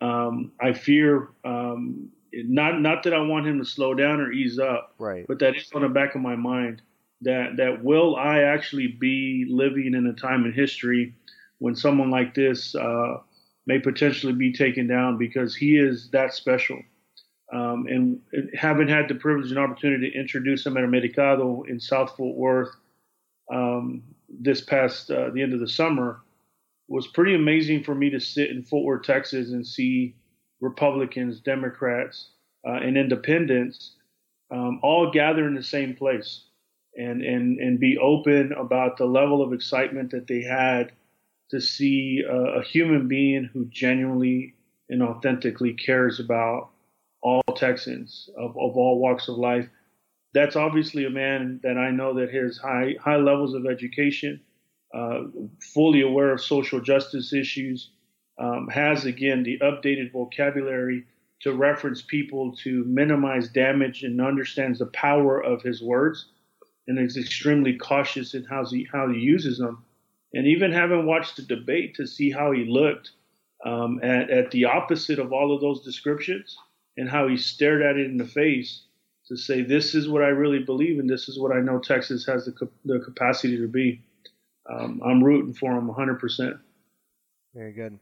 Um, 0.00 0.52
I 0.60 0.72
fear 0.72 1.30
um, 1.44 2.10
not 2.32 2.80
not 2.80 3.02
that 3.02 3.14
I 3.14 3.20
want 3.20 3.46
him 3.46 3.58
to 3.58 3.64
slow 3.64 3.94
down 3.94 4.20
or 4.20 4.32
ease 4.32 4.58
up, 4.58 4.94
right? 4.98 5.26
But 5.26 5.38
that 5.40 5.56
is 5.56 5.70
on 5.74 5.82
the 5.82 5.88
back 5.88 6.14
of 6.14 6.20
my 6.20 6.36
mind 6.36 6.82
that 7.22 7.56
that 7.56 7.82
will 7.82 8.16
I 8.16 8.42
actually 8.42 8.86
be 8.86 9.46
living 9.48 9.94
in 9.94 10.06
a 10.06 10.12
time 10.12 10.44
in 10.44 10.52
history 10.52 11.14
when 11.58 11.74
someone 11.74 12.10
like 12.10 12.34
this 12.34 12.74
uh, 12.74 13.16
may 13.66 13.78
potentially 13.78 14.32
be 14.32 14.52
taken 14.52 14.86
down 14.86 15.18
because 15.18 15.56
he 15.56 15.76
is 15.76 16.08
that 16.10 16.32
special. 16.32 16.80
Um, 17.52 17.86
and 17.88 18.20
having 18.54 18.88
had 18.88 19.08
the 19.08 19.14
privilege 19.14 19.50
and 19.50 19.58
opportunity 19.58 20.10
to 20.10 20.18
introduce 20.18 20.66
him 20.66 20.76
at 20.76 20.84
a 20.84 20.86
Americado 20.86 21.66
in 21.66 21.80
South 21.80 22.14
Fort 22.16 22.36
Worth 22.36 22.74
um, 23.50 24.02
this 24.28 24.60
past 24.60 25.10
uh, 25.10 25.30
the 25.30 25.42
end 25.42 25.54
of 25.54 25.60
the 25.60 25.68
summer 25.68 26.20
was 26.88 27.06
pretty 27.06 27.34
amazing 27.34 27.84
for 27.84 27.94
me 27.94 28.10
to 28.10 28.20
sit 28.20 28.50
in 28.50 28.62
Fort 28.62 28.84
Worth, 28.84 29.04
Texas, 29.04 29.50
and 29.50 29.66
see 29.66 30.14
Republicans, 30.60 31.40
Democrats, 31.40 32.30
uh, 32.66 32.72
and 32.72 32.98
Independents 32.98 33.92
um, 34.50 34.80
all 34.82 35.10
gather 35.10 35.46
in 35.46 35.54
the 35.54 35.62
same 35.62 35.94
place 35.94 36.44
and 36.96 37.22
and 37.22 37.58
and 37.60 37.78
be 37.78 37.98
open 37.98 38.52
about 38.52 38.96
the 38.96 39.04
level 39.04 39.42
of 39.42 39.52
excitement 39.52 40.10
that 40.10 40.26
they 40.26 40.42
had 40.42 40.92
to 41.50 41.60
see 41.60 42.22
a, 42.28 42.60
a 42.60 42.62
human 42.62 43.08
being 43.08 43.44
who 43.44 43.64
genuinely 43.66 44.54
and 44.88 45.02
authentically 45.02 45.74
cares 45.74 46.18
about 46.18 46.70
all 47.20 47.42
Texans 47.56 48.30
of, 48.36 48.50
of 48.50 48.76
all 48.76 48.98
walks 48.98 49.28
of 49.28 49.36
life. 49.36 49.68
That's 50.34 50.56
obviously 50.56 51.04
a 51.04 51.10
man 51.10 51.60
that 51.62 51.78
I 51.78 51.90
know 51.90 52.14
that 52.14 52.32
has 52.32 52.58
high 52.58 52.94
high 53.00 53.16
levels 53.16 53.54
of 53.54 53.66
education, 53.66 54.40
uh, 54.94 55.22
fully 55.74 56.02
aware 56.02 56.32
of 56.32 56.40
social 56.40 56.80
justice 56.80 57.32
issues, 57.32 57.90
um, 58.38 58.68
has 58.68 59.04
again 59.04 59.42
the 59.42 59.58
updated 59.58 60.12
vocabulary 60.12 61.04
to 61.40 61.54
reference 61.54 62.02
people 62.02 62.54
to 62.56 62.84
minimize 62.84 63.48
damage 63.48 64.02
and 64.02 64.20
understands 64.20 64.80
the 64.80 64.86
power 64.86 65.40
of 65.40 65.62
his 65.62 65.82
words, 65.82 66.26
and 66.86 66.98
is 66.98 67.16
extremely 67.16 67.76
cautious 67.76 68.34
in 68.34 68.44
how 68.44 68.64
he 68.66 68.86
how 68.92 69.08
he 69.08 69.18
uses 69.18 69.58
them. 69.58 69.84
And 70.34 70.46
even 70.46 70.72
having 70.72 71.06
watched 71.06 71.36
the 71.36 71.42
debate 71.42 71.94
to 71.94 72.06
see 72.06 72.30
how 72.30 72.52
he 72.52 72.64
looked 72.64 73.12
um, 73.64 73.98
at, 74.02 74.30
at 74.30 74.50
the 74.50 74.66
opposite 74.66 75.18
of 75.18 75.32
all 75.32 75.54
of 75.54 75.62
those 75.62 75.82
descriptions, 75.84 76.56
and 76.98 77.08
how 77.08 77.28
he 77.28 77.36
stared 77.36 77.80
at 77.80 77.96
it 77.96 78.06
in 78.06 78.18
the 78.18 78.26
face 78.26 78.82
to 79.28 79.36
say, 79.36 79.62
"This 79.62 79.94
is 79.94 80.08
what 80.08 80.22
I 80.22 80.28
really 80.28 80.58
believe, 80.58 80.98
and 80.98 81.08
this 81.08 81.28
is 81.28 81.38
what 81.38 81.52
I 81.52 81.60
know 81.60 81.78
Texas 81.78 82.26
has 82.26 82.44
the, 82.44 82.68
the 82.84 83.00
capacity 83.00 83.56
to 83.56 83.68
be." 83.68 84.02
Um, 84.68 85.00
I'm 85.02 85.24
rooting 85.24 85.54
for 85.54 85.72
him 85.72 85.86
100. 85.86 86.20
percent 86.20 86.56
Very 87.54 87.72
good. 87.72 87.98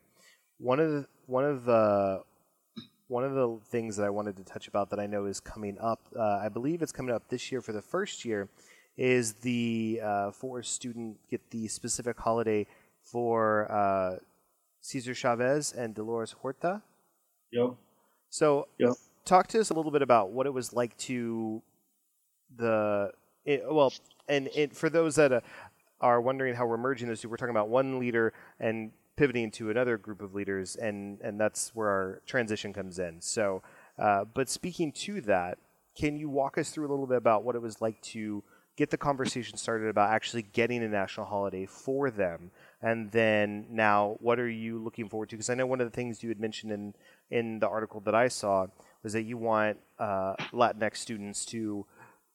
One 0.59 0.81
of 0.81 0.91
the 0.91 1.07
one 1.27 1.45
of 1.45 1.65
the 1.65 2.23
one 3.09 3.23
of 3.23 3.35
the 3.35 3.59
things 3.69 3.97
that 3.97 4.05
I 4.05 4.11
wanted 4.11 4.37
to 4.39 4.45
touch 4.45 4.67
about 4.67 4.91
that 4.91 4.99
I 4.99 5.07
know 5.07 5.27
is 5.27 5.39
coming 5.39 5.79
up, 5.79 6.01
uh, 6.19 6.41
I 6.43 6.49
believe 6.49 6.83
it's 6.83 6.91
coming 6.91 7.15
up 7.15 7.29
this 7.29 7.53
year 7.53 7.61
for 7.61 7.73
the 7.73 7.83
first 7.83 8.25
year, 8.25 8.49
is 8.97 9.35
the 9.35 10.01
uh, 10.03 10.31
for 10.33 10.63
student 10.63 11.19
get 11.31 11.51
the 11.51 11.69
specific 11.69 12.19
holiday 12.19 12.67
for 13.03 13.71
uh, 13.71 14.17
Cesar 14.81 15.15
Chavez 15.15 15.73
and 15.73 15.95
Dolores 15.95 16.35
Huerta. 16.43 16.83
Yep. 17.53 17.75
So, 18.31 18.69
yep. 18.79 18.93
talk 19.25 19.47
to 19.49 19.61
us 19.61 19.71
a 19.71 19.75
little 19.75 19.93
bit 19.93 20.03
about 20.03 20.31
what 20.31 20.47
it 20.47 20.53
was 20.53 20.73
like 20.73 20.97
to 20.99 21.63
the 22.57 23.13
it, 23.45 23.63
well, 23.71 23.93
and 24.29 24.49
it, 24.55 24.75
for 24.75 24.91
those 24.91 25.15
that 25.17 25.33
uh, 25.33 25.41
are 26.01 26.21
wondering 26.21 26.55
how 26.55 26.67
we're 26.67 26.77
merging 26.77 27.09
those 27.09 27.21
two, 27.21 27.29
we're 27.29 27.37
talking 27.37 27.55
about 27.55 27.69
one 27.69 27.99
leader 27.99 28.33
and 28.61 28.91
pivoting 29.17 29.51
to 29.51 29.71
another 29.71 29.97
group 29.97 30.21
of 30.21 30.35
leaders, 30.35 30.77
and 30.77 31.21
and 31.21 31.41
that's 31.41 31.75
where 31.75 31.89
our 31.89 32.23
transition 32.27 32.73
comes 32.73 32.99
in. 32.99 33.21
So, 33.21 33.63
uh, 33.99 34.25
but 34.25 34.49
speaking 34.49 34.93
to 34.93 35.21
that, 35.23 35.59
can 35.97 36.17
you 36.17 36.29
walk 36.29 36.59
us 36.59 36.71
through 36.71 36.87
a 36.87 36.91
little 36.91 37.07
bit 37.07 37.17
about 37.17 37.45
what 37.45 37.55
it 37.55 37.63
was 37.63 37.81
like 37.81 38.01
to 38.03 38.43
get 38.77 38.91
the 38.91 38.99
conversation 38.99 39.57
started 39.57 39.89
about 39.89 40.11
actually 40.11 40.43
getting 40.43 40.83
a 40.83 40.89
national 40.89 41.25
holiday 41.25 41.65
for 41.65 42.11
them 42.11 42.51
and 42.83 43.11
then 43.11 43.67
now, 43.71 44.17
what 44.21 44.39
are 44.39 44.49
you 44.49 44.79
looking 44.79 45.09
forward 45.09 45.31
to? 45.31 45.37
Because 45.37 45.49
I 45.49 45.55
know 45.55 45.67
one 45.67 45.81
of 45.81 45.91
the 45.91 45.95
things 45.95 46.23
you 46.23 46.29
had 46.29 46.39
mentioned 46.39 46.73
in 46.73 46.95
in 47.31 47.59
the 47.59 47.69
article 47.69 48.01
that 48.01 48.15
I 48.15 48.29
saw 48.29 48.67
was 49.03 49.13
that 49.13 49.23
you 49.23 49.37
want 49.37 49.79
uh, 49.99 50.35
Latinx 50.53 50.97
students 50.97 51.45
to 51.47 51.87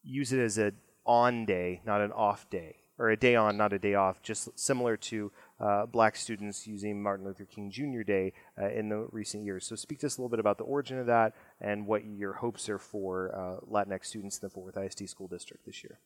use 0.04 0.34
it 0.34 0.40
as 0.40 0.58
an 0.58 0.76
on 1.06 1.46
day, 1.46 1.82
not 1.86 2.02
an 2.02 2.12
off 2.12 2.50
day, 2.50 2.76
or 2.98 3.10
a 3.10 3.18
day 3.18 3.36
on, 3.36 3.58
not 3.58 3.74
a 3.74 3.80
day 3.80 3.96
off, 3.96 4.22
just 4.22 4.48
similar 4.60 4.96
to 4.96 5.32
uh, 5.60 5.86
black 5.86 6.16
students 6.16 6.68
using 6.68 7.02
Martin 7.02 7.26
Luther 7.26 7.46
King 7.46 7.72
Jr. 7.72 8.04
Day 8.04 8.34
uh, 8.62 8.70
in 8.70 8.90
the 8.90 9.08
recent 9.12 9.44
years. 9.44 9.66
So, 9.66 9.76
speak 9.76 10.00
to 10.00 10.06
us 10.06 10.18
a 10.18 10.22
little 10.22 10.30
bit 10.30 10.40
about 10.40 10.58
the 10.58 10.64
origin 10.64 11.00
of 11.00 11.08
that 11.08 11.34
and 11.60 11.88
what 11.88 12.06
your 12.06 12.34
hopes 12.34 12.70
are 12.70 12.78
for 12.78 13.34
uh, 13.36 13.66
Latinx 13.66 14.06
students 14.06 14.38
in 14.38 14.48
the 14.48 14.50
Fort 14.50 14.76
Worth 14.76 14.78
ISD 14.78 15.10
School 15.10 15.28
District 15.28 15.66
this 15.66 15.84
year. 15.84 16.00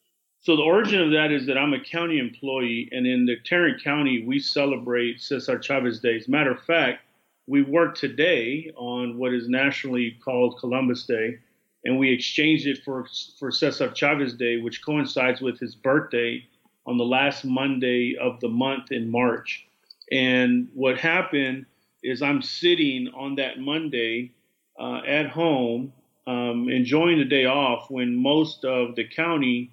So 0.45 0.55
the 0.55 0.61
origin 0.61 1.01
of 1.01 1.09
that 1.09 1.31
is 1.31 1.47
that 1.47 1.57
I'm 1.57 1.73
a 1.73 1.79
county 1.79 2.19
employee, 2.19 2.87
and 2.91 3.07
in 3.07 3.25
the 3.25 3.37
Tarrant 3.45 3.83
County, 3.83 4.23
we 4.27 4.37
celebrate 4.37 5.19
Cesar 5.19 5.57
Chavez 5.57 5.99
Day. 5.99 6.17
As 6.17 6.27
a 6.27 6.31
matter 6.31 6.51
of 6.51 6.61
fact, 6.61 6.99
we 7.47 7.61
work 7.61 7.95
today 7.95 8.71
on 8.75 9.17
what 9.17 9.33
is 9.33 9.47
nationally 9.47 10.17
called 10.23 10.59
Columbus 10.59 11.05
Day, 11.05 11.37
and 11.83 11.99
we 11.99 12.11
exchanged 12.11 12.67
it 12.67 12.83
for 12.83 13.05
for 13.39 13.51
Cesar 13.51 13.91
Chavez 13.91 14.33
Day, 14.33 14.57
which 14.57 14.83
coincides 14.83 15.41
with 15.41 15.59
his 15.59 15.75
birthday 15.75 16.43
on 16.85 16.97
the 16.97 17.05
last 17.05 17.45
Monday 17.45 18.15
of 18.19 18.39
the 18.39 18.49
month 18.49 18.91
in 18.91 19.09
March. 19.09 19.67
And 20.11 20.69
what 20.73 20.97
happened 20.97 21.65
is 22.03 22.21
I'm 22.21 22.41
sitting 22.41 23.07
on 23.15 23.35
that 23.35 23.59
Monday 23.59 24.31
uh, 24.79 25.01
at 25.07 25.29
home, 25.29 25.93
um, 26.27 26.69
enjoying 26.69 27.17
the 27.17 27.25
day 27.25 27.45
off 27.45 27.89
when 27.89 28.15
most 28.15 28.63
of 28.65 28.95
the 28.95 29.07
county 29.07 29.71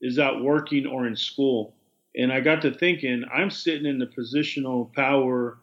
is 0.00 0.18
out 0.18 0.42
working 0.42 0.86
or 0.86 1.06
in 1.06 1.16
school. 1.16 1.74
And 2.16 2.32
I 2.32 2.40
got 2.40 2.62
to 2.62 2.72
thinking, 2.72 3.24
I'm 3.32 3.50
sitting 3.50 3.86
in 3.86 3.98
the 3.98 4.06
positional 4.06 4.92
power, 4.92 5.58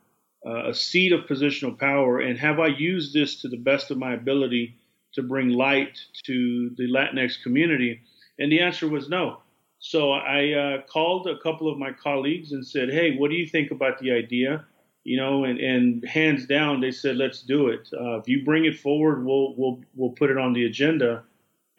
uh, 0.48 0.70
a 0.70 0.74
seat 0.74 1.12
of 1.12 1.26
positional 1.26 1.78
power, 1.78 2.20
and 2.20 2.40
have 2.40 2.60
I 2.60 2.68
used 2.68 3.14
this 3.14 3.42
to 3.42 3.50
the 3.50 3.58
best 3.58 3.92
of 3.92 3.98
my 3.98 4.14
ability 4.14 4.76
to 5.14 5.22
bring 5.22 5.50
light 5.50 6.00
to 6.24 6.70
the 6.78 6.88
Latinx 6.88 7.42
community? 7.44 8.02
And 8.40 8.52
the 8.52 8.62
answer 8.62 8.88
was 8.88 9.10
no. 9.10 9.42
So 9.80 10.12
I 10.12 10.54
uh, 10.54 10.82
called 10.84 11.28
a 11.28 11.38
couple 11.40 11.70
of 11.70 11.78
my 11.78 11.92
colleagues 11.92 12.52
and 12.52 12.66
said, 12.66 12.90
"Hey, 12.90 13.16
what 13.18 13.30
do 13.30 13.36
you 13.36 13.46
think 13.46 13.72
about 13.72 14.00
the 14.00 14.12
idea?" 14.12 14.66
You 15.04 15.18
know, 15.18 15.44
and, 15.44 15.60
and 15.60 16.06
hands 16.06 16.46
down, 16.46 16.82
they 16.82 16.92
said, 16.92 17.18
"Let's 17.18 17.42
do 17.42 17.68
it. 17.68 17.90
Uh, 17.94 18.18
if 18.20 18.28
you 18.28 18.44
bring 18.44 18.66
it 18.66 18.80
forward, 18.80 19.26
we'll 19.26 19.54
we'll 19.56 19.82
we'll 19.96 20.12
put 20.12 20.30
it 20.30 20.38
on 20.38 20.54
the 20.54 20.66
agenda." 20.66 21.24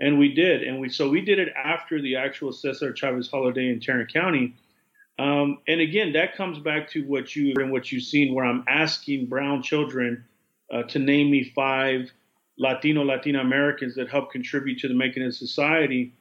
And 0.01 0.19
we 0.19 0.33
did, 0.33 0.62
and 0.62 0.79
we 0.81 0.89
so 0.89 1.09
we 1.09 1.21
did 1.21 1.39
it 1.39 1.49
after 1.57 2.01
the 2.01 2.16
actual 2.16 2.53
Cesar 2.53 2.93
Chavez 2.93 3.29
holiday 3.31 3.69
in 3.69 3.81
Tarrant 3.81 4.12
County. 4.12 4.55
Um, 5.19 5.59
and 5.66 5.81
again, 5.81 6.12
that 6.12 6.37
comes 6.37 6.59
back 6.59 6.89
to 6.91 7.03
what 7.05 7.35
you 7.35 7.55
and 7.57 7.73
what 7.73 7.91
you've 7.91 8.05
seen, 8.05 8.35
where 8.35 8.45
I'm 8.45 8.64
asking 8.69 9.27
brown 9.27 9.62
children 9.62 10.25
uh, 10.73 10.85
to 10.85 10.99
name 10.99 11.31
me 11.31 11.53
five 11.55 12.12
Latino 12.59 13.05
Latina 13.05 13.41
Americans 13.41 13.95
that 13.97 14.09
help 14.09 14.31
contribute 14.31 14.79
to 14.81 14.89
the 14.89 14.95
making 14.95 15.25
of 15.25 15.35
society 15.35 16.12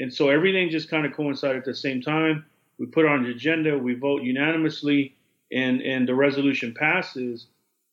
and 0.00 0.12
so 0.12 0.30
everything 0.30 0.70
just 0.70 0.88
kind 0.88 1.04
of 1.04 1.12
coincided 1.12 1.58
at 1.58 1.64
the 1.66 1.74
same 1.74 2.00
time. 2.00 2.46
We 2.78 2.86
put 2.86 3.04
on 3.04 3.22
the 3.22 3.30
agenda, 3.30 3.76
we 3.76 3.94
vote 3.94 4.22
unanimously, 4.22 5.14
and, 5.52 5.82
and 5.82 6.08
the 6.08 6.14
resolution 6.14 6.72
passes. 6.72 7.46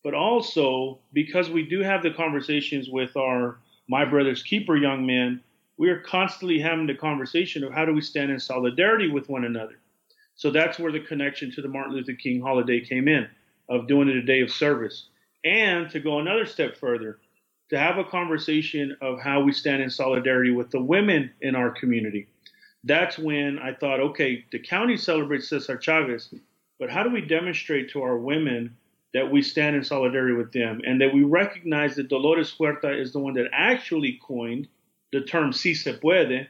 But 0.04 0.14
also, 0.14 1.00
because 1.12 1.50
we 1.50 1.64
do 1.64 1.82
have 1.82 2.02
the 2.02 2.12
conversations 2.12 2.90
with 2.90 3.18
our 3.18 3.60
My 3.90 4.06
Brother's 4.06 4.42
Keeper 4.42 4.78
young 4.78 5.06
men, 5.06 5.42
we 5.76 5.90
are 5.90 6.00
constantly 6.00 6.60
having 6.60 6.88
the 6.88 6.96
conversation 6.96 7.64
of 7.64 7.74
how 7.74 7.84
do 7.84 7.94
we 7.94 8.02
stand 8.02 8.32
in 8.32 8.40
solidarity 8.40 9.10
with 9.12 9.28
one 9.28 9.44
another. 9.44 9.78
So 10.38 10.52
that's 10.52 10.80
where 10.80 10.92
the 10.92 11.00
connection 11.00 11.52
to 11.52 11.62
the 11.62 11.68
Martin 11.68 11.94
Luther 11.94 12.14
King 12.14 12.42
holiday 12.42 12.80
came 12.80 13.08
in, 13.08 13.28
of 13.70 13.88
doing 13.88 14.08
it 14.08 14.16
a 14.16 14.22
day 14.22 14.42
of 14.42 14.52
service. 14.52 15.08
And 15.44 15.90
to 15.90 16.00
go 16.00 16.20
another 16.20 16.46
step 16.46 16.78
further, 16.78 17.20
to 17.70 17.78
have 17.78 17.98
a 17.98 18.04
conversation 18.04 18.96
of 19.02 19.20
how 19.20 19.42
we 19.42 19.52
stand 19.52 19.82
in 19.82 19.90
solidarity 19.90 20.52
with 20.52 20.72
the 20.72 20.82
women 20.82 21.32
in 21.42 21.56
our 21.56 21.72
community. 21.72 22.28
That's 22.84 23.18
when 23.18 23.60
I 23.60 23.74
thought, 23.74 24.00
okay, 24.00 24.46
the 24.52 24.60
county 24.60 24.96
celebrates 24.96 25.50
Cesar 25.50 25.78
Chavez, 25.78 26.34
but 26.80 26.90
how 26.90 27.04
do 27.04 27.10
we 27.10 27.22
demonstrate 27.22 27.90
to 27.92 28.04
our 28.04 28.18
women 28.18 28.78
that 29.14 29.32
we 29.32 29.42
stand 29.42 29.76
in 29.76 29.84
solidarity 29.84 30.34
with 30.34 30.52
them 30.54 30.82
and 30.86 31.02
that 31.02 31.14
we 31.14 31.24
recognize 31.24 31.96
that 31.96 32.10
Dolores 32.10 32.54
Huerta 32.58 32.94
is 32.94 33.12
the 33.12 33.20
one 33.20 33.34
that 33.34 33.50
actually 33.52 34.20
coined 34.26 34.68
the 35.12 35.22
term 35.22 35.52
si 35.52 35.74
se 35.74 35.98
puede, 35.98 36.48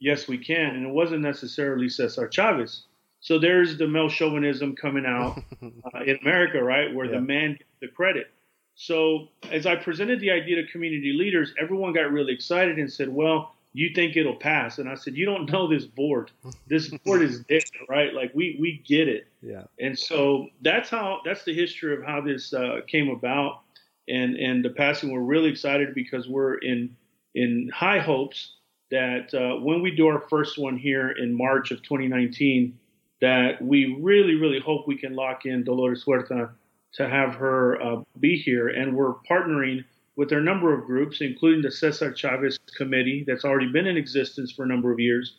yes 0.00 0.26
we 0.26 0.38
can, 0.38 0.74
and 0.74 0.86
it 0.86 0.92
wasn't 0.92 1.22
necessarily 1.22 1.88
Cesar 1.88 2.28
Chavez. 2.28 2.82
So 3.20 3.38
there's 3.38 3.78
the 3.78 3.88
male 3.88 4.08
chauvinism 4.08 4.76
coming 4.76 5.04
out 5.06 5.42
uh, 5.62 6.02
in 6.04 6.18
America, 6.22 6.62
right, 6.62 6.94
where 6.94 7.06
yeah. 7.06 7.12
the 7.12 7.20
man 7.20 7.52
gets 7.52 7.70
the 7.80 7.88
credit. 7.88 8.30
So 8.74 9.28
as 9.50 9.66
I 9.66 9.74
presented 9.74 10.20
the 10.20 10.30
idea 10.30 10.62
to 10.62 10.70
community 10.70 11.12
leaders, 11.12 11.52
everyone 11.60 11.92
got 11.92 12.12
really 12.12 12.32
excited 12.32 12.78
and 12.78 12.90
said, 12.90 13.08
"Well, 13.08 13.56
you 13.72 13.90
think 13.92 14.16
it'll 14.16 14.36
pass?" 14.36 14.78
And 14.78 14.88
I 14.88 14.94
said, 14.94 15.16
"You 15.16 15.26
don't 15.26 15.50
know 15.50 15.66
this 15.66 15.84
board. 15.84 16.30
This 16.68 16.88
board 17.04 17.22
is 17.22 17.40
dead, 17.40 17.64
right? 17.88 18.14
Like 18.14 18.30
we 18.34 18.56
we 18.60 18.82
get 18.86 19.08
it." 19.08 19.26
Yeah. 19.42 19.64
And 19.80 19.98
so 19.98 20.46
that's 20.62 20.88
how 20.88 21.22
that's 21.24 21.44
the 21.44 21.54
history 21.54 21.92
of 21.92 22.04
how 22.04 22.20
this 22.20 22.54
uh, 22.54 22.82
came 22.86 23.08
about, 23.08 23.62
and 24.08 24.36
and 24.36 24.64
the 24.64 24.70
passing. 24.70 25.10
We're 25.10 25.22
really 25.22 25.50
excited 25.50 25.92
because 25.92 26.28
we're 26.28 26.58
in 26.58 26.96
in 27.34 27.70
high 27.74 27.98
hopes 27.98 28.54
that 28.92 29.34
uh, 29.34 29.60
when 29.60 29.82
we 29.82 29.90
do 29.90 30.06
our 30.06 30.20
first 30.30 30.56
one 30.56 30.76
here 30.76 31.10
in 31.10 31.36
March 31.36 31.72
of 31.72 31.82
2019, 31.82 32.78
that 33.20 33.60
we 33.60 33.98
really 34.00 34.34
really 34.34 34.60
hope 34.60 34.86
we 34.86 34.96
can 34.96 35.14
lock 35.14 35.46
in 35.46 35.64
Dolores 35.64 36.04
Huerta 36.04 36.50
to 36.94 37.08
have 37.08 37.34
her 37.34 37.80
uh, 37.82 38.02
be 38.18 38.36
here. 38.36 38.68
And 38.68 38.96
we're 38.96 39.14
partnering 39.30 39.84
with 40.16 40.32
a 40.32 40.40
number 40.40 40.74
of 40.74 40.84
groups, 40.84 41.20
including 41.20 41.62
the 41.62 41.70
Cesar 41.70 42.12
Chavez 42.12 42.58
Committee, 42.76 43.24
that's 43.26 43.44
already 43.44 43.70
been 43.70 43.86
in 43.86 43.96
existence 43.96 44.50
for 44.50 44.64
a 44.64 44.68
number 44.68 44.90
of 44.92 44.98
years, 44.98 45.36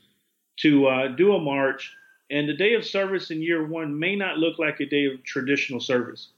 to 0.60 0.88
uh, 0.88 1.08
do 1.10 1.34
a 1.34 1.40
march. 1.40 1.94
And 2.32 2.48
the 2.48 2.54
day 2.54 2.76
of 2.76 2.86
service 2.86 3.32
in 3.32 3.42
year 3.42 3.66
one 3.66 3.98
may 3.98 4.16
not 4.16 4.38
look 4.38 4.60
like 4.60 4.80
a 4.80 4.86
day 4.86 5.06
of 5.06 5.24
traditional 5.24 5.80
service. 5.80 6.30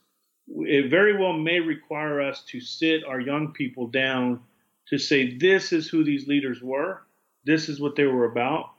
It 0.47 0.89
very 0.89 1.17
well 1.17 1.33
may 1.33 1.59
require 1.59 2.21
us 2.21 2.43
to 2.47 2.61
sit 2.61 3.03
our 3.03 3.19
young 3.19 3.51
people 3.53 3.87
down 3.87 4.39
to 4.87 4.97
say, 4.97 5.37
this 5.37 5.71
is 5.71 5.87
who 5.87 6.03
these 6.03 6.27
leaders 6.27 6.61
were, 6.61 7.03
this 7.45 7.69
is 7.69 7.79
what 7.79 7.95
they 7.95 8.05
were 8.05 8.25
about. 8.25 8.71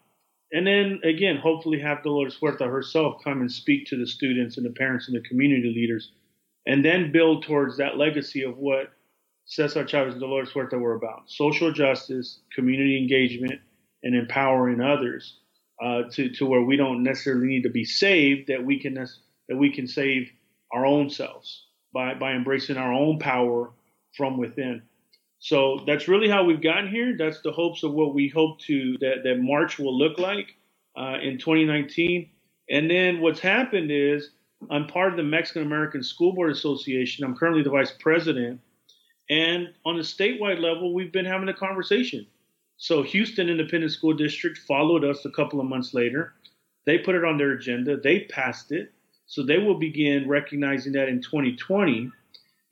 And 0.52 0.66
then 0.66 1.00
again, 1.02 1.36
hopefully 1.36 1.80
have 1.80 2.02
Dolores 2.02 2.36
Huerta 2.36 2.66
herself 2.66 3.22
come 3.24 3.40
and 3.40 3.50
speak 3.50 3.86
to 3.86 3.96
the 3.96 4.06
students 4.06 4.56
and 4.58 4.66
the 4.66 4.70
parents 4.70 5.08
and 5.08 5.16
the 5.16 5.26
community 5.26 5.72
leaders 5.74 6.12
and 6.66 6.84
then 6.84 7.12
build 7.12 7.44
towards 7.44 7.76
that 7.78 7.96
legacy 7.96 8.42
of 8.42 8.58
what 8.58 8.92
Cesar 9.46 9.84
Chavez 9.84 10.14
and 10.14 10.20
Dolores 10.20 10.50
Huerta 10.50 10.78
were 10.78 10.94
about 10.94 11.28
social 11.28 11.72
justice, 11.72 12.40
community 12.54 12.96
engagement, 12.96 13.60
and 14.02 14.14
empowering 14.14 14.80
others 14.80 15.38
uh, 15.82 16.02
to, 16.12 16.30
to 16.30 16.46
where 16.46 16.62
we 16.62 16.76
don't 16.76 17.02
necessarily 17.02 17.46
need 17.46 17.62
to 17.62 17.70
be 17.70 17.84
saved, 17.84 18.48
that 18.48 18.64
we 18.64 18.78
can, 18.78 18.94
that 18.94 19.56
we 19.56 19.72
can 19.72 19.86
save 19.86 20.30
our 20.72 20.86
own 20.86 21.10
selves 21.10 21.66
by, 21.92 22.14
by 22.14 22.32
embracing 22.32 22.76
our 22.76 22.92
own 22.92 23.18
power 23.18 23.70
from 24.16 24.38
within. 24.38 24.82
So 25.42 25.80
that's 25.88 26.06
really 26.06 26.28
how 26.28 26.44
we've 26.44 26.62
gotten 26.62 26.88
here. 26.88 27.16
That's 27.18 27.40
the 27.40 27.50
hopes 27.50 27.82
of 27.82 27.94
what 27.94 28.14
we 28.14 28.28
hope 28.28 28.60
to 28.60 28.96
that, 28.98 29.24
that 29.24 29.40
March 29.40 29.76
will 29.76 29.98
look 29.98 30.16
like 30.16 30.54
uh, 30.96 31.16
in 31.20 31.36
2019. 31.36 32.30
And 32.70 32.88
then 32.88 33.20
what's 33.20 33.40
happened 33.40 33.90
is 33.90 34.30
I'm 34.70 34.86
part 34.86 35.10
of 35.10 35.16
the 35.16 35.24
Mexican 35.24 35.62
American 35.62 36.04
School 36.04 36.32
Board 36.32 36.52
Association. 36.52 37.24
I'm 37.24 37.34
currently 37.34 37.64
the 37.64 37.70
vice 37.70 37.90
president. 37.90 38.60
And 39.30 39.74
on 39.84 39.96
a 39.96 40.02
statewide 40.02 40.60
level, 40.60 40.94
we've 40.94 41.10
been 41.10 41.24
having 41.24 41.48
a 41.48 41.54
conversation. 41.54 42.24
So 42.76 43.02
Houston 43.02 43.48
Independent 43.48 43.90
School 43.90 44.14
District 44.14 44.56
followed 44.56 45.04
us 45.04 45.24
a 45.24 45.30
couple 45.30 45.58
of 45.58 45.66
months 45.66 45.92
later. 45.92 46.34
They 46.86 46.98
put 46.98 47.16
it 47.16 47.24
on 47.24 47.36
their 47.36 47.50
agenda. 47.50 47.96
They 47.96 48.20
passed 48.30 48.70
it. 48.70 48.92
So 49.26 49.42
they 49.42 49.58
will 49.58 49.76
begin 49.76 50.28
recognizing 50.28 50.92
that 50.92 51.08
in 51.08 51.20
2020. 51.20 52.12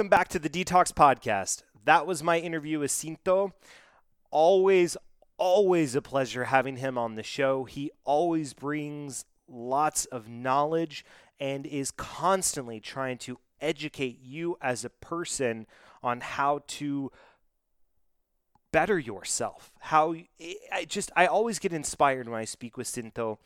Welcome 0.06 0.20
back 0.20 0.28
to 0.28 0.40
the 0.40 0.50
DTALKS 0.52 0.94
Podcast. 0.94 1.64
That 1.84 2.06
was 2.06 2.22
my 2.22 2.38
interview 2.38 2.78
with 2.78 2.92
Cinto. 2.92 3.54
Always, 4.30 4.96
always 5.40 5.96
a 5.96 6.02
pleasure 6.04 6.44
having 6.44 6.78
him 6.78 6.96
on 6.96 7.16
the 7.16 7.24
show. 7.24 7.64
He 7.64 7.90
always 8.04 8.54
brings 8.54 9.26
lots 9.48 10.06
of 10.06 10.30
knowledge 10.30 11.04
and 11.40 11.66
is 11.66 11.90
constantly 11.90 12.80
trying 12.80 13.18
to 13.18 13.40
educate 13.60 14.20
you 14.22 14.58
as 14.62 14.86
a 14.86 14.92
person 14.92 15.66
on 16.04 16.22
how 16.22 16.62
to 16.68 17.12
better 18.72 19.00
yourself. 19.00 19.74
How 19.80 20.14
I 20.72 20.86
just 20.86 21.12
I 21.16 21.26
always 21.26 21.58
get 21.58 21.74
inspired 21.74 22.30
when 22.30 22.40
I 22.40 22.46
speak 22.46 22.78
with 22.78 22.86
Cinto 22.86 23.40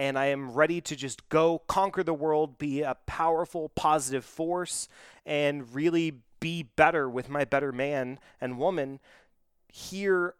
and 0.00 0.18
I 0.18 0.26
am 0.28 0.52
ready 0.52 0.80
to 0.80 0.96
just 0.96 1.28
go 1.28 1.58
conquer 1.66 2.02
the 2.02 2.14
world, 2.14 2.56
be 2.56 2.80
a 2.80 2.96
powerful, 3.04 3.68
positive 3.68 4.24
force, 4.24 4.88
and 5.26 5.74
really 5.74 6.22
be 6.40 6.62
better 6.62 7.06
with 7.06 7.28
my 7.28 7.44
better 7.44 7.70
man 7.70 8.18
and 8.40 8.58
woman 8.58 8.98
here 9.68 10.36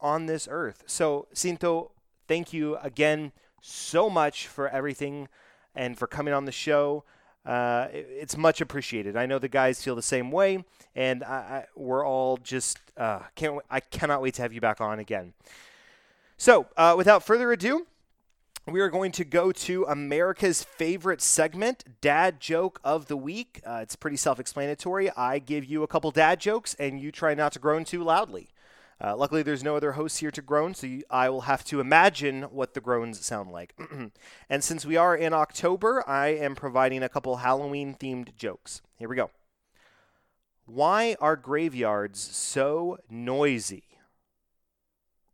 on 0.00 0.26
this 0.26 0.48
earth. 0.50 0.82
So, 0.86 1.28
Cinto, 1.32 1.92
thank 2.26 2.52
you 2.52 2.78
again 2.78 3.30
so 3.62 4.10
much 4.10 4.48
for 4.48 4.68
everything 4.68 5.28
and 5.72 5.96
for 5.96 6.08
coming 6.08 6.34
on 6.34 6.44
the 6.44 6.50
show. 6.50 7.04
Uh, 7.44 7.86
it's 7.92 8.36
much 8.36 8.60
appreciated. 8.60 9.16
I 9.16 9.26
know 9.26 9.38
the 9.38 9.48
guys 9.48 9.80
feel 9.80 9.94
the 9.94 10.02
same 10.02 10.32
way, 10.32 10.64
and 10.96 11.22
I, 11.22 11.36
I, 11.36 11.64
we're 11.76 12.04
all 12.04 12.38
just 12.38 12.80
uh, 12.96 13.20
can't. 13.36 13.60
I 13.70 13.78
cannot 13.78 14.20
wait 14.20 14.34
to 14.34 14.42
have 14.42 14.52
you 14.52 14.60
back 14.60 14.80
on 14.80 14.98
again. 14.98 15.32
So, 16.36 16.66
uh, 16.76 16.94
without 16.96 17.22
further 17.22 17.52
ado, 17.52 17.86
we 18.68 18.80
are 18.80 18.90
going 18.90 19.12
to 19.12 19.24
go 19.24 19.52
to 19.52 19.84
America's 19.84 20.64
favorite 20.64 21.22
segment, 21.22 22.00
Dad 22.00 22.40
Joke 22.40 22.80
of 22.82 23.06
the 23.06 23.16
Week. 23.16 23.60
Uh, 23.64 23.78
it's 23.82 23.94
pretty 23.94 24.16
self 24.16 24.40
explanatory. 24.40 25.08
I 25.12 25.38
give 25.38 25.64
you 25.64 25.84
a 25.84 25.86
couple 25.86 26.10
dad 26.10 26.40
jokes, 26.40 26.74
and 26.74 27.00
you 27.00 27.12
try 27.12 27.34
not 27.34 27.52
to 27.52 27.60
groan 27.60 27.84
too 27.84 28.02
loudly. 28.02 28.48
Uh, 29.00 29.14
luckily, 29.14 29.42
there's 29.42 29.62
no 29.62 29.76
other 29.76 29.92
hosts 29.92 30.18
here 30.18 30.32
to 30.32 30.42
groan, 30.42 30.74
so 30.74 30.86
you, 30.86 31.04
I 31.10 31.28
will 31.28 31.42
have 31.42 31.62
to 31.64 31.80
imagine 31.80 32.42
what 32.44 32.74
the 32.74 32.80
groans 32.80 33.24
sound 33.24 33.52
like. 33.52 33.78
and 34.50 34.64
since 34.64 34.84
we 34.84 34.96
are 34.96 35.14
in 35.14 35.32
October, 35.32 36.02
I 36.08 36.28
am 36.28 36.56
providing 36.56 37.02
a 37.04 37.08
couple 37.08 37.36
Halloween 37.36 37.94
themed 37.94 38.34
jokes. 38.36 38.82
Here 38.96 39.08
we 39.08 39.16
go. 39.16 39.30
Why 40.64 41.14
are 41.20 41.36
graveyards 41.36 42.18
so 42.20 42.98
noisy? 43.08 43.84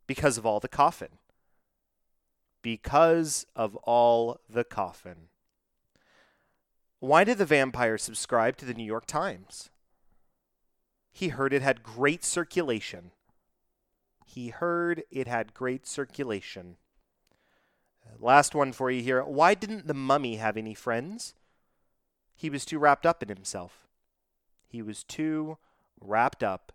Because 0.05 0.37
of 0.37 0.45
all 0.45 0.59
the 0.59 0.67
coffin 0.67 1.17
because 2.63 3.45
of 3.55 3.75
all 3.83 4.39
the 4.49 4.63
coffin. 4.63 5.27
Why 6.99 7.23
did 7.23 7.37
the 7.37 7.45
vampire 7.45 7.99
subscribe 7.99 8.57
to 8.57 8.65
the 8.65 8.73
New 8.73 8.85
York 8.85 9.05
Times? 9.05 9.69
He 11.11 11.27
heard 11.27 11.53
it 11.53 11.61
had 11.61 11.83
great 11.83 12.23
circulation. 12.23 13.11
He 14.25 14.49
heard 14.49 15.03
it 15.11 15.27
had 15.27 15.53
great 15.53 15.85
circulation. 15.85 16.77
Last 18.19 18.55
one 18.55 18.71
for 18.71 18.89
you 18.89 19.03
here. 19.03 19.23
Why 19.23 19.53
didn't 19.53 19.85
the 19.85 19.93
mummy 19.93 20.37
have 20.37 20.57
any 20.57 20.73
friends? 20.73 21.35
He 22.35 22.49
was 22.49 22.65
too 22.65 22.79
wrapped 22.79 23.05
up 23.05 23.21
in 23.21 23.29
himself. 23.29 23.87
He 24.65 24.81
was 24.81 25.03
too 25.03 25.57
wrapped 25.99 26.41
up 26.41 26.71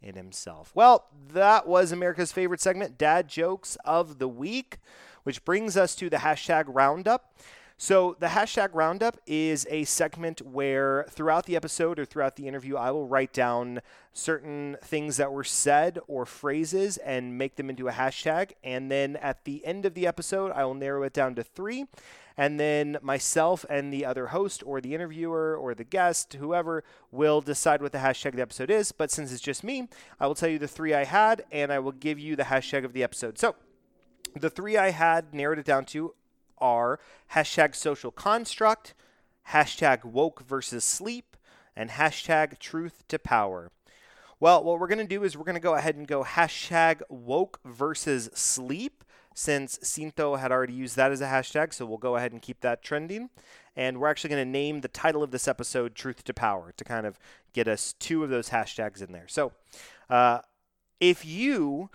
in 0.00 0.14
himself. 0.14 0.70
Well, 0.74 1.06
that 1.32 1.66
was 1.66 1.90
America's 1.90 2.32
favorite 2.32 2.60
segment, 2.60 2.98
Dad 2.98 3.28
Jokes 3.28 3.76
of 3.84 4.18
the 4.18 4.28
Week 4.28 4.78
which 5.24 5.44
brings 5.44 5.76
us 5.76 5.94
to 5.96 6.08
the 6.08 6.18
hashtag 6.18 6.64
roundup. 6.68 7.34
So, 7.76 8.16
the 8.20 8.28
hashtag 8.28 8.70
roundup 8.72 9.18
is 9.26 9.66
a 9.68 9.82
segment 9.82 10.40
where 10.42 11.06
throughout 11.10 11.46
the 11.46 11.56
episode 11.56 11.98
or 11.98 12.04
throughout 12.04 12.36
the 12.36 12.46
interview, 12.46 12.76
I 12.76 12.92
will 12.92 13.08
write 13.08 13.32
down 13.32 13.80
certain 14.12 14.76
things 14.80 15.16
that 15.16 15.32
were 15.32 15.42
said 15.42 15.98
or 16.06 16.24
phrases 16.24 16.98
and 16.98 17.36
make 17.36 17.56
them 17.56 17.68
into 17.68 17.88
a 17.88 17.92
hashtag. 17.92 18.52
And 18.62 18.92
then 18.92 19.16
at 19.16 19.44
the 19.44 19.66
end 19.66 19.84
of 19.86 19.94
the 19.94 20.06
episode, 20.06 20.52
I 20.52 20.64
will 20.64 20.74
narrow 20.74 21.02
it 21.02 21.12
down 21.12 21.34
to 21.34 21.42
three. 21.42 21.86
And 22.36 22.60
then 22.60 22.96
myself 23.02 23.64
and 23.68 23.92
the 23.92 24.04
other 24.04 24.28
host 24.28 24.62
or 24.64 24.80
the 24.80 24.94
interviewer 24.94 25.56
or 25.56 25.74
the 25.74 25.84
guest, 25.84 26.34
whoever, 26.34 26.84
will 27.10 27.40
decide 27.40 27.82
what 27.82 27.92
the 27.92 27.98
hashtag 27.98 28.28
of 28.28 28.36
the 28.36 28.42
episode 28.42 28.70
is. 28.70 28.92
But 28.92 29.10
since 29.10 29.32
it's 29.32 29.42
just 29.42 29.64
me, 29.64 29.88
I 30.20 30.28
will 30.28 30.34
tell 30.36 30.48
you 30.48 30.60
the 30.60 30.68
three 30.68 30.94
I 30.94 31.04
had 31.04 31.44
and 31.50 31.72
I 31.72 31.80
will 31.80 31.92
give 31.92 32.20
you 32.20 32.36
the 32.36 32.44
hashtag 32.44 32.84
of 32.84 32.92
the 32.92 33.02
episode. 33.02 33.36
So, 33.38 33.56
the 34.34 34.50
three 34.50 34.76
I 34.76 34.90
had 34.90 35.34
narrowed 35.34 35.58
it 35.58 35.64
down 35.64 35.84
to 35.86 36.14
are 36.58 37.00
hashtag 37.32 37.74
social 37.74 38.10
construct, 38.10 38.94
hashtag 39.50 40.04
woke 40.04 40.42
versus 40.42 40.84
sleep, 40.84 41.36
and 41.76 41.90
hashtag 41.90 42.58
truth 42.58 43.04
to 43.08 43.18
power. 43.18 43.70
Well, 44.40 44.62
what 44.62 44.78
we're 44.78 44.88
going 44.88 44.98
to 44.98 45.04
do 45.04 45.24
is 45.24 45.36
we're 45.36 45.44
going 45.44 45.54
to 45.54 45.60
go 45.60 45.74
ahead 45.74 45.96
and 45.96 46.06
go 46.06 46.24
hashtag 46.24 47.02
woke 47.08 47.60
versus 47.64 48.30
sleep 48.34 49.04
since 49.34 49.78
Cinto 49.78 50.38
had 50.38 50.52
already 50.52 50.72
used 50.72 50.96
that 50.96 51.10
as 51.10 51.20
a 51.20 51.26
hashtag, 51.26 51.74
so 51.74 51.84
we'll 51.84 51.98
go 51.98 52.16
ahead 52.16 52.32
and 52.32 52.40
keep 52.40 52.60
that 52.60 52.82
trending. 52.82 53.30
And 53.76 53.98
we're 53.98 54.08
actually 54.08 54.30
going 54.30 54.46
to 54.46 54.50
name 54.50 54.80
the 54.80 54.88
title 54.88 55.22
of 55.22 55.32
this 55.32 55.48
episode 55.48 55.96
Truth 55.96 56.22
to 56.24 56.34
Power 56.34 56.72
to 56.76 56.84
kind 56.84 57.06
of 57.06 57.18
get 57.52 57.66
us 57.66 57.94
two 57.98 58.22
of 58.22 58.30
those 58.30 58.50
hashtags 58.50 59.02
in 59.02 59.12
there. 59.12 59.26
So 59.26 59.52
uh, 60.08 60.40
if 61.00 61.24
you 61.24 61.90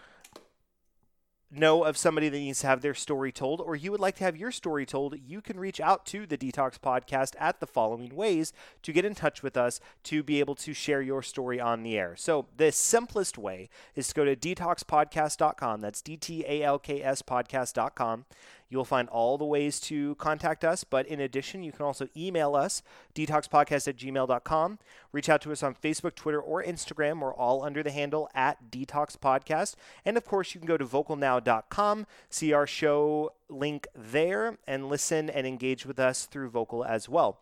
know 1.52 1.84
of 1.84 1.97
somebody 1.97 2.30
that 2.30 2.38
needs 2.38 2.60
to 2.62 2.68
have 2.68 2.82
their 2.82 2.93
story 2.93 3.32
told, 3.32 3.62
or 3.62 3.76
you 3.76 3.91
would 3.91 4.00
like 4.00 4.16
to 4.18 4.24
have 4.24 4.38
your 4.38 4.52
story 4.52 4.86
told, 4.86 5.16
you 5.26 5.41
can 5.41 5.60
reach 5.60 5.80
out 5.80 6.06
to 6.08 6.26
the 6.26 6.38
DTALKS 6.38 6.80
Podcast 6.80 7.36
at 7.39 7.60
the 7.60 7.68
following 7.68 8.16
ways 8.16 8.54
to 8.84 8.93
get 8.93 9.06
in 9.06 9.16
touch 9.16 9.41
with 9.41 9.58
us 9.58 9.80
to 10.04 10.24
be 10.24 10.39
able 10.39 10.56
to 10.56 10.74
share 10.74 11.02
your 11.02 11.22
story 11.22 11.60
on 11.60 11.84
the 11.84 11.97
air. 11.97 12.16
So, 12.16 12.47
the 12.58 12.72
simplest 12.72 13.38
way 13.38 13.70
is 13.95 14.10
to 14.10 14.14
go 14.14 14.26
to 14.26 14.36
dtalkspodcast.com. 14.36 15.82
That's 15.82 16.02
D 16.02 16.18
T 16.18 16.45
A 16.47 16.64
L 16.64 16.80
K 16.80 17.02
S 17.02 17.22
podcast.com. 17.22 18.26
You'll 18.70 18.86
find 18.86 19.09
all 19.09 19.38
the 19.38 19.45
ways 19.45 19.80
to 19.82 20.15
contact 20.15 20.63
us, 20.63 20.84
but 20.84 21.07
in 21.07 21.20
addition, 21.20 21.63
you 21.63 21.72
can 21.72 21.86
also 21.86 22.07
email 22.15 22.55
us, 22.55 22.84
dtalkspodcast 23.15 23.88
at 23.88 23.97
gmail.com. 23.97 24.80
Reach 25.11 25.30
out 25.30 25.41
to 25.41 25.51
us 25.51 25.63
on 25.63 25.74
Facebook, 25.74 26.13
Twitter, 26.15 26.39
or 26.39 26.63
Instagram. 26.63 27.20
We're 27.20 27.34
all 27.34 27.63
under 27.63 27.82
the 27.82 27.91
handle 27.91 28.30
at 28.36 28.70
DTALKS 28.70 29.17
Podcast. 29.17 29.76
And 30.05 30.17
of 30.17 30.26
course, 30.26 30.53
you 30.53 30.59
can 30.59 30.67
go 30.67 30.78
to 30.78 30.86
vokalnow.com, 30.86 32.05
see 32.30 32.53
our 32.53 32.67
show 32.67 33.34
link 33.49 33.88
there, 33.95 34.57
and 34.67 34.88
listen 34.88 35.30
and 35.30 35.47
engage 35.47 35.86
with 35.86 35.99
us 35.99 36.26
through 36.26 36.51
Vokal 36.51 36.88
as 36.88 37.09
well. 37.09 37.39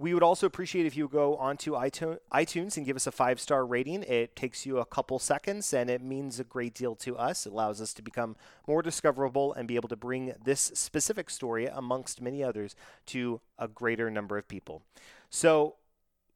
We 0.00 0.14
would 0.14 0.22
also 0.22 0.46
appreciate 0.46 0.86
if 0.86 0.96
you 0.96 1.08
go 1.08 1.36
onto 1.36 1.72
iTunes 1.72 2.76
and 2.76 2.86
give 2.86 2.94
us 2.94 3.08
a 3.08 3.12
five 3.12 3.40
star 3.40 3.66
rating. 3.66 4.04
It 4.04 4.36
takes 4.36 4.64
you 4.64 4.78
a 4.78 4.86
couple 4.86 5.18
seconds 5.18 5.74
and 5.74 5.90
it 5.90 6.00
means 6.00 6.38
a 6.38 6.44
great 6.44 6.72
deal 6.72 6.94
to 6.96 7.16
us. 7.18 7.46
It 7.46 7.52
allows 7.52 7.80
us 7.80 7.92
to 7.94 8.02
become 8.02 8.36
more 8.68 8.80
discoverable 8.80 9.52
and 9.52 9.66
be 9.66 9.74
able 9.74 9.88
to 9.88 9.96
bring 9.96 10.34
this 10.44 10.70
specific 10.74 11.28
story, 11.30 11.66
amongst 11.66 12.22
many 12.22 12.44
others, 12.44 12.76
to 13.06 13.40
a 13.58 13.66
greater 13.66 14.08
number 14.08 14.38
of 14.38 14.46
people. 14.46 14.82
So, 15.30 15.74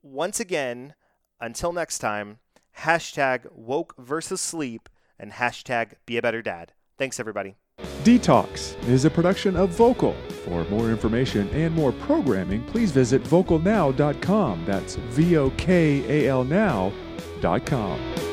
once 0.03 0.41
again, 0.41 0.95
until 1.41 1.73
next 1.73 2.01
time, 2.01 2.39
hashtag 2.81 3.47
woke 3.53 3.95
versus 3.97 4.41
sleep 4.41 4.89
and 5.21 5.33
hashtag 5.33 5.93
be 6.05 6.17
a 6.17 6.23
better 6.23 6.43
dad. 6.43 6.73
Thanks, 6.99 7.21
everybody. 7.21 7.62
DTALKS 8.05 8.89
is 8.89 9.05
a 9.05 9.11
production 9.11 9.55
of 9.55 9.71
Vokal. 9.71 10.17
For 10.45 10.65
more 10.65 10.91
information 10.91 11.49
and 11.51 11.73
more 11.73 11.93
programming, 11.93 12.65
please 12.65 12.91
visit 12.91 13.23
vokalnow.com. 13.23 14.65
That's 14.65 14.97
V 14.97 15.37
O 15.37 15.51
K 15.51 16.25
A 16.25 16.29
L 16.29 16.43
now.com. 16.43 18.32